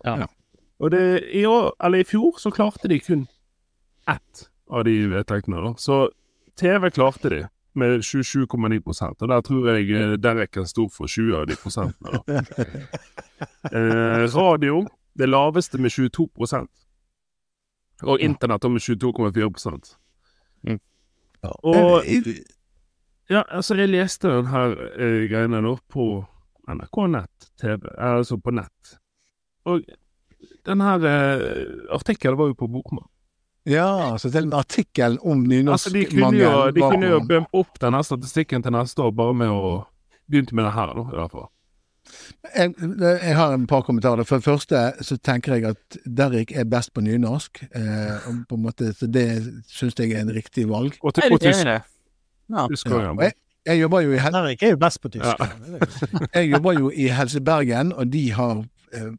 Ja. 0.06 0.26
Ja. 0.78 0.86
Og 0.86 0.92
det, 0.92 1.04
i, 1.34 1.46
år, 1.46 1.72
eller 1.84 2.04
i 2.04 2.08
fjor 2.08 2.38
så 2.40 2.52
klarte 2.54 2.88
de 2.88 3.00
kun 3.00 3.28
ett 4.08 4.50
av 4.70 4.84
de 4.84 5.08
vedtektene. 5.08 5.62
da. 5.62 5.74
Så 5.78 6.10
TV 6.60 6.90
klarte 6.92 7.30
de 7.30 7.48
med 7.78 8.02
27,9% 8.02 9.22
og 9.22 9.30
der 9.30 9.42
tror 9.42 9.68
jeg 9.70 10.18
Derek 10.22 10.58
er 10.58 10.66
stor 10.66 10.90
for 10.90 11.08
20 11.08 11.36
av 11.38 11.48
de 11.48 11.58
prosentene. 11.62 12.22
da. 12.26 12.42
Eh, 13.70 14.24
radio, 14.34 14.80
det 15.14 15.28
laveste 15.30 15.78
med 15.78 15.92
22 15.92 16.26
Og 18.02 18.20
internett 18.20 18.64
med 18.72 18.82
22,4 18.82 19.98
Mm. 20.64 20.80
Og 21.64 22.04
ja, 23.30 23.44
altså 23.50 23.76
jeg 23.76 23.90
leste 23.90 24.28
den 24.28 24.48
her 24.50 24.74
eh, 24.98 25.28
greiene 25.30 25.62
nå 25.62 25.76
på 25.90 26.26
NRK 26.68 26.98
Nett 27.12 27.50
TV, 27.62 27.90
altså 27.98 28.38
på 28.38 28.52
nett. 28.52 28.98
Og 29.66 29.84
den 30.68 30.82
her 30.84 31.04
uh, 31.04 31.96
artikkelen 31.98 32.38
var 32.40 32.52
jo 32.52 32.58
på 32.60 32.70
Bokmål. 32.72 33.06
Ja, 33.68 34.16
så 34.16 34.30
til 34.32 34.46
og 34.46 34.54
med 34.54 34.58
artikkelen 34.62 35.18
om 35.28 35.44
Altså 35.74 35.92
de 35.92 36.06
kunne 36.08 36.38
jo, 36.40 36.52
nynorskmangel 36.72 37.36
jo 37.36 37.42
opp 37.60 37.80
denne 37.84 38.00
statistikken 38.04 38.64
til 38.64 38.72
neste 38.72 39.04
år 39.04 39.12
bare 39.12 39.36
med 39.36 39.52
å 39.52 39.84
begynne 40.28 40.56
med 40.56 40.70
det 40.70 40.74
her, 40.76 40.94
da, 40.96 41.04
i 41.04 41.20
hvert 41.20 41.36
fall. 41.36 41.50
Jeg, 42.56 42.74
jeg 43.04 43.36
har 43.36 43.54
en 43.54 43.68
par 43.68 43.84
kommentarer. 43.84 44.24
For 44.24 44.40
det 44.40 44.48
første 44.48 44.84
så 45.04 45.18
tenker 45.20 45.58
jeg 45.58 45.74
at 45.74 45.98
Derrik 46.06 46.54
er 46.56 46.68
best 46.70 46.94
på 46.96 47.04
nynorsk. 47.04 47.66
Eh, 47.76 48.30
på 48.48 48.56
en 48.56 48.64
måte, 48.64 48.94
så 48.96 49.10
det 49.12 49.28
syns 49.68 50.00
jeg 50.00 50.16
er 50.16 50.24
en 50.24 50.32
riktig 50.32 50.68
valg. 50.70 50.96
Og, 51.02 51.14
til, 51.18 51.28
og 51.34 51.44
tysk. 51.44 51.68
Ja. 51.68 52.68
tysk 52.72 52.88
Ja, 52.88 53.12
jeg, 53.20 53.36
jeg 53.68 53.82
jobber 53.82 54.06
jo 54.06 54.16
i 54.16 54.22
Hel- 54.24 54.36
Henrik 54.40 54.64
er 54.64 54.76
jo 54.76 54.80
best 54.80 55.02
på 55.04 55.12
tysk. 55.12 55.28
Ja. 55.28 55.48
Jeg 56.40 56.52
jobber 56.54 56.80
jo 56.80 56.92
i 56.96 57.10
Helse 57.12 57.42
Bergen, 57.44 57.92
og 57.94 58.14
de 58.14 58.24
har 58.32 58.64
eh, 58.96 59.12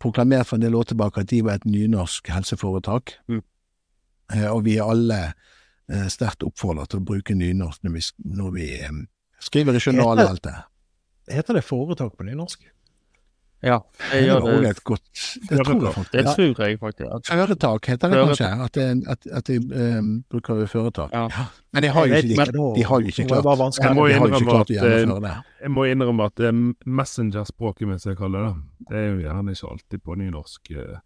proklamert 0.00 0.48
for 0.48 0.56
en 0.56 0.64
del 0.64 0.74
år 0.78 0.86
tilbake 0.88 1.20
at 1.20 1.30
de 1.30 1.42
var 1.44 1.58
et 1.60 1.66
nynorsk 1.68 2.28
helseforetak. 2.32 3.12
Mm. 3.28 3.42
Eh, 4.34 4.48
og 4.50 4.64
vi 4.66 4.76
er 4.78 4.88
alle 4.88 5.20
eh, 5.90 6.06
sterkt 6.12 6.44
oppfordret 6.46 6.92
til 6.92 7.02
å 7.02 7.06
bruke 7.06 7.36
nynorsk 7.36 7.86
når 7.86 7.96
vi, 7.96 8.04
når 8.36 8.52
vi 8.54 8.68
eh, 8.78 9.00
skriver 9.42 9.76
i 9.76 9.82
journal 9.82 10.18
og 10.18 10.34
alt 10.34 10.44
det. 10.46 10.56
Heter 11.30 11.58
det 11.58 11.66
foretak 11.66 12.16
på 12.18 12.26
nynorsk? 12.26 12.62
Ja. 13.62 13.78
Jeg 14.12 14.22
Det 14.22 14.26
gjør 14.26 14.40
det. 14.40 14.62
det. 14.64 14.84
godt 14.84 15.02
Det 15.50 15.64
tror 15.66 15.82
jeg 15.84 15.92
faktisk. 15.94 16.12
Det 16.12 16.24
Ja, 16.24 16.32
tror 16.34 16.66
jeg 16.66 16.78
faktisk. 16.80 17.08
At, 17.14 17.26
Føretak 17.26 17.86
heter 17.86 18.08
det 18.08 18.16
Føretak. 18.16 18.38
kanskje, 18.38 18.64
at, 18.64 18.74
det, 18.74 19.08
at, 19.08 19.26
at 19.26 19.46
de 19.46 19.98
um, 19.98 20.24
bruker 20.30 20.66
føretak. 20.66 21.10
Ja. 21.12 21.44
Men 21.72 21.82
de 21.82 21.88
har 21.88 22.06
jo 22.06 22.14
ikke, 22.14 22.36
vet 22.38 22.52
de, 22.54 22.72
de 22.76 22.84
har 22.84 23.00
jo 23.00 23.06
ikke 23.06 23.26
klart. 23.28 23.78
Jeg 23.82 23.94
må 23.94 24.06
innrømme 24.06 24.40
klart 24.40 24.70
at, 24.70 24.76
eh, 24.76 24.82
gjennomføre 24.82 25.20
det. 25.28 25.34
Jeg 25.62 25.70
må 25.70 25.84
innrømme 25.84 26.24
at 26.24 26.36
det 26.36 26.46
er 26.46 26.56
messengerspråket 26.86 27.88
mitt, 27.88 28.00
som 28.02 28.10
jeg 28.10 28.18
kaller 28.18 28.48
det, 28.48 28.54
det 28.90 28.96
er 28.98 29.06
jo 29.10 29.18
gjerne 29.26 29.50
ikke 29.54 29.70
alltid 29.74 29.98
på 30.04 30.14
nynorsk. 30.14 30.70
eh. 30.70 30.98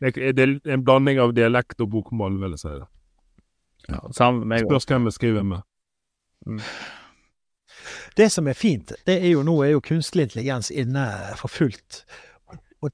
Det 0.00 0.38
er 0.38 0.72
en 0.72 0.84
blanding 0.84 1.18
av 1.20 1.32
dialekt 1.36 1.80
og 1.80 1.90
bokmål, 1.90 2.38
vil 2.40 2.50
jeg 2.50 2.58
si. 2.58 2.68
det. 2.68 2.88
også. 4.02 4.30
Spørs 4.68 4.84
hvem 4.84 5.04
jeg 5.04 5.12
skriver 5.12 5.42
med. 5.42 5.60
Det 8.16 8.30
som 8.32 8.48
er 8.50 8.56
fint, 8.58 8.92
det 9.06 9.18
er 9.22 9.30
jo 9.34 9.42
nå 9.46 9.58
er 9.64 9.70
jo 9.76 9.80
kunstig 9.80 10.22
intelligens 10.26 10.70
inne 10.70 11.06
for 11.38 11.48
fullt. 11.52 12.04
Og 12.82 12.90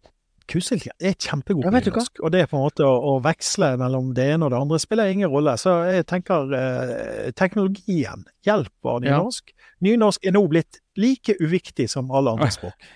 kunstig 0.50 0.76
intelligens 0.76 1.02
er 1.08 1.16
kjempegod 1.18 1.64
på 1.64 1.70
norsk. 1.72 1.86
nynorsk. 1.90 2.20
Og 2.22 2.32
det 2.32 2.40
er 2.44 2.46
på 2.50 2.56
en 2.58 2.64
måte 2.68 2.84
å, 2.86 2.92
å 3.16 3.22
veksle 3.24 3.72
mellom 3.80 4.12
det 4.14 4.28
ene 4.34 4.46
og 4.46 4.52
det 4.54 4.60
andre 4.60 4.78
spiller 4.82 5.10
ingen 5.10 5.30
rolle. 5.32 5.56
Så 5.58 5.72
jeg 5.90 6.06
tenker 6.06 6.52
eh, 6.54 7.30
teknologien 7.38 8.26
hjelper 8.46 9.00
Ja. 9.02 9.16
nynorsk. 9.18 9.52
Nynorsk 9.82 10.24
er 10.24 10.32
nå 10.32 10.40
blitt 10.48 10.78
like 10.96 11.34
uviktig 11.42 11.88
som 11.92 12.08
alle 12.14 12.30
andre 12.36 12.50
språk. 12.58 12.86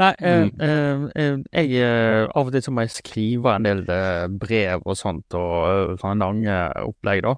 Nei, 0.00 0.12
eh, 0.20 0.46
Mm. 0.46 0.52
eh, 0.60 1.10
eh, 1.24 1.36
jeg 1.64 1.82
eh, 1.82 2.28
Av 2.34 2.46
og 2.46 2.52
til 2.54 2.62
så 2.62 2.72
må 2.72 2.86
jeg 2.86 2.94
skrive 2.94 3.56
en 3.56 3.66
del 3.66 3.82
eh, 3.90 4.28
brev 4.30 4.80
og 4.86 4.96
sånt, 4.96 5.34
og 5.34 5.98
sånne 6.00 6.22
lange 6.22 6.60
opplegg, 6.86 7.22
da. 7.26 7.34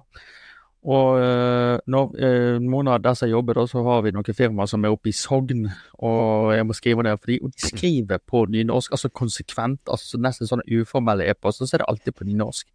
Og 0.83 1.19
eh, 1.23 1.77
når 1.87 2.15
eh, 2.19 2.57
noen 2.59 2.89
av 2.91 3.03
disse 3.05 3.29
jobber, 3.31 3.55
da, 3.55 3.63
så 3.71 3.83
har 3.85 4.01
vi 4.03 4.11
noen 4.11 4.35
firmaer 4.35 4.67
som 4.67 4.83
er 4.83 4.91
oppe 4.91 5.13
i 5.13 5.15
Sogn, 5.15 5.69
og 6.03 6.49
jeg 6.51 6.67
må 6.67 6.75
skrive 6.75 7.05
der, 7.07 7.19
for 7.21 7.31
de 7.31 7.69
skriver 7.69 8.19
på 8.19 8.43
nynorsk, 8.51 8.91
altså 8.91 9.11
konsekvent, 9.15 9.79
altså 9.87 10.19
nesten 10.19 10.49
sånne 10.49 10.67
uformelle 10.81 11.29
e-poster, 11.31 11.69
så 11.69 11.77
er 11.77 11.85
det 11.85 11.89
alltid 11.93 12.17
på 12.17 12.27
nynorsk. 12.27 12.67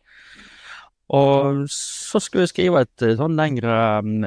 Og 1.18 1.66
så 1.72 2.20
skulle 2.20 2.46
jeg 2.46 2.54
skrive 2.54 2.84
et 2.84 3.04
eh, 3.04 3.16
sånn 3.20 3.36
lengre 3.36 3.76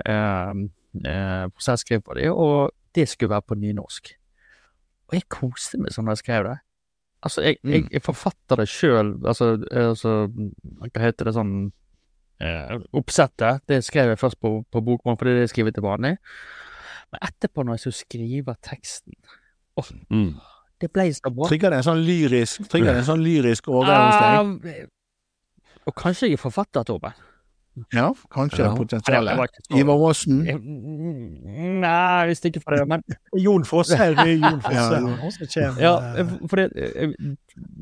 eh, 0.05 0.63
eh, 1.01 1.43
prosesskriv 1.49 2.05
på 2.05 2.17
det, 2.17 2.29
og 2.29 2.73
det 2.93 3.09
skulle 3.09 3.33
være 3.33 3.49
på 3.49 3.57
nynorsk. 3.65 4.13
Og 5.09 5.17
jeg 5.17 5.29
koste 5.31 5.81
meg 5.81 5.93
sånn 5.93 6.09
da 6.09 6.13
jeg 6.13 6.23
skrev 6.23 6.51
det. 6.51 6.57
Altså, 7.21 7.43
jeg, 7.45 7.57
jeg, 7.65 7.85
jeg 7.93 8.01
forfatter 8.01 8.61
det 8.61 8.69
sjøl, 8.69 9.15
altså, 9.25 9.55
eh, 9.69 9.91
altså 9.91 10.15
Hva 10.29 11.01
heter 11.03 11.29
det 11.29 11.37
sånn 11.37 11.55
Oppsettet, 12.97 13.61
det 13.69 13.83
skrev 13.85 14.09
jeg 14.13 14.19
først 14.21 14.39
på, 14.41 14.51
på 14.71 14.81
bokmål, 14.81 15.17
for 15.17 15.25
det 15.25 15.31
er 15.33 15.39
det 15.41 15.45
jeg 15.49 15.53
skriver 15.55 15.71
til 15.75 15.83
vanlig. 15.85 16.13
Men 17.11 17.19
etterpå, 17.27 17.63
når 17.67 17.77
jeg 17.77 17.79
skulle 17.85 17.99
skrive 18.01 18.55
teksten 18.63 19.13
Mm. 20.11 20.35
Det 20.81 20.89
ble 20.93 21.07
så 21.15 21.29
bra. 21.33 21.47
Trigger 21.47 21.71
det 21.73 21.77
en 21.79 21.85
sånn 21.87 22.01
lyrisk 22.05 22.67
Trigger 22.69 22.91
det 22.93 22.99
en 23.01 23.07
sånn 23.07 23.21
lyrisk 23.23 23.69
åre 23.71 23.95
hos 23.95 24.17
deg? 24.19 24.81
Ah, 24.83 25.87
og 25.89 25.95
kanskje 25.97 26.27
jeg 26.27 26.33
er 26.37 26.41
forfatter, 26.41 26.83
Torben. 26.85 27.13
Ja, 27.95 28.09
kanskje 28.29 28.65
Ja. 28.65 28.73
potensialet. 28.75 29.39
Ivar 29.79 29.95
Aasen. 30.09 30.41
Jeg- 30.45 30.59
Nei, 30.61 32.27
visst 32.27 32.45
ikke 32.45 32.61
for 32.61 32.75
det, 32.75 32.87
men 32.87 33.01
Jon 33.33 33.63
Fosse 33.63 33.95
Jon 33.97 34.59
Fosse. 34.61 35.47
Ja, 35.55 35.71
Ja, 35.79 35.93
eh, 36.19 36.27
for 36.49 36.55
det, 36.57 36.67
eh, 36.75 37.13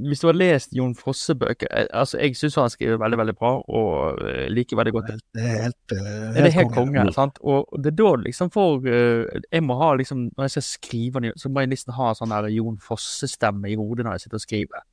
hvis 0.07 0.21
du 0.21 0.27
har 0.29 0.37
lest 0.37 0.73
Jon 0.77 0.93
Fosse-bøker 0.95 1.67
eh, 1.71 1.87
Altså, 1.97 2.17
jeg 2.21 2.37
syns 2.39 2.55
han 2.59 2.71
skriver 2.71 2.99
veldig, 3.01 3.17
veldig 3.21 3.35
bra, 3.39 3.51
og 3.67 4.21
eh, 4.25 4.45
liker 4.53 4.79
veldig 4.79 4.93
godt. 4.95 5.09
Det 5.35 5.43
er 5.43 5.63
helt, 5.65 5.93
helt 5.93 6.35
Det 6.37 6.45
er 6.45 6.55
helt 6.55 6.73
konge. 6.75 7.05
sant? 7.15 7.39
Og 7.41 7.67
det 7.77 7.91
er 7.93 7.97
da 7.99 8.13
liksom 8.23 8.51
for 8.53 8.85
eh, 8.87 9.41
Jeg 9.51 9.65
må 9.65 9.77
ha 9.81 9.91
liksom 9.99 10.27
Når 10.29 10.47
jeg 10.47 10.55
skal 10.57 10.67
skrive 10.67 11.33
så 11.39 11.51
må 11.51 11.63
jeg 11.65 11.73
nesten 11.73 11.95
ha 11.97 12.11
sånn 12.17 12.31
der 12.33 12.49
Jon 12.53 12.77
Fosse-stemme 12.83 13.71
i 13.71 13.77
hodet 13.79 14.05
når 14.07 14.17
jeg 14.17 14.27
sitter 14.27 14.39
og 14.39 14.45
skriver. 14.45 14.85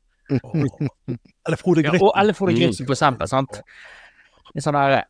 Eller 1.46 1.60
Frode 1.60 1.84
Grytten. 1.86 2.02
Ja, 2.02 2.10
eller 2.20 2.34
Frode 2.34 2.56
Grytten, 2.56 2.86
for 2.86 2.96
eksempel, 2.96 3.28
sant? 3.30 3.60
En 4.54 4.64
sånn 4.64 4.76
derre 4.78 5.04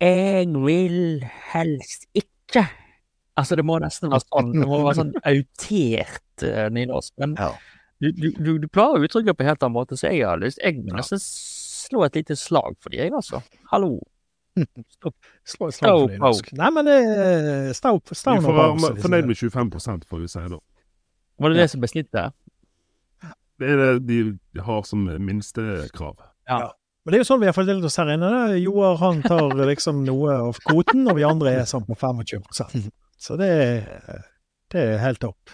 Jeg 0.00 0.48
vil 0.66 1.24
helst 1.52 2.08
ikke 2.16 2.66
Altså, 3.38 3.56
det 3.56 3.64
må 3.64 3.78
nesten 3.80 4.10
være 4.12 4.26
sånn 4.26 4.52
Det 4.56 4.66
må 4.68 4.82
være 4.84 4.98
sånn 4.98 5.12
autert 5.22 6.44
uh, 6.44 6.66
nynorsk. 6.74 7.14
Men 7.22 7.36
Ja. 7.38 7.52
Du, 8.00 8.10
du, 8.16 8.28
du, 8.32 8.50
du 8.62 8.68
klarer 8.68 9.00
å 9.00 9.04
uttrykke 9.04 9.30
det 9.30 9.36
på 9.36 9.44
en 9.44 9.50
helt 9.50 9.66
annen 9.66 9.76
måte, 9.76 9.98
så 10.00 10.08
jeg 10.08 10.24
har 10.24 10.40
lyst 10.40 10.60
Jeg 10.62 10.80
må 10.80 10.96
nesten 10.96 11.20
slå 11.20 12.06
et 12.06 12.16
lite 12.16 12.36
slag 12.38 12.78
for 12.80 12.92
de, 12.92 13.02
jeg, 13.02 13.12
altså. 13.16 13.42
Hallo. 13.72 13.98
Slå, 15.46 15.68
et 15.68 15.76
slag 15.76 16.00
for 16.06 16.10
nynorsk. 16.14 16.50
Nei, 16.58 16.70
men 16.74 16.88
det 16.88 16.96
er 17.00 17.70
stau, 17.76 18.00
stau 18.12 18.38
Vi 18.38 18.44
får 18.48 18.58
være 18.58 18.94
fornøyd 19.04 19.30
med 19.30 19.38
25 19.38 19.72
får 20.10 20.22
vi 20.22 20.30
si 20.32 20.44
da. 20.52 20.60
Var 21.40 21.52
det 21.52 21.62
det 21.62 21.68
som 21.72 21.82
ble 21.82 21.90
snittet? 21.90 22.36
Det 23.60 23.68
er 23.68 23.80
det 23.80 23.94
de 24.08 24.64
har 24.64 24.84
som 24.88 25.04
minstekrav. 25.20 26.20
Men 26.48 27.12
det 27.12 27.18
er 27.18 27.22
jo 27.22 27.28
sånn 27.30 27.40
vi 27.40 27.48
har 27.48 27.56
fordelt 27.56 27.84
oss 27.84 27.96
her 28.00 28.10
inne. 28.12 28.30
Joar 28.60 28.98
han 29.00 29.22
tar 29.24 29.54
liksom 29.68 30.02
noe 30.04 30.36
av 30.48 30.60
kvoten, 30.64 31.06
og 31.08 31.16
vi 31.16 31.24
andre 31.28 31.54
er 31.62 31.68
sånn 31.68 31.86
på 31.88 31.96
25 31.96 32.50
Så 33.24 33.36
det 33.40 33.48
er, 33.52 34.22
det 34.72 34.84
er 34.94 35.02
helt 35.04 35.20
topp. 35.20 35.52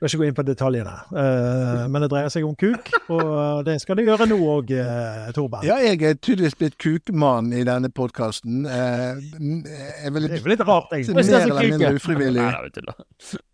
Skal 0.00 0.08
ikke 0.08 0.20
gå 0.22 0.28
inn 0.30 0.36
på 0.38 0.44
detaljene. 0.48 0.92
uh, 1.12 1.82
men 1.92 2.00
det 2.00 2.08
dreier 2.08 2.30
seg 2.32 2.46
om 2.48 2.54
kuk, 2.56 2.86
og 3.12 3.66
det 3.66 3.74
skal 3.82 3.98
det 3.98 4.06
gjøre 4.06 4.30
nå 4.30 4.38
òg, 4.48 4.72
uh, 4.72 5.26
Torberg. 5.36 5.66
Ja, 5.68 5.76
jeg 5.84 6.00
er 6.00 6.16
tydeligvis 6.16 6.56
blitt 6.56 6.78
kukmann 6.80 7.52
i 7.52 7.60
denne 7.68 7.90
podkasten. 7.92 8.64
Uh, 8.64 9.20
jeg 9.20 10.14
vil 10.16 10.30
Det 10.30 10.38
er 10.38 10.40
jo 10.40 10.54
litt 10.54 10.64
rart, 10.64 10.88
egentlig. 10.96 11.26
mer 11.28 11.44
eller 11.44 11.68
mindre 11.68 11.92
ufrivillig. 12.00 12.48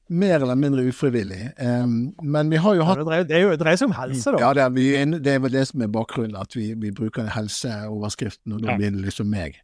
Mer 0.09 0.37
eller 0.39 0.55
mindre 0.55 0.87
ufrivillig. 0.87 1.51
Eh, 1.59 1.87
men 2.23 2.51
vi 2.51 2.57
har 2.63 2.75
jo 2.79 2.81
Ja, 2.85 2.87
hatt 2.93 3.01
det 3.03 3.07
dreier, 3.09 3.25
det 3.27 3.37
er 3.37 3.41
jo, 3.43 3.51
det 3.51 3.61
dreier 3.65 3.81
seg 3.81 3.89
om 3.91 3.97
helse, 3.99 4.31
da. 4.31 4.39
Ja, 4.45 4.53
det 4.55 4.63
er, 4.63 4.71
vi, 4.71 4.85
det 5.19 5.33
er 5.35 5.41
vel 5.43 5.57
det 5.57 5.65
som 5.67 5.83
er 5.83 5.91
bakgrunnen, 5.91 6.37
at 6.39 6.55
vi, 6.55 6.69
vi 6.79 6.93
bruker 6.95 7.27
helseoverskriften, 7.35 8.55
og 8.55 8.63
da 8.63 8.77
blir 8.79 8.95
det 8.95 9.03
liksom 9.03 9.27
meg. 9.35 9.59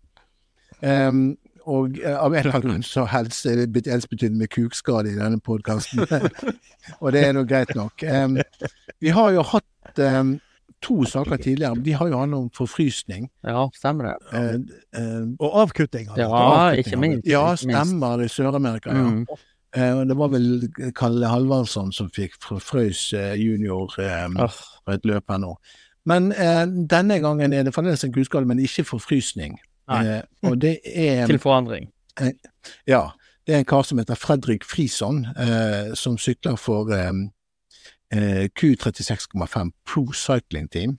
Em, 0.83 1.37
og 1.65 1.99
eh, 2.03 2.15
av 2.17 2.35
en 2.35 2.41
eller 2.41 2.57
annen 2.57 2.69
grunn 2.69 2.87
så 2.87 3.05
helst 3.11 3.47
helse 3.47 3.65
er 3.65 3.73
blitt 3.73 3.91
ensbetydende 3.91 4.45
med 4.45 4.51
kukskade 4.53 5.13
i 5.13 5.19
denne 5.19 5.41
podkasten. 5.41 6.07
og 7.03 7.13
det 7.15 7.27
er 7.27 7.37
nå 7.37 7.45
greit 7.49 7.75
nok. 7.79 8.03
Um, 8.03 8.41
vi 9.03 9.13
har 9.15 9.31
jo 9.37 9.45
hatt 9.53 10.03
um, 10.03 10.35
to 10.83 11.05
saker 11.09 11.37
tidligere. 11.37 11.79
De 11.85 11.95
har 11.99 12.11
jo 12.11 12.19
handlet 12.19 12.47
om 12.47 12.51
forfrysning. 12.57 13.31
Ja, 13.47 13.69
stemmer 13.77 14.11
det. 14.11 14.17
Uh, 14.33 14.99
uh, 14.99 15.25
Og 15.39 15.61
avkutting. 15.67 16.11
Ja, 16.17 16.29
avkutting 16.29 16.85
ikke 16.85 16.97
det. 16.97 17.03
minst. 17.07 17.31
Ja, 17.31 17.47
stemmer. 17.57 18.23
I 18.23 18.29
Sør-Amerika, 18.29 18.91
ja. 18.91 19.09
Mm. 19.11 19.27
Uh, 19.73 20.03
det 20.05 20.19
var 20.19 20.29
vel 20.35 20.69
Kalle 20.99 21.31
Halvardsson 21.33 21.95
som 21.97 22.11
fikk 22.13 22.35
forfrøys 22.45 23.07
eh, 23.17 23.39
junior 23.41 23.95
um, 23.97 24.37
oh. 24.45 24.59
på 24.85 24.93
et 24.99 25.09
løp 25.09 25.33
her 25.33 25.41
nå. 25.41 25.55
Men 26.09 26.33
eh, 26.33 26.65
denne 26.91 27.21
gangen 27.23 27.53
er 27.53 27.63
det 27.67 27.75
fremdeles 27.75 28.05
en 28.05 28.15
kuskade, 28.15 28.47
men 28.49 28.61
ikke 28.63 28.85
forfrysning. 28.85 29.59
Nei. 29.89 30.03
Eh, 30.07 30.51
og 30.51 30.61
det 30.62 30.78
er 30.85 31.26
til 31.26 31.39
forandring. 31.43 31.91
Ja. 32.87 33.09
Det 33.47 33.55
er 33.55 33.59
en 33.59 33.66
kar 33.66 33.83
som 33.83 33.99
heter 33.99 34.14
Fredrik 34.14 34.62
Frison, 34.64 35.24
eh, 35.35 35.95
som 35.99 36.14
sykler 36.18 36.55
for 36.57 36.93
eh, 36.95 37.11
eh, 38.14 38.49
Q36,5 38.59 39.72
Pro 39.87 40.12
Cycling 40.12 40.70
Team. 40.70 40.99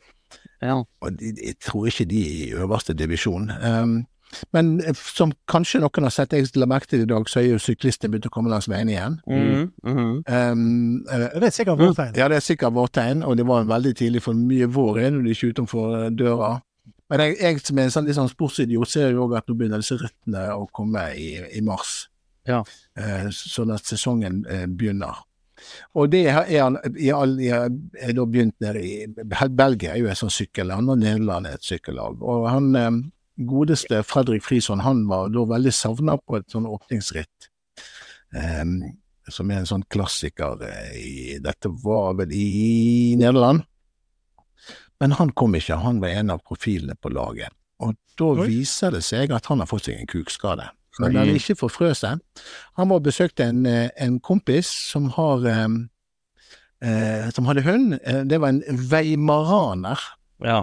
Ja. 0.62 0.82
Og 1.02 1.20
de, 1.20 1.32
jeg 1.46 1.56
tror 1.64 1.86
ikke 1.86 2.06
de 2.06 2.20
er 2.22 2.48
i 2.48 2.52
øverste 2.54 2.94
divisjon. 2.94 3.52
Um, 3.52 4.06
men 4.54 4.82
eh, 4.82 4.96
som 4.96 5.32
kanskje 5.50 5.82
noen 5.84 6.08
har 6.08 6.14
sett, 6.14 6.34
jeg 6.34 6.52
la 6.58 6.68
merke 6.70 6.90
til 6.90 7.04
i 7.06 7.10
dag, 7.10 7.28
så 7.30 7.42
er 7.42 7.52
jo 7.52 7.62
syklistene 7.62 8.14
begynt 8.14 8.30
å 8.30 8.34
komme 8.34 8.52
langs 8.52 8.70
veien 8.72 8.90
igjen. 8.90 9.20
Mm. 9.28 9.72
Mm 9.84 9.98
-hmm. 9.98 10.52
Um, 10.52 11.06
eh, 11.12 11.40
Det 11.40 11.44
er 11.44 11.50
sikkert 11.50 11.80
vårt 11.80 11.96
tegn. 11.96 12.14
ja, 12.16 12.28
det 12.28 12.36
er 12.36 12.40
sikkert 12.40 12.74
vårt 12.74 12.94
tegn, 12.94 13.24
og 13.24 13.38
det 13.38 13.48
var 13.48 13.64
veldig 13.64 13.96
tidlig 13.96 14.22
for 14.22 14.34
mye 14.34 14.66
vår 14.66 15.00
er 15.00 15.10
når 15.10 15.22
de 15.22 15.30
ikke 15.30 15.48
utenfor 15.48 16.06
eh, 16.06 16.12
døra. 16.12 16.62
Men 17.14 17.28
jeg, 17.28 17.36
jeg 17.44 17.62
som 17.62 17.78
er 17.78 17.86
en 17.86 17.94
sånn, 17.94 18.08
litt 18.10 18.18
sånn 18.18 18.32
sportsidiot, 18.32 18.90
ser 18.90 19.12
jo 19.14 19.28
òg 19.28 19.36
at 19.38 19.46
nå 19.46 19.54
begynner 19.58 19.84
disse 19.84 20.00
røttene 20.00 20.48
å 20.56 20.64
komme 20.74 21.04
i, 21.14 21.28
i 21.54 21.62
mars. 21.62 22.08
Ja. 22.50 22.64
Eh, 22.98 23.28
sånn 23.30 23.70
at 23.76 23.86
sesongen 23.86 24.40
eh, 24.50 24.64
begynner. 24.66 25.22
Og 25.94 26.10
det 26.10 26.24
er 26.32 26.50
er, 26.50 26.80
er, 26.82 27.68
er 28.02 28.16
da 28.18 28.26
begynt 28.26 28.58
nede 28.66 28.82
i 28.82 29.06
Belgia 29.54 29.94
er 29.94 30.02
jo 30.02 30.10
et 30.10 30.18
sånt 30.18 30.34
sykkelland, 30.34 30.90
og 30.90 31.04
Nederland 31.04 31.48
er 31.48 31.60
et 31.60 31.70
sykkellag. 31.70 32.18
Og 32.26 32.50
han 32.50 32.74
eh, 32.82 32.90
godeste 33.46 34.02
Fredrik 34.10 34.42
Frison, 34.44 34.82
han 34.82 35.06
var 35.08 35.30
da 35.30 35.46
veldig 35.54 35.74
savna 35.74 36.18
på 36.18 36.42
et 36.42 36.50
sånn 36.50 36.66
åpningsritt. 36.66 37.52
Eh, 38.34 38.66
som 39.30 39.54
er 39.54 39.62
en 39.62 39.70
sånn 39.70 39.86
klassiker 39.94 40.66
eh, 40.66 40.98
i 40.98 41.38
Dette 41.46 41.70
var 41.86 42.18
vel 42.18 42.34
i 42.34 43.14
Nederland. 43.22 43.68
Men 45.04 45.18
han 45.20 45.34
kom 45.36 45.56
ikke, 45.60 45.76
han 45.84 46.00
var 46.00 46.14
en 46.16 46.32
av 46.32 46.40
profilene 46.48 46.96
på 46.96 47.12
laget. 47.12 47.52
Og 47.84 47.98
da 48.20 48.30
Oi. 48.40 48.46
viser 48.48 48.94
det 48.96 49.02
seg 49.04 49.34
at 49.36 49.50
han 49.52 49.60
har 49.60 49.68
fått 49.68 49.90
seg 49.90 50.00
en 50.00 50.08
kukskade. 50.08 50.70
Men 51.02 51.18
han 51.18 51.28
er 51.28 51.40
ikke 51.40 51.58
forfrøst 51.60 52.06
seg. 52.06 52.22
Han 52.80 52.92
var 52.92 53.02
og 53.02 53.08
besøkte 53.10 53.48
en, 53.50 53.66
eh, 53.66 53.90
en 54.00 54.20
kompis 54.24 54.70
som 54.94 55.10
har 55.18 55.44
eh, 55.50 55.68
eh, 56.86 57.30
som 57.36 57.50
hadde 57.50 57.66
hund. 57.66 57.98
Eh, 58.00 58.22
Det 58.30 58.40
var 58.40 58.54
en 58.54 58.64
veimaraner. 58.94 60.00
Ja. 60.46 60.62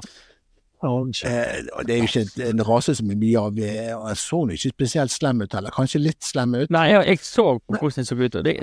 Eh, 0.81 1.67
og 1.77 1.85
det 1.87 1.95
er 1.95 1.99
jo 2.01 2.09
ikke 2.09 2.47
en 2.49 2.63
rase 2.65 2.95
som 2.97 3.11
mye 3.11 3.41
av 3.41 3.59
Han 4.07 4.17
så 4.17 4.39
nå 4.47 4.57
ikke 4.57 4.73
spesielt 4.73 5.13
slem 5.13 5.43
ut 5.45 5.53
heller. 5.53 5.75
Kanskje 5.75 6.01
litt 6.01 6.25
slem 6.25 6.55
ut. 6.57 6.73
Nei, 6.73 6.87
jeg, 6.89 7.07
jeg 7.11 7.23
så 7.27 7.47
på 7.59 7.77
hvordan 7.77 8.01
det 8.01 8.09
så 8.09 8.17
ut, 8.17 8.39
det, 8.47 8.55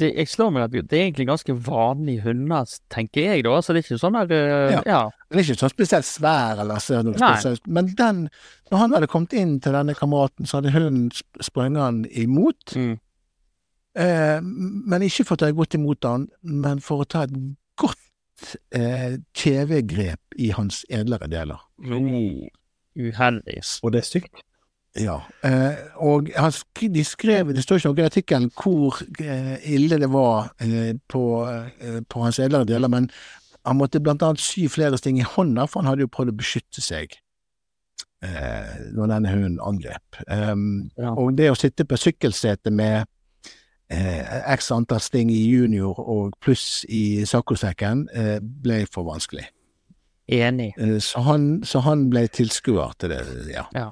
det, 0.00 0.10
jeg 0.14 0.32
slår 0.32 0.54
meg 0.54 0.66
at 0.66 0.76
det 0.76 0.98
er 0.98 1.04
egentlig 1.04 1.28
ganske 1.28 1.56
vanlige 1.66 2.24
hunder, 2.24 2.72
tenker 2.92 3.28
jeg 3.28 3.44
da. 3.44 3.58
Så 3.60 3.76
det 3.76 3.82
er 3.82 3.88
ikke 3.88 4.00
sånn 4.02 4.20
at 4.22 4.32
eh, 4.32 4.76
Ja. 4.76 4.82
ja. 4.86 5.02
Den 5.26 5.40
er 5.40 5.48
ikke 5.48 5.58
sånn 5.58 5.74
spesielt 5.74 6.08
svær, 6.08 6.62
eller 6.62 6.80
ser 6.82 7.02
noe 7.02 7.18
spesielt 7.18 7.66
Men 7.66 7.90
den, 7.98 8.22
når 8.70 8.82
han 8.84 8.96
hadde 8.96 9.10
kommet 9.10 9.34
inn 9.36 9.58
til 9.60 9.74
denne 9.76 9.96
kameraten, 9.98 10.46
så 10.46 10.60
hadde 10.60 10.74
hunden 10.76 11.10
sprunget 11.44 11.82
han 11.82 12.04
imot. 12.14 12.76
Mm. 12.78 12.96
Eh, 13.96 14.38
men 14.40 15.04
ikke 15.06 15.24
for 15.26 15.36
å 15.36 15.44
ta 15.44 15.52
godt 15.56 15.76
imot 15.78 16.08
han, 16.08 16.28
men 16.40 16.82
for 16.84 17.04
å 17.04 17.08
ta 17.08 17.24
et 17.26 17.36
godt 17.80 18.00
eh, 18.74 19.16
TV-grep 19.36 20.36
i 20.38 20.50
hans 20.56 20.84
edlere 20.90 21.28
deler. 21.32 21.62
Mm. 21.78 22.48
Uheldig. 22.96 23.60
Og 23.84 23.92
det 23.92 24.02
er 24.02 24.08
stygt. 24.08 24.42
Ja, 24.96 25.18
eh, 25.44 25.74
og 26.00 26.30
han, 26.40 26.52
sk- 26.56 26.88
de 26.94 27.02
skrev, 27.04 27.50
det 27.52 27.62
står 27.66 27.76
ikke 27.82 27.90
noe 27.92 28.00
i 28.00 28.06
artikkelen 28.08 28.46
hvor 28.56 28.96
eh, 29.20 29.58
ille 29.76 29.98
det 30.00 30.08
var 30.08 30.54
eh, 30.64 30.94
på, 31.12 31.24
eh, 31.52 31.98
på 32.08 32.22
hans 32.24 32.38
edlere 32.40 32.64
deler, 32.64 32.88
men 32.88 33.10
han 33.66 33.76
måtte 33.76 34.00
blant 34.00 34.22
annet 34.24 34.40
sy 34.40 34.64
flere 34.72 34.96
sting 34.96 35.18
i 35.20 35.26
hånda, 35.26 35.66
for 35.68 35.82
han 35.82 35.90
hadde 35.90 36.06
jo 36.06 36.12
prøvd 36.16 36.32
å 36.32 36.38
beskytte 36.40 36.80
seg 36.80 37.12
eh, 38.24 38.72
når 38.96 39.10
denne 39.12 39.32
hunden 39.34 39.60
angrep. 39.60 40.20
Um, 40.32 40.88
Ja. 40.96 41.12
Og 41.12 41.34
det 41.36 41.50
å 41.52 41.58
sitte 41.58 41.84
på 41.84 41.98
sykkelsete 42.00 42.72
med 42.72 43.04
eh, 43.90 44.52
x 44.54 44.70
antall 44.74 45.00
sting 45.00 45.30
i 45.30 45.42
junior 45.50 45.98
og 46.00 46.32
pluss 46.42 46.84
i 46.88 47.24
saccosekken 47.26 48.08
eh, 48.14 48.38
ble 48.42 48.84
for 48.92 49.06
vanskelig. 49.08 49.46
Enig. 50.28 50.72
Eh, 50.78 50.98
så, 50.98 51.22
han, 51.22 51.62
så 51.64 51.82
han 51.86 52.08
ble 52.10 52.26
tilskuer 52.28 52.96
til 52.98 53.14
det, 53.14 53.22
ja. 53.52 53.66
Ja. 53.76 53.90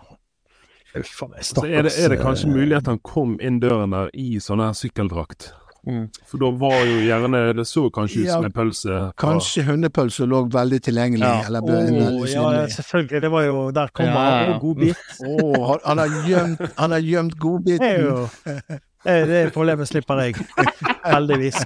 Så 1.02 1.64
er 1.66 1.82
det, 1.82 1.92
er 1.98 2.12
det 2.12 2.20
kanskje 2.22 2.52
mulig 2.52 2.76
at 2.78 2.86
han 2.86 3.00
kom 3.02 3.34
inn 3.42 3.56
døren 3.62 3.90
der 3.94 4.12
i 4.14 4.36
sånn 4.42 4.62
her 4.62 4.76
sykkeldrakt? 4.78 5.48
Mm. 5.84 6.06
For 6.24 6.40
da 6.40 6.48
var 6.56 6.78
jo 6.88 6.94
gjerne 7.04 7.40
Det 7.58 7.66
så 7.68 7.82
kanskje 7.92 8.22
ut 8.22 8.28
Ja, 8.30 8.36
som 8.38 8.46
en 8.48 8.54
pølse. 8.56 9.00
Kanskje 9.20 9.66
hundepølse 9.66 10.24
lå 10.24 10.44
veldig 10.48 10.78
tilgjengelig, 10.86 11.26
Ja. 11.26 11.42
eller 11.44 11.58
eh, 11.60 11.90
ble 11.90 12.06
oh, 12.08 12.24
ja, 12.30 12.64
selvfølgelig. 12.72 13.20
Det 13.26 13.30
var 13.34 13.42
jo 13.44 13.58
Der 13.76 13.92
kom 13.92 14.06
Ja, 14.06 14.14
ja. 14.14 14.30
han. 14.46 14.54
Å, 14.54 14.60
godbit. 14.62 14.96
Oh, 15.28 15.76
han- 15.84 15.98
har 15.98 16.16
gjemt, 16.28 16.64
han 16.78 16.90
har 16.96 17.04
gjemt 17.04 17.36
godbiten. 17.38 18.28
jo 19.04 19.26
Det, 19.26 19.28
det 19.28 19.52
problemet 19.54 19.88
slipper 19.90 20.20
jeg. 20.24 20.34
Heldigvis. 21.14 21.58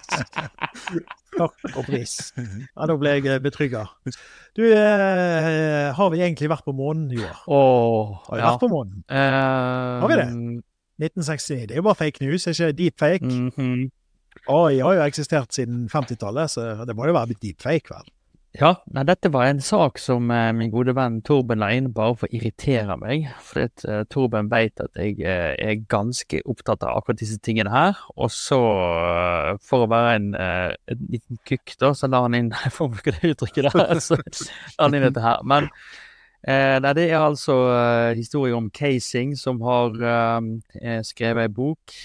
Takk 1.38 1.76
og 1.76 1.84
pris. 1.86 2.14
Ja, 2.38 2.86
da 2.90 2.96
ble 2.98 3.12
jeg 3.16 3.28
eh, 3.30 3.38
betrygga. 3.44 3.84
Du, 4.58 4.64
eh, 4.66 5.92
har 5.94 6.10
vi 6.14 6.22
egentlig 6.24 6.50
vært 6.50 6.66
på 6.66 6.74
månen 6.74 7.12
år? 7.14 7.44
Åh, 7.46 8.16
Har 8.26 8.34
vi 8.34 8.42
ja. 8.42 8.48
vært 8.50 8.64
på 8.64 8.70
månen? 8.72 9.04
Eh, 9.06 10.00
Har 10.02 10.10
vi 10.10 10.18
det? 10.18 10.28
1969. 10.98 11.66
Det 11.68 11.76
er 11.76 11.80
jo 11.82 11.86
bare 11.86 12.00
fake 12.00 12.24
news, 12.24 12.46
ikke 12.50 12.72
deepfake? 12.74 13.30
mhm. 13.54 13.86
AI 14.48 14.78
har 14.80 14.94
jo 14.94 15.02
eksistert 15.02 15.52
siden 15.54 15.88
50-tallet, 15.92 16.50
så 16.52 16.84
det 16.86 16.94
må 16.96 17.08
jo 17.08 17.14
være 17.16 17.34
deepfake, 17.42 17.90
vel? 17.90 18.06
Ja, 18.56 18.70
nei, 18.88 19.02
dette 19.04 19.28
var 19.28 19.44
en 19.44 19.58
sak 19.60 19.98
som 20.00 20.30
eh, 20.32 20.48
min 20.56 20.70
gode 20.72 20.94
venn 20.96 21.18
Torben 21.26 21.60
la 21.60 21.68
inn 21.76 21.90
bare 21.92 22.14
for 22.16 22.30
å 22.30 22.34
irritere 22.38 22.96
meg. 22.96 23.26
For 23.44 23.66
eh, 23.68 24.00
Torben 24.08 24.48
vet 24.48 24.80
at 24.80 24.96
jeg 24.96 25.18
eh, 25.20 25.52
er 25.60 25.82
ganske 25.92 26.40
opptatt 26.48 26.86
av 26.86 26.96
akkurat 26.96 27.20
disse 27.20 27.36
tingene 27.44 27.70
her. 27.74 28.00
Og 28.16 28.32
så, 28.32 28.58
eh, 29.04 29.52
for 29.60 29.84
å 29.84 29.90
være 29.92 30.14
en, 30.16 30.30
eh, 30.32 30.72
en 30.94 31.04
liten 31.12 31.40
kukk, 31.48 31.76
da, 31.76 31.92
så 31.92 32.08
la 32.08 32.22
han 32.24 32.38
inn 32.38 32.50
Jeg 32.64 32.74
får 32.78 32.92
bruke 32.96 33.14
det 33.18 33.34
uttrykket 33.34 33.68
der. 33.68 34.00
Så 34.08 34.16
la 34.16 34.88
han 34.88 34.96
inn 34.96 35.04
dette 35.10 35.22
her. 35.22 35.44
Men 35.44 35.68
eh, 35.68 36.80
nei, 36.80 36.94
det 36.96 37.08
er 37.10 37.20
altså 37.20 37.60
eh, 37.76 38.16
historie 38.16 38.56
om 38.56 38.72
Casing, 38.72 39.36
som 39.36 39.60
har 39.68 39.92
skrevet 41.04 41.44
ei 41.44 41.52
bok. 41.52 41.98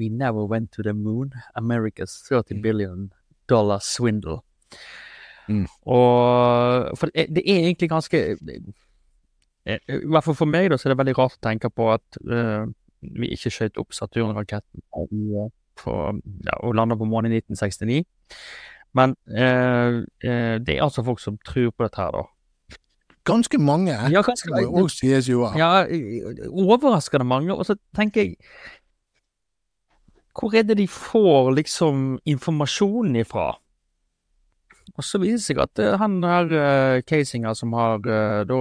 We 0.00 0.08
never 0.08 0.48
went 0.48 0.72
to 0.72 0.82
the 0.82 0.96
moon. 0.96 1.34
America's 1.54 2.16
30 2.24 2.62
billion 2.64 3.10
dollar 3.46 3.84
swindle. 3.84 4.40
Og 5.50 6.98
For 6.98 7.12
det, 7.14 7.42
er 7.42 7.64
egentlig 7.66 7.90
ganske 7.90 8.20
eh, 9.66 9.78
I 9.88 10.00
hvert 10.06 10.24
fall 10.24 10.38
for 10.38 10.50
meg, 10.50 10.70
da, 10.70 10.78
så 10.78 10.88
er 10.88 10.94
det 10.94 11.00
veldig 11.02 11.16
rart 11.18 11.38
å 11.38 11.44
tenke 11.44 11.70
på 11.72 11.90
at 11.92 12.20
uh, 12.26 12.66
vi 13.00 13.32
ikke 13.34 13.52
skjøt 13.52 13.80
opp 13.80 13.94
Saturn-raketten 13.96 14.84
ja, 15.00 15.46
og 16.60 16.74
landa 16.76 16.96
på 16.98 17.08
månen 17.08 17.32
i 17.32 17.40
1969. 17.40 18.02
Men 18.98 19.14
uh, 19.30 20.02
uh, 20.02 20.56
det 20.60 20.76
er 20.76 20.84
altså 20.84 21.04
folk 21.06 21.22
som 21.22 21.38
tror 21.46 21.70
på 21.72 21.86
dette 21.86 22.02
her, 22.02 22.12
da. 22.16 22.26
Ganske 23.28 23.60
mange. 23.60 23.94
Ja, 24.10 24.22
ganske 24.24 24.50
må 24.50 24.60
jo 24.64 24.88
sies 24.90 25.28
jo. 25.28 25.44
Ja, 25.58 25.84
overraskende 26.48 27.26
mange. 27.28 27.54
Og 27.54 27.66
så 27.68 27.76
tenker 27.96 28.24
jeg 28.24 28.36
Hvor 30.32 30.54
er 30.56 30.62
det 30.62 30.78
de 30.78 30.86
får 30.88 31.50
liksom 31.58 32.18
informasjonen 32.24 33.16
ifra? 33.20 33.52
Og 34.98 35.06
så 35.06 35.20
viser 35.22 35.38
det 35.38 35.44
seg 35.44 35.60
at 35.62 35.82
eh, 35.82 35.96
han 36.00 36.18
her 36.24 36.50
uh, 36.50 37.02
Casinger 37.06 37.54
som 37.58 37.74
har 37.78 38.00
eh, 38.04 38.40
da 38.48 38.60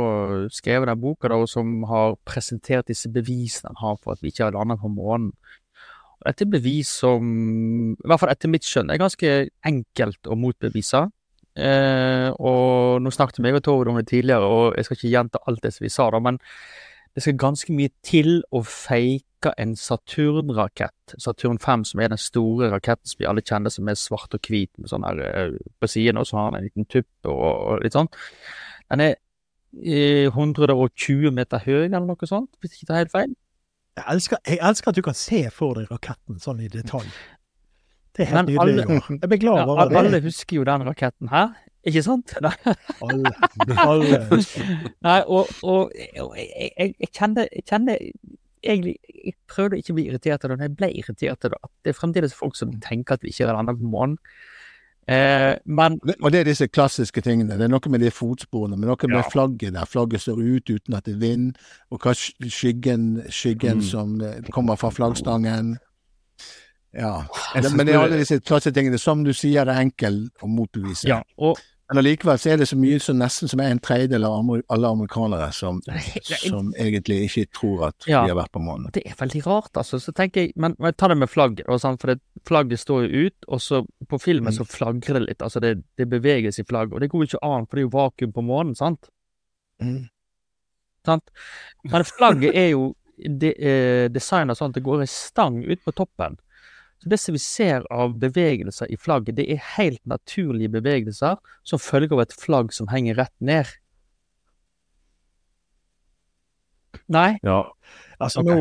skrevet 0.53 0.89
den 0.89 1.01
boka, 1.01 1.31
da, 1.31 1.39
og 1.41 1.49
som 1.49 1.83
har 1.89 2.17
presentert 2.27 2.89
disse 2.91 3.09
bevisene 3.13 3.71
han 3.73 3.81
har 3.81 3.97
for 4.01 4.13
at 4.13 4.23
vi 4.23 4.33
ikke 4.33 4.45
har 4.47 4.57
landet 4.57 4.81
på 4.81 4.91
månen 4.93 5.31
Og 5.33 6.27
Dette 6.27 6.45
er 6.45 6.51
bevis 6.53 6.91
som, 7.01 7.23
i 7.95 8.07
hvert 8.07 8.21
fall 8.21 8.33
etter 8.33 8.51
mitt 8.51 8.67
skjønn, 8.67 8.91
er 8.91 9.01
ganske 9.01 9.31
enkelt 9.65 10.27
å 10.27 10.35
motbevise. 10.35 11.05
Eh, 11.59 12.29
og 12.35 12.99
nå 13.01 13.11
snakket 13.15 13.39
vi 13.43 13.53
og 13.55 13.63
Tove 13.63 13.87
om 13.89 13.97
det 13.99 14.09
tidligere, 14.11 14.45
og 14.45 14.77
jeg 14.77 14.85
skal 14.85 14.99
ikke 14.99 15.13
gjenta 15.15 15.41
alt 15.47 15.63
det 15.63 15.71
som 15.75 15.85
vi 15.87 15.91
sa, 15.93 16.09
da, 16.11 16.19
men 16.23 16.37
det 17.15 17.23
skal 17.25 17.37
ganske 17.41 17.73
mye 17.75 17.89
til 18.05 18.41
å 18.55 18.61
fake 18.63 19.53
en 19.57 19.75
Saturn-rakett, 19.75 21.13
Saturn 21.17 21.57
5, 21.59 21.85
som 21.85 21.99
er 22.03 22.11
den 22.11 22.19
store 22.21 22.69
raketten 22.73 23.07
som 23.07 23.21
vi 23.21 23.27
alle 23.29 23.41
kjenner 23.45 23.71
som 23.73 23.87
er 23.91 23.95
svart 23.99 24.33
og 24.35 24.41
hvit 24.49 24.71
med 24.77 24.91
sånn 24.91 25.05
her 25.07 25.21
eh, 25.25 25.57
på 25.79 25.87
siden, 25.89 26.19
og 26.19 26.27
så 26.27 26.37
har 26.41 26.51
den 26.51 26.59
en 26.61 26.67
liten 26.67 26.87
tupp 26.91 27.29
og, 27.31 27.43
og 27.73 27.83
litt 27.85 27.95
sånn. 27.95 28.09
Den 28.91 29.03
er 29.05 29.15
eh, 29.15 30.27
120 30.29 31.31
meter 31.35 31.63
høy 31.65 31.85
eller 31.87 32.05
noe 32.09 32.29
sånt, 32.29 32.51
hvis 32.59 32.73
jeg 32.75 32.81
ikke 32.83 32.91
tar 32.91 33.01
helt 33.03 33.15
feil. 33.15 33.35
Jeg 33.99 34.05
elsker, 34.13 34.39
jeg 34.47 34.59
elsker 34.63 34.91
at 34.93 34.99
du 34.99 35.03
kan 35.09 35.17
se 35.17 35.41
for 35.51 35.79
deg 35.79 35.89
raketten 35.91 36.39
sånn 36.39 36.61
i 36.63 36.69
detalj. 36.71 37.07
Det 38.15 38.25
er 38.25 38.31
helt 38.33 38.37
Men 38.39 38.53
nydelig. 38.53 38.85
alle- 38.85 39.19
Jeg 39.21 39.29
blir 39.29 39.39
glad 39.39 39.57
Ja, 39.57 39.65
over 39.65 39.81
alle, 39.85 39.97
alle 39.99 40.11
det. 40.19 40.23
husker 40.23 40.55
jo 40.59 40.63
den 40.67 40.83
raketten 40.87 41.29
her, 41.31 41.55
ikke 41.87 42.03
sant? 42.03 42.33
Nei. 42.45 42.53
Alle. 43.01 43.31
alle. 43.85 44.19
Nei, 45.07 45.21
og, 45.27 45.47
og, 45.63 45.91
og 46.19 46.35
jeg, 46.37 46.71
jeg, 46.77 46.95
jeg 46.99 47.09
kjenner, 47.15 47.47
jeg 47.55 47.63
kjenner 47.69 47.97
egentlig 48.63 48.97
Jeg 49.23 49.33
prøvde 49.47 49.77
ikke 49.79 49.93
å 49.93 49.95
bli 49.95 50.07
irritert 50.09 50.43
av 50.43 50.49
det, 50.51 50.57
men 50.59 50.67
jeg 50.67 50.77
ble 50.77 50.89
irritert 50.99 51.45
av 51.47 51.53
det. 51.53 51.59
At 51.63 51.71
det 51.85 51.93
er 51.93 51.99
fremdeles 51.99 52.33
folk 52.35 52.55
som 52.59 52.73
tenker 52.83 53.15
at 53.15 53.23
vi 53.23 53.31
ikke 53.31 53.45
er 53.47 53.53
en 53.53 53.61
annen 53.63 53.79
månen. 53.91 54.17
Eh, 55.09 55.55
men 55.65 55.95
Og 56.21 56.29
det 56.31 56.41
er 56.41 56.49
disse 56.51 56.67
klassiske 56.69 57.21
tingene. 57.25 57.55
Det 57.57 57.65
er 57.65 57.71
noe 57.71 57.89
med 57.89 58.03
de 58.03 58.11
fotsporene, 58.13 58.77
men 58.77 58.91
noe 58.91 59.07
med 59.09 59.23
Ja. 59.23 59.29
flagget 59.31 59.73
der. 59.73 59.87
Flagget 59.89 60.21
står 60.21 60.37
ut 60.43 60.69
uten 60.69 60.93
at 60.93 61.05
det 61.07 61.15
er 61.15 61.21
vind, 61.23 61.55
og 61.89 62.03
hva 62.03 62.13
skyggen, 62.13 63.23
skyggen 63.31 63.79
Mm. 63.79 63.85
som 63.89 64.21
eh, 64.21 64.41
kommer 64.51 64.75
fra 64.77 64.91
flaggstangen. 64.93 65.77
Ja. 66.91 67.25
Det, 67.53 67.69
men 67.75 67.85
det 67.85 67.93
er 67.93 68.01
alle 68.01 68.17
disse 68.21 68.39
tingene. 68.73 68.97
Som 68.97 69.23
du 69.23 69.33
sier, 69.33 69.65
det 69.65 69.75
er 69.75 69.83
enkelt 69.85 70.41
å 70.41 70.47
motbevise. 70.49 71.07
ja, 71.07 71.21
og 71.37 71.59
Men 71.89 72.03
allikevel 72.03 72.37
så 72.37 72.51
er 72.53 72.57
det 72.61 72.67
så 72.69 72.77
mye 72.77 72.99
som 73.01 73.17
nesten 73.17 73.49
som 73.49 73.59
en 73.65 73.79
tredjedel 73.81 74.23
av 74.27 74.45
alle 74.69 74.89
amerikanere 74.93 75.47
som, 75.51 75.79
som 76.29 76.67
egentlig 76.77 77.23
ikke 77.25 77.45
tror 77.57 77.87
at 77.87 78.05
Ja. 78.05 78.21
de 78.21 78.29
har 78.29 78.37
vært 78.37 78.51
på 78.53 78.61
månen. 78.61 78.91
det 78.93 79.01
er 79.07 79.15
veldig 79.17 79.41
rart, 79.47 79.71
altså. 79.73 79.97
Så 79.97 80.13
tenker 80.13 80.41
jeg 80.41 80.53
Men, 80.55 80.75
men 80.77 80.93
ta 80.93 81.07
det 81.07 81.17
med 81.17 81.29
flagget, 81.29 81.65
sånn, 81.81 81.97
for 81.99 82.13
det, 82.13 82.19
flagget 82.45 82.79
står 82.79 83.07
jo 83.07 83.25
ut, 83.25 83.45
og 83.47 83.59
så 83.61 83.81
på 84.07 84.19
filmen 84.21 84.53
så 84.53 84.65
flagrer 84.69 85.17
det 85.17 85.23
litt. 85.27 85.41
Altså, 85.41 85.59
det, 85.59 85.81
det 85.97 86.05
beveges 86.09 86.59
i 86.59 86.63
flagget, 86.63 86.93
og 86.93 87.01
det 87.01 87.09
går 87.09 87.23
jo 87.25 87.29
ikke 87.31 87.41
an, 87.49 87.65
for 87.65 87.75
det 87.75 87.81
er 87.81 87.89
jo 87.89 87.97
vakuum 87.97 88.33
på 88.37 88.45
månen, 88.45 88.75
sant? 88.77 89.09
Mm. 89.81 90.09
sant? 91.05 91.23
Men 91.89 92.03
flagget 92.05 92.53
er 92.53 92.69
jo 92.75 92.93
de, 93.17 93.49
eh, 93.57 94.09
designet 94.13 94.57
sånn 94.57 94.69
at 94.69 94.77
det 94.77 94.83
går 94.85 95.01
en 95.01 95.07
stang 95.09 95.63
ut 95.65 95.81
på 95.83 95.91
toppen. 95.95 96.37
Så 96.99 97.09
det 97.09 97.19
som 97.21 97.35
vi 97.35 97.39
ser 97.39 97.85
av 97.93 98.17
bevegelser 98.19 98.91
i 98.91 98.97
flagget, 98.99 99.37
det 99.37 99.45
er 99.53 99.61
helt 99.77 100.01
naturlige 100.09 100.71
bevegelser 100.73 101.37
som 101.63 101.79
følger 101.79 102.17
av 102.17 102.25
et 102.25 102.35
flagg 102.35 102.73
som 102.75 102.89
henger 102.91 103.15
rett 103.21 103.35
ned. 103.39 103.71
Nei. 107.09 107.37
Ja. 107.45 107.61
Altså, 108.19 108.41
nå, 108.43 108.55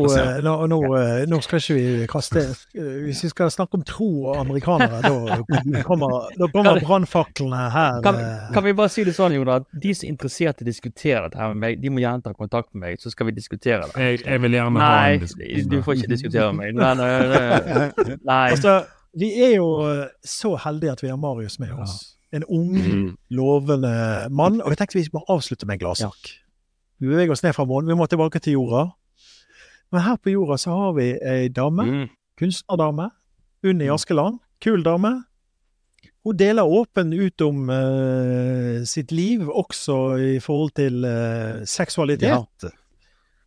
nå, 0.45 0.51
nå, 0.71 0.77
eh, 0.95 1.25
nå 1.27 1.37
skal 1.43 1.59
ikke 1.59 1.75
vi 1.75 2.05
kaste 2.07 2.39
Hvis 2.71 3.23
vi 3.25 3.29
skal 3.33 3.49
snakke 3.51 3.75
om 3.75 3.81
tro 3.83 4.07
og 4.31 4.37
amerikanere, 4.39 5.01
da 5.03 5.81
kommer, 5.83 6.29
da 6.39 6.47
kommer 6.53 6.79
brannfaklene 6.79 7.65
her. 7.73 7.97
Kan, 8.05 8.15
eh, 8.23 8.45
kan 8.55 8.63
vi 8.63 8.73
bare 8.77 8.89
si 8.93 9.03
det 9.03 9.15
sånn, 9.17 9.35
Jonas, 9.35 9.65
at 9.65 9.81
de 9.83 9.91
som 9.93 10.07
er 10.07 10.13
interessert 10.13 10.61
i 10.61 10.63
å 10.63 10.69
diskutere 10.69 11.25
dette 11.27 11.41
her 11.41 11.51
med 11.51 11.59
meg, 11.65 11.81
de 11.83 11.91
må 11.91 11.99
gjerne 11.99 12.23
ta 12.23 12.31
kontakt 12.37 12.71
med 12.73 12.85
meg, 12.85 13.01
så 13.03 13.11
skal 13.11 13.27
vi 13.27 13.35
diskutere 13.35 13.81
det. 13.89 13.99
Jeg, 13.99 14.21
jeg 14.25 14.41
vil 14.45 14.55
gjerne 14.55 14.79
ha 14.79 14.93
Nei, 14.95 15.11
en 15.17 15.25
diskusjon. 15.25 15.69
du 15.73 15.81
får 15.83 15.99
ikke 15.99 16.11
diskutere 16.13 16.53
med 16.53 16.79
meg. 16.79 16.79
Nei, 16.79 16.93
nei, 17.27 18.15
nei. 18.31 18.39
Altså, 18.55 18.77
vi 19.19 19.33
er 19.43 19.55
jo 19.57 19.67
så 20.23 20.53
heldige 20.63 20.91
at 20.95 21.03
vi 21.03 21.11
har 21.11 21.17
Marius 21.19 21.59
med 21.59 21.73
oss. 21.83 22.15
En 22.31 22.43
ung, 22.47 22.71
Mm. 22.77 23.17
lovende 23.33 23.91
mann. 24.29 24.61
Og 24.61 24.69
jeg 24.71 24.77
tenkte 24.77 24.99
vi 24.99 25.07
må 25.13 25.23
avslutte 25.27 25.65
med 25.67 25.79
en 25.79 25.83
gladsak. 25.83 26.29
Vi 27.01 27.07
beveger 27.07 27.31
oss 27.33 27.41
ned 27.43 27.53
fra 27.55 27.65
månen, 27.65 27.87
vi 27.89 27.95
må 27.97 28.05
tilbake 28.11 28.39
til 28.43 28.53
jorda. 28.59 28.83
Men 29.91 30.01
her 30.05 30.17
på 30.21 30.29
jorda 30.33 30.57
så 30.61 30.71
har 30.75 30.93
vi 30.93 31.07
ei 31.25 31.47
dame, 31.49 31.83
Mm. 31.85 32.07
kunstnerdame, 32.39 33.09
Unni 33.63 33.87
Askeland. 33.89 34.39
Kul 34.61 34.83
dame. 34.83 35.23
Hun 36.23 36.35
deler 36.37 36.63
åpen 36.67 37.13
ut 37.13 37.41
om 37.41 37.69
uh, 37.69 38.83
sitt 38.85 39.11
liv, 39.11 39.47
også 39.49 39.95
i 40.19 40.39
forhold 40.43 40.71
til 40.75 41.05
uh, 41.07 41.63
seksualitet. 41.65 42.67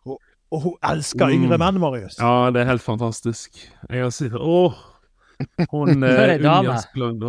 Og, 0.07 0.19
og 0.51 0.61
hun 0.65 0.75
elsker 0.91 1.27
Mm. 1.29 1.33
yngre 1.45 1.59
menn, 1.59 1.79
Marius. 1.81 2.17
Ja, 2.19 2.51
det 2.51 2.63
er 2.63 2.71
helt 2.73 2.83
fantastisk. 2.83 3.57
Jeg 3.91 4.03
har 4.03 4.11
sett 4.11 4.33
Åh! 4.35 4.73
Hun 5.71 6.03
er. 6.03 6.39
Unni 6.39 6.69
Askeland. 6.73 7.23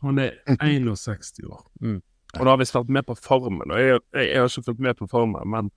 Hun 0.00 0.18
er 0.18 0.30
61 0.60 1.40
år. 1.48 1.66
Mm. 1.80 2.00
Hun 2.38 2.46
har 2.46 2.56
visst 2.60 2.74
vært 2.74 2.88
med 2.88 3.02
på 3.06 3.14
Farmen. 3.18 3.70
Og 3.70 3.78
jeg, 3.80 4.00
jeg, 4.14 4.28
jeg 4.30 4.38
har 4.40 4.48
ikke 4.48 4.62
fulgt 4.68 4.80
med 4.80 4.94
på 4.96 5.06
Farmen, 5.10 5.48
men 5.50 5.70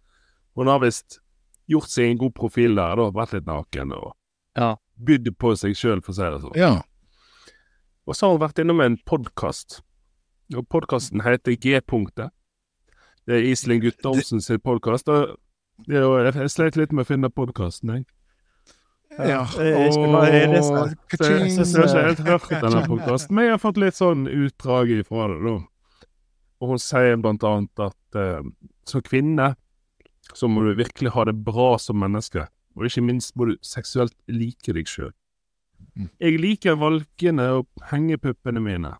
hun 0.55 0.67
har 0.67 0.79
visst 0.83 1.19
gjort 1.69 1.89
seg 1.89 2.11
en 2.11 2.17
god 2.17 2.33
profil 2.35 2.75
der, 2.75 2.95
da. 2.99 3.09
Vært 3.15 3.33
litt 3.37 3.45
naken 3.47 3.93
og 3.95 4.13
Ja. 4.57 4.75
bydd 4.99 5.31
på 5.39 5.55
seg 5.57 5.75
sjøl, 5.75 6.01
for 6.03 6.11
å 6.13 6.15
si 6.15 6.21
det 6.21 6.41
sånn. 6.41 6.55
Ja. 6.55 6.81
Og 8.07 8.15
så 8.15 8.27
har 8.27 8.37
hun 8.37 8.43
vært 8.49 8.59
innom 8.59 8.81
en 8.83 8.97
podkast. 9.05 9.81
Og 10.55 10.67
podkasten 10.69 11.21
heter 11.23 11.55
G-punktet. 11.55 12.31
Det 13.25 13.35
er 13.39 13.45
Iselin 13.47 13.79
Guttormsen 13.81 14.41
sin 14.43 14.59
podkast. 14.59 15.07
Jeg 15.87 16.49
sleit 16.51 16.75
litt 16.75 16.91
med 16.91 17.05
å 17.05 17.07
finne 17.07 17.29
podkasten, 17.31 17.89
jeg. 17.95 18.05
ja. 19.17 19.43
Eh, 19.57 19.87
jeg 19.87 19.93
har 19.93 20.17
ikke 21.07 22.03
helt 22.03 22.19
hørt 22.27 22.49
denne 22.49 22.83
podkasten, 22.87 23.35
men 23.35 23.45
jeg 23.45 23.53
har 23.55 23.61
fått 23.61 23.77
litt 23.81 23.97
sånn 23.97 24.27
utdrag 24.27 24.91
ifra 24.99 25.27
det, 25.31 25.39
da. 25.45 25.55
Og 26.63 26.69
hun 26.73 26.79
sier 26.79 27.17
blant 27.19 27.43
annet 27.43 27.83
at 27.83 28.15
uh, 28.19 28.41
som 28.87 29.01
kvinne 29.03 29.53
så 30.35 30.49
må 30.49 30.63
du 30.65 30.73
virkelig 30.77 31.11
ha 31.15 31.25
det 31.29 31.35
bra 31.45 31.73
som 31.81 31.99
menneske, 32.01 32.47
og 32.75 32.87
ikke 32.87 33.03
minst 33.05 33.35
må 33.37 33.51
du 33.51 33.55
seksuelt 33.65 34.15
like 34.31 34.73
deg 34.75 34.89
sjøl. 34.89 35.11
Mm. 35.93 36.09
Jeg 36.23 36.39
liker 36.41 36.77
valkene 36.79 37.49
og 37.59 37.67
hengepuppene 37.91 38.61
mine. 38.63 38.93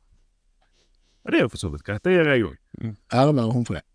Og 1.24 1.32
det 1.32 1.40
er 1.40 1.46
jo 1.46 1.54
for 1.54 1.62
så 1.62 1.72
vidt 1.72 1.86
greit, 1.88 2.04
det 2.04 2.18
gjør 2.18 2.30
jeg 2.34 2.46
òg. 2.50 2.58
Ære 3.16 3.36
være 3.38 3.54
hun 3.56 3.66
for 3.66 3.80
det. 3.80 3.86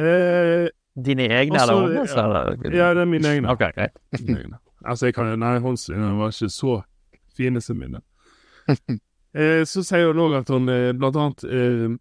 Eh, 0.00 0.68
Dine 0.94 1.26
egne 1.26 1.58
Også- 1.58 1.72
eller 1.74 1.94
hennes? 1.94 2.12
eller? 2.12 2.74
ja, 2.76 2.94
det 2.94 3.00
er 3.02 3.04
mine 3.10 3.28
egne. 3.28 3.50
Ok, 3.50 3.64
greit. 3.74 3.96
Mine 4.20 4.40
egne. 4.44 4.58
Altså, 4.84 5.06
jeg 5.06 5.14
kan 5.14 5.38
Nei, 5.38 5.58
hun 5.58 5.76
var 6.18 6.30
ikke 6.30 6.50
så 6.50 6.82
fine 7.36 7.60
som 7.60 7.76
mine. 7.76 8.00
eh, 9.34 9.64
så 9.64 9.82
sier 9.82 10.12
hun 10.12 10.22
òg 10.22 10.38
at 10.38 10.48
hun 10.48 10.68
eh, 10.68 10.92
blant 10.92 11.16
annet 11.16 11.44
eh, 11.44 11.96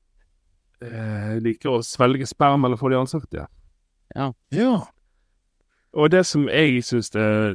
eh, 0.85 1.39
liker 1.41 1.79
å 1.79 1.83
svelge 1.83 2.27
sperm 2.29 2.65
eller 2.65 2.77
få 2.77 2.89
det 2.91 2.97
i 2.97 3.01
ansiktet. 3.01 3.47
Ja. 4.53 4.73
Og 5.93 6.11
det 6.11 6.25
som 6.25 6.47
jeg 6.49 6.83
syns 6.85 7.11
er 7.15 7.53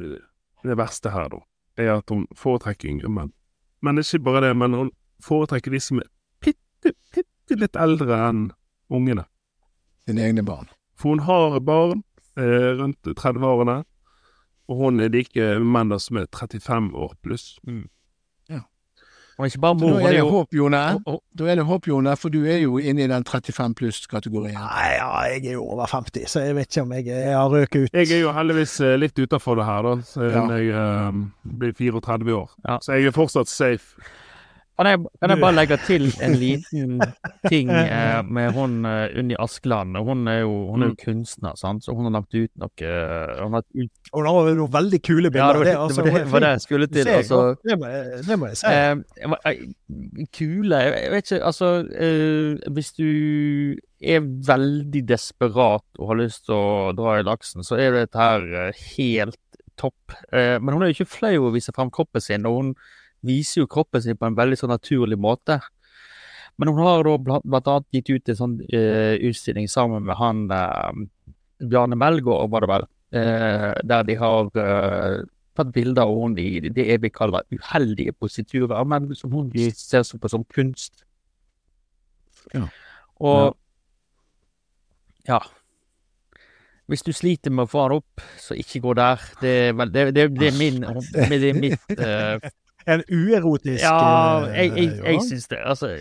det 0.63 0.77
verste 0.79 1.11
her, 1.11 1.29
da, 1.31 1.41
er 1.79 1.97
at 1.97 2.11
hun 2.11 2.25
foretrekker 2.35 2.89
yngre 2.91 3.11
menn. 3.11 3.33
Men 3.81 3.99
ikke 4.01 4.19
bare 4.23 4.47
det, 4.47 4.55
men 4.59 4.75
hun 4.75 4.91
foretrekker 5.23 5.71
de 5.71 5.79
som 5.83 6.01
er 6.01 6.09
bitte, 6.43 6.93
bitte 7.15 7.59
litt 7.59 7.79
eldre 7.79 8.19
enn 8.29 8.49
ungene. 8.91 9.25
Sine 10.07 10.25
egne 10.27 10.43
barn. 10.43 10.67
For 10.99 11.15
hun 11.15 11.23
har 11.27 11.59
barn 11.63 12.03
eh, 12.39 12.75
rundt 12.79 13.07
30-årene, 13.07 13.83
og 14.69 14.83
hun 14.83 14.99
er 14.99 15.11
like 15.13 15.53
menn 15.63 15.95
som 15.99 16.19
er 16.19 16.27
35 16.35 16.91
år 16.95 17.15
pluss. 17.23 17.55
Og 19.39 19.47
ikke 19.47 19.61
bare 19.63 19.77
Da 19.79 19.89
er 20.09 20.15
det 20.17 20.23
håp, 20.27 20.53
Jone. 20.53 20.79
Da 21.39 21.45
er 21.47 21.55
det 21.61 21.63
håp, 21.69 21.87
Jone, 21.87 22.15
for 22.19 22.33
du 22.33 22.41
er 22.43 22.57
jo 22.59 22.75
inne 22.77 23.05
i 23.05 23.07
den 23.07 23.23
35 23.23 23.75
pluss-kategorien. 23.79 24.57
Nei, 24.59 24.89
ja, 24.97 25.07
jeg 25.31 25.45
er 25.53 25.55
jo 25.55 25.63
over 25.63 25.87
50, 25.87 26.25
så 26.27 26.43
jeg 26.43 26.57
vet 26.57 26.67
ikke 26.67 26.83
om 26.83 26.91
jeg, 26.97 27.05
jeg 27.07 27.37
har 27.37 27.47
røket 27.53 27.85
ut. 27.87 27.95
Jeg 27.95 28.11
er 28.17 28.23
jo 28.25 28.33
heldigvis 28.35 28.73
eh, 28.83 28.97
litt 28.99 29.15
utafor 29.23 29.55
det 29.61 29.65
her, 29.69 29.87
da, 29.87 29.93
siden 30.11 30.51
Ja. 30.51 30.57
jeg 30.59 31.07
um, 31.09 31.23
blir 31.61 31.71
34 31.77 32.35
år. 32.35 32.49
Ja. 32.67 32.77
Så 32.83 32.97
jeg 32.99 33.07
er 33.07 33.15
fortsatt 33.15 33.47
safe. 33.47 33.95
Kan 34.79 34.87
jeg, 34.87 34.99
kan 35.19 35.31
jeg 35.33 35.41
bare 35.43 35.55
legge 35.57 35.75
til 35.83 36.05
en 36.23 36.35
liten 36.39 37.01
ting 37.51 37.67
eh, 37.73 38.21
med 38.23 38.53
hun 38.55 38.77
uh, 38.87 39.09
Unni 39.19 39.35
Askeland? 39.43 39.97
Hun 40.07 40.21
er 40.31 40.37
jo, 40.45 40.53
hun 40.71 40.85
er 40.85 40.93
jo 40.93 40.95
kunstner, 41.01 41.57
sant? 41.59 41.83
så 41.83 41.91
hun 41.97 42.07
har 42.07 42.13
lagt 42.15 42.31
ut 42.37 42.53
noe 42.63 42.85
eh, 42.87 43.33
Hun 43.43 43.57
har 43.57 43.65
ut 43.75 44.11
hun 44.15 44.29
har 44.29 44.47
jo 44.55 44.67
veldig 44.71 45.01
kule 45.03 45.27
Ja, 45.27 45.33
bilder. 45.35 45.51
det 45.51 45.59
var 45.59 45.67
det, 45.67 45.73
altså, 45.83 46.05
det, 46.07 46.23
var 46.31 46.45
det, 46.45 46.51
jeg 46.55 46.61
skulle 46.63 46.87
til. 46.87 47.09
Altså, 47.11 47.39
det, 47.67 47.75
må, 47.81 47.89
jeg- 47.91 48.21
det 48.29 48.37
må 48.39 48.47
jeg 48.53 48.59
si. 48.61 48.71
eh, 48.71 49.33
eh, 49.51 50.23
kule 50.39 50.79
jeg, 50.85 51.11
vet 51.11 51.27
ikke, 51.33 51.41
altså 51.51 51.71
eh, 51.91 52.71
Hvis 52.79 52.93
du 52.95 53.09
er 53.99 54.23
veldig 54.47 55.01
desperat 55.11 55.83
og 55.99 56.13
har 56.13 56.21
lyst 56.21 56.45
til 56.47 56.55
å 56.55 56.93
dra 56.95 57.17
i 57.19 57.25
laksen, 57.27 57.67
så 57.67 57.75
er 57.83 57.97
dette 57.99 58.15
her 58.15 58.71
helt 58.95 59.35
topp. 59.79 60.15
Men 60.31 60.71
hun 60.71 60.83
er 60.85 60.89
jo 60.93 60.95
ikke 61.01 61.11
flau 61.17 61.49
å 61.49 61.51
vise 61.51 61.71
frem 61.75 61.91
kroppen 61.91 62.23
sin, 62.23 62.47
og 62.47 62.55
hun 62.61 62.71
viser 63.25 63.63
jo 63.63 63.71
kroppen 63.71 64.03
sin 64.03 64.17
på 64.17 64.29
en 64.29 64.37
veldig 64.37 64.59
sånn 64.59 64.73
naturlig 64.73 65.19
måte. 65.19 65.59
Men 66.59 66.73
hun 66.73 66.81
har 66.83 67.03
da 67.07 67.15
blant, 67.23 67.67
annet 67.71 67.87
gitt 67.95 68.09
ut 68.11 68.31
en 68.31 68.39
sånn 68.39 68.55
uh, 68.73 69.15
utstilling 69.29 69.69
sammen 69.71 70.03
med 70.07 70.19
han 70.19 70.45
uh, 70.51 70.91
Bjarne 71.63 71.95
Melgaard, 71.99 72.51
var 72.51 72.65
det 72.65 72.71
vel, 72.71 72.87
uh, 73.15 73.71
der 73.87 74.07
de 74.07 74.17
har 74.19 74.49
tatt 75.59 75.71
bilder 75.75 76.07
av 76.07 76.17
henne 76.23 76.43
i 76.43 76.71
det 76.71 76.85
jeg 76.87 77.03
vil 77.03 77.13
kalle 77.15 77.43
uheldige 77.51 78.15
positurer, 78.15 78.83
men 78.87 79.07
som 79.15 79.31
hun 79.35 79.51
ser 79.75 80.03
på 80.19 80.31
som 80.31 80.43
kunst. 80.51 81.03
Ja. 82.53 82.67
Og 83.19 83.57
ja. 85.27 85.39
Hvis 86.89 87.03
du 87.05 87.11
sliter 87.13 87.53
med 87.53 87.67
å 87.67 87.69
få 87.69 87.85
den 87.85 87.99
opp, 87.99 88.23
så 88.41 88.55
ikke 88.57 88.81
gå 88.81 88.95
der. 88.97 89.21
Det 89.41 89.51
er, 89.67 89.91
det, 89.93 90.05
det, 90.15 90.23
det 90.39 90.47
er 90.49 90.55
min 90.57 90.79
Det 91.13 91.49
er 91.51 91.59
mitt 91.59 91.91
eh, 91.93 92.49
En 92.89 93.03
uerotisk 93.13 93.83
Ja, 93.83 93.95
eh, 94.49 94.65
jeg, 94.65 94.73
jeg, 94.77 95.03
jeg 95.05 95.21
syns 95.27 95.47
det. 95.51 95.59
Altså, 95.61 95.91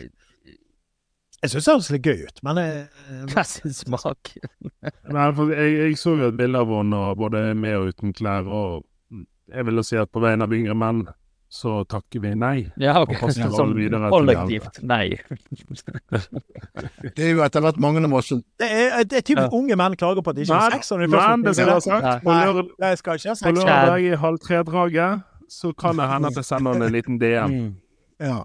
Jeg 1.38 1.50
syns 1.52 1.64
det 1.68 1.74
høres 1.74 1.90
litt 1.94 2.06
gøy 2.08 2.24
ut, 2.26 2.40
men 2.46 2.58
eh, 2.62 3.22
hva 3.30 3.44
sin 3.46 3.74
smak? 3.76 4.32
Nei, 5.14 5.28
for 5.36 5.52
jeg, 5.54 5.76
jeg 5.84 5.98
så 6.00 6.16
jo 6.18 6.32
et 6.32 6.38
bilde 6.38 6.58
av 6.64 6.72
henne 6.80 7.02
både 7.20 7.44
med 7.54 7.76
og 7.78 7.92
uten 7.92 8.14
klær, 8.16 8.48
og 8.50 8.84
jeg 9.48 9.64
vil 9.68 9.80
jo 9.80 9.86
si 9.86 9.96
at 10.00 10.10
på 10.12 10.20
vegne 10.24 10.44
av 10.48 10.52
yngre 10.56 10.74
menn 10.76 11.06
så 11.48 11.78
takker 11.88 12.20
vi 12.20 12.34
nei. 12.36 12.66
Ja, 12.76 12.98
ok. 13.00 13.14
Ja, 13.14 13.20
festival 13.22 13.54
Sånn 13.56 14.10
kollektivt. 14.12 14.82
Nei. 14.84 15.16
Det 17.16 17.24
er 17.24 17.30
jo 17.32 17.40
etter 17.46 17.64
hvert 17.64 17.78
mange 17.80 18.02
av 18.04 18.12
oss 18.18 18.28
som 18.34 18.42
det 18.60 18.68
er, 18.68 19.04
det 19.08 19.22
er 19.22 19.24
typisk 19.24 19.46
Ja. 19.46 19.56
unge 19.56 19.78
menn 19.80 19.96
klager 19.96 20.20
på 20.24 20.34
at 20.34 20.36
de 20.36 20.44
ikke 20.44 20.58
har 20.60 20.76
sex. 20.76 20.90
men 20.92 21.08
det 21.46 21.54
skal 21.56 21.64
jeg 21.64 21.72
ha 21.72 21.80
sagt, 21.80 22.04
Nei. 22.04 22.18
på, 23.00 23.56
lørdag 23.56 24.04
i 24.04 24.12
halv 24.20 24.38
tre-draget 24.44 25.24
så 25.48 25.72
kan 25.72 25.96
det 25.98 26.08
hende 26.10 26.28
at 26.32 26.36
jeg 26.36 26.44
sender 26.44 26.72
han 26.76 26.82
en 26.88 26.92
liten 26.92 27.18
DM. 27.20 27.50
Mm. 27.58 27.74
Ja. 28.20 28.38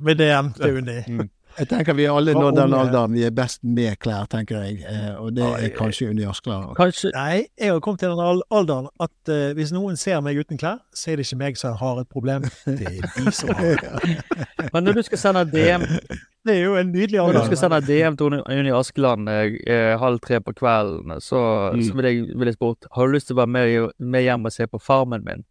Med 0.00 0.16
DM 0.22 0.52
til 0.56 0.76
Unni. 0.80 1.28
Jeg 1.58 1.68
tenker 1.68 1.92
vi 1.92 2.06
er 2.08 2.14
alle 2.16 2.32
nå 2.32 2.46
den 2.56 2.72
alderen 2.72 3.12
vi 3.12 3.26
er 3.26 3.32
best 3.36 3.58
med 3.62 3.98
klær, 4.00 4.24
tenker 4.32 4.62
jeg. 4.64 4.78
Eh, 4.88 5.18
Og 5.20 5.34
det 5.36 5.44
er 5.44 5.68
kanskje 5.76 6.06
Unni 6.08 6.24
Askeland. 6.24 6.70
Kanskje 6.78 7.10
Nei, 7.12 7.42
jeg 7.60 7.74
har 7.74 7.80
kommet 7.84 8.00
til 8.00 8.08
den 8.14 8.40
alderen 8.48 8.88
at 9.04 9.12
uh, 9.28 9.50
hvis 9.58 9.72
noen 9.76 9.98
ser 10.00 10.22
meg 10.24 10.40
uten 10.40 10.56
klær, 10.56 10.78
så 10.96 11.10
er 11.12 11.20
det 11.20 11.26
ikke 11.28 11.36
meg 11.42 11.60
som 11.60 11.76
har 11.76 12.00
et 12.00 12.08
problem. 12.08 12.46
Det 12.64 12.88
er 12.88 13.04
de 13.18 13.32
som 13.36 13.52
har 13.58 13.76
det. 13.84 14.16
Men 14.72 14.84
når 14.88 14.96
du 14.96 15.02
skal 15.10 15.18
sende 15.26 15.44
DM 15.52 15.84
Det 16.48 16.56
er 16.56 16.64
jo 16.64 16.72
en 16.80 16.88
nydelig 16.90 17.20
alder. 17.20 17.36
Når 17.36 17.44
du 17.44 17.52
skal 17.52 17.60
sende 17.60 17.82
DM 17.86 18.16
til 18.18 18.40
Unni- 18.40 18.72
Askeland 18.74 19.28
eh, 19.30 19.52
eh, 19.70 19.92
halv 20.00 20.18
tre 20.24 20.40
på 20.40 20.56
kvelden, 20.56 21.20
så, 21.22 21.44
Mm. 21.76 21.82
så 21.86 21.94
vil 22.00 22.04
jeg, 22.08 22.24
vil 22.38 22.48
jeg 22.48 22.54
spørre 22.56 22.88
Har 22.96 23.06
du 23.06 23.12
lyst 23.12 23.28
til 23.28 23.36
å 23.36 23.42
være 23.44 23.52
med, 23.58 23.92
med 24.00 24.22
hjem 24.24 24.48
og 24.48 24.52
se 24.56 24.66
på 24.66 24.80
Farmen 24.80 25.22
min? 25.28 25.44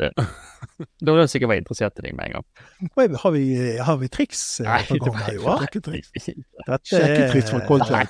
Ja, 0.00 0.10
det. 0.10 0.28
Da 1.04 1.12
vil 1.12 1.20
jeg 1.22 1.32
sikkert 1.34 1.52
være 1.52 1.62
interessert 1.62 2.00
i 2.00 2.06
deg 2.06 2.14
med 2.18 2.30
en 2.30 2.38
gang. 2.38 3.18
Har 3.20 3.34
vi, 3.34 3.44
har 3.84 3.98
vi 4.00 4.08
triks 4.12 4.40
eh, 4.64 4.70
Nei, 4.70 4.80
det 4.88 5.42
var 5.44 5.66
ikke 5.66 5.84
triks. 5.84 6.14
Sjekketriks. 6.16 7.52
Fra 7.52 7.60
Coldplay. 7.68 8.08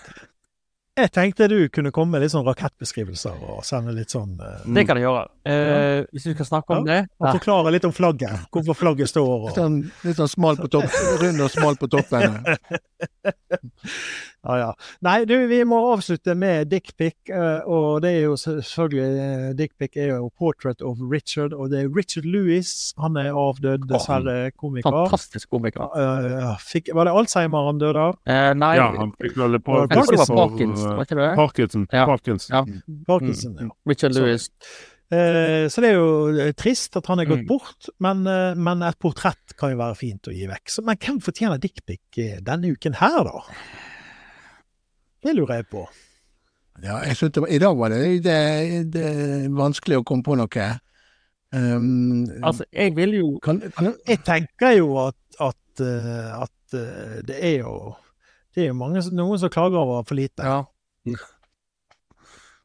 Jeg 0.95 1.11
tenkte 1.11 1.49
du 1.51 1.57
kunne 1.75 1.91
komme 1.91 2.15
med 2.15 2.23
litt 2.23 2.31
sånn 2.31 2.45
rakettbeskrivelser 2.47 3.41
og 3.51 3.65
sende 3.67 3.91
litt 3.97 4.13
sånn 4.15 4.37
uh, 4.39 4.61
Det 4.77 4.85
kan 4.87 5.01
jeg 5.01 5.09
gjøre. 5.09 5.25
Eh, 5.51 6.05
hvis 6.15 6.29
du 6.29 6.37
skal 6.37 6.47
snakke 6.47 6.77
om 6.77 6.87
det 6.87 7.01
Og 7.19 7.33
forklare 7.41 7.73
litt 7.75 7.89
om 7.89 7.95
flagget. 7.95 8.45
Hvorfor 8.55 8.79
flagget 8.79 9.11
står 9.11 9.33
Litt 9.33 9.49
og 9.51 9.59
sånn, 9.59 9.81
litt 10.07 10.21
sånn 10.21 10.31
smal 10.31 10.61
på 10.61 10.71
toppen, 10.71 11.09
rund 11.25 11.43
og 11.43 11.51
smal 11.51 11.81
på 11.81 11.91
toppen. 11.91 12.39
Ja, 14.45 14.57
ja. 14.61 14.71
Nei, 15.03 15.25
du, 15.25 15.35
vi 15.49 15.63
må 15.65 15.79
avslutte 15.95 16.35
med 16.37 16.69
dickpic, 16.71 17.17
uh, 17.33 17.63
og 17.67 18.03
det 18.05 18.11
er 18.19 18.21
jo 18.27 18.35
selvfølgelig 18.37 19.07
uh, 19.51 19.53
Dickpic 19.57 19.97
er 19.97 20.11
jo 20.15 20.31
'Portrait 20.39 20.83
of 20.85 20.99
Richard', 21.01 21.55
og 21.57 21.71
det 21.71 21.81
er 21.85 21.89
Richard 21.97 22.25
Lewis. 22.29 22.93
Han 23.01 23.17
er 23.17 23.33
avdød, 23.33 23.89
dessverre, 23.89 24.51
komiker. 24.61 24.91
Fantastisk 24.91 25.49
komiker. 25.51 25.89
Uh, 25.97 26.55
fikk, 26.61 26.91
var 26.95 27.05
det 27.09 27.15
Alzheimer 27.17 27.67
han 27.71 27.79
døde 27.81 27.97
av? 28.09 28.19
Eh, 28.27 28.53
nei, 28.55 28.75
Ja, 28.77 28.91
han 28.99 29.13
fikk 29.21 29.37
vel 29.37 29.59
for, 29.65 29.87
Parkinson, 29.89 30.37
eh, 30.37 30.97
var 30.97 31.05
ikke 31.07 31.21
det? 31.21 31.31
Parkinson. 31.37 31.87
Ja. 31.93 32.05
Parkinson. 32.07 32.53
Ja. 32.55 32.65
Parkinson, 33.07 33.53
Mm. 33.55 33.71
ja. 33.71 33.71
Richard 33.89 34.13
Så- 34.15 34.21
Lewis. 34.21 34.51
Eh, 35.13 35.69
så 35.69 35.81
det 35.85 35.91
er 35.91 35.95
jo 35.99 36.29
eh, 36.41 36.53
trist 36.53 36.97
at 36.97 37.07
han 37.07 37.21
er 37.21 37.25
gått 37.27 37.45
Mm. 37.45 37.47
bort, 37.47 37.89
men, 38.01 38.27
eh, 38.27 38.55
men 38.55 38.83
et 38.83 38.99
portrett 38.99 39.55
kan 39.57 39.71
jo 39.71 39.77
være 39.77 39.95
fint 39.97 40.23
å 40.27 40.33
gi 40.33 40.47
vekk. 40.49 40.67
Så, 40.69 40.83
men 40.83 40.97
hvem 40.97 41.21
fortjener 41.21 41.61
dickpic 41.61 42.01
eh, 42.19 42.41
denne 42.43 42.73
uken 42.73 42.95
her, 42.95 43.23
da? 43.25 43.43
Det 45.25 45.35
lurer 45.37 45.63
jeg 45.63 45.69
på. 45.73 45.87
Ja, 46.83 46.99
jeg 47.07 47.17
synes 47.17 47.33
det 47.33 47.43
var, 47.45 47.51
I 47.55 47.59
dag 47.63 47.77
var 47.79 47.93
det, 47.95 48.01
det, 48.25 48.39
det 48.93 49.11
vanskelig 49.55 50.01
å 50.01 50.07
komme 50.07 50.27
på 50.27 50.37
noe. 50.39 50.71
Um, 51.55 52.25
Altså, 52.43 52.65
jeg 52.75 52.97
vil 52.97 53.13
jo 53.15 53.27
kan, 53.39 53.61
kan, 53.77 53.93
Jeg 54.09 54.25
tenker 54.27 54.73
jo 54.75 54.89
at, 55.05 55.21
at, 55.39 55.83
eh, 55.85 56.33
at 56.35 56.75
eh, 56.75 57.21
det 57.29 57.37
er 57.39 57.61
jo 57.61 57.77
det 58.55 58.65
er 58.65 58.73
jo 58.73 58.75
mange, 58.79 59.03
noen 59.15 59.39
som 59.43 59.51
klager 59.51 59.81
over 59.81 60.03
for 60.07 60.19
lite. 60.19 60.43
Ja. 60.47 61.17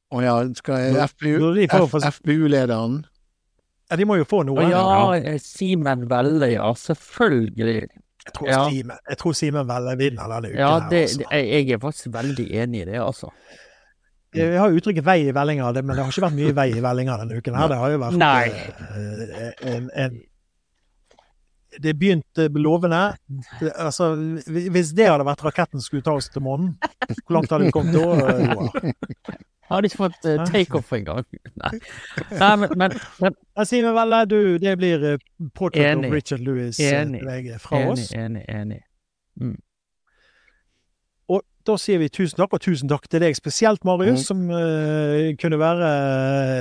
Å 0.10 0.22
ja, 0.26 0.36
skal 0.58 0.98
FBU-lederen? 1.14 2.06
FPU-lederen 2.14 3.00
Ja, 3.90 3.98
de 3.98 4.06
må 4.10 4.20
jo 4.20 4.26
få 4.30 4.44
noe. 4.46 4.68
Ja, 4.70 5.38
Simen 5.42 6.06
Velle, 6.10 6.52
ja. 6.54 6.70
Selvfølgelig. 6.78 7.88
Jeg 8.26 8.34
tror 8.36 8.48
Ja. 8.52 8.60
Simen, 8.70 8.98
jeg 9.10 9.18
tror 9.18 9.34
Simen 9.38 9.68
Velle 9.70 9.96
vinner 9.98 10.28
denne 10.34 10.50
uken. 10.52 10.60
Ja, 10.60 10.72
her, 10.80 11.02
altså. 11.02 11.26
jeg 11.32 11.70
er 11.72 11.82
faktisk 11.82 12.14
veldig 12.14 12.46
enig 12.64 12.82
i 12.82 12.86
det, 12.92 13.00
altså. 13.02 13.32
Vi 14.32 14.46
har 14.62 14.70
uttrykket 14.70 15.06
vei 15.06 15.24
i 15.26 15.32
vellinga, 15.34 15.72
men 15.82 15.96
det 15.96 16.04
har 16.04 16.12
ikke 16.12 16.22
vært 16.28 16.36
mye 16.38 16.54
vei 16.54 16.68
i 16.78 16.82
vellinga 16.86 17.16
denne 17.24 17.40
uken. 17.40 17.56
her. 17.58 17.72
Det 17.72 17.78
har 17.82 17.94
jo 17.96 18.02
vært 18.04 18.20
Nei. 18.22 18.50
eh, 18.50 19.54
en, 19.72 19.88
en 19.96 20.20
Det 21.80 21.94
begynte 21.98 22.50
lovende. 22.54 23.16
Altså, 23.78 24.12
hvis 24.50 24.94
det 24.98 25.08
hadde 25.10 25.26
vært 25.26 25.44
raketten 25.48 25.82
skulle 25.82 26.06
ta 26.06 26.14
oss 26.20 26.30
til 26.30 26.44
månen, 26.46 26.76
hvor 27.26 27.40
langt 27.40 27.50
hadde 27.54 27.70
vi 27.70 27.74
kommet 27.74 27.94
da? 27.94 28.02
Joar? 28.04 29.38
Jeg 29.70 29.76
hadde 29.76 29.90
ikke 29.92 29.98
fått 29.98 30.26
uh, 30.26 30.46
takeoff 30.50 30.94
engang. 30.98 31.26
Nei, 31.62 31.72
Nei 32.40 32.54
men, 32.58 32.72
men, 32.82 32.94
men 33.22 33.36
Jeg 33.60 33.70
sier 33.70 33.86
meg 33.86 33.98
vel 34.00 34.16
du, 34.32 34.40
det 34.58 34.72
blir 34.82 35.04
eh, 35.12 35.26
Portrait 35.54 35.92
Enig. 35.92 36.08
of 36.10 36.16
Richard 36.16 36.42
Lewis 36.42 36.80
eh, 36.82 37.04
fra 37.62 37.84
enig, 37.84 37.92
oss. 37.92 38.08
enig, 38.18 38.42
enig. 38.50 38.80
Og 41.30 41.44
da 41.70 41.76
sier 41.78 42.02
vi 42.02 42.10
tusen 42.10 42.42
takk, 42.42 42.56
og 42.58 42.64
tusen 42.66 42.90
takk 42.90 43.06
til 43.14 43.22
deg 43.22 43.38
spesielt, 43.38 43.86
Marius, 43.86 44.24
mm. 44.24 44.26
som 44.26 44.42
uh, 44.50 45.30
kunne 45.38 45.62
være 45.62 45.92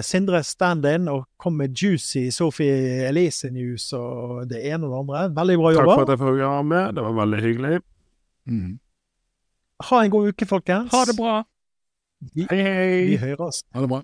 Sindre 0.05 0.43
stand-in 0.45 1.09
og 1.09 1.25
kom 1.41 1.57
med 1.63 1.73
juicy 1.73 2.27
Sophie 2.35 3.07
Elise-news 3.09 3.89
og 3.97 4.51
det 4.53 4.67
ene 4.69 4.85
og 4.85 4.93
det 4.93 5.01
andre. 5.01 5.25
Veldig 5.41 5.61
bra 5.63 5.73
Takk 5.79 5.95
for 5.95 6.05
at 6.05 6.13
jeg 6.13 6.25
fikk 6.27 6.43
være 6.45 6.69
med. 6.77 6.93
Det 6.99 7.09
var 7.09 7.17
veldig 7.25 7.41
hyggelig. 7.47 7.81
mm. 8.53 8.77
Ha 9.89 10.03
en 10.03 10.11
god 10.11 10.35
uke, 10.35 10.47
folkens. 10.51 10.91
Ha 10.93 11.07
det 11.07 11.15
bra. 11.17 11.41
Hei, 12.19 12.47
hei. 12.63 13.05
vi 13.13 13.17
høres. 13.23 13.63
Ha 13.75 13.81
det 13.85 13.89
bra. 13.89 14.03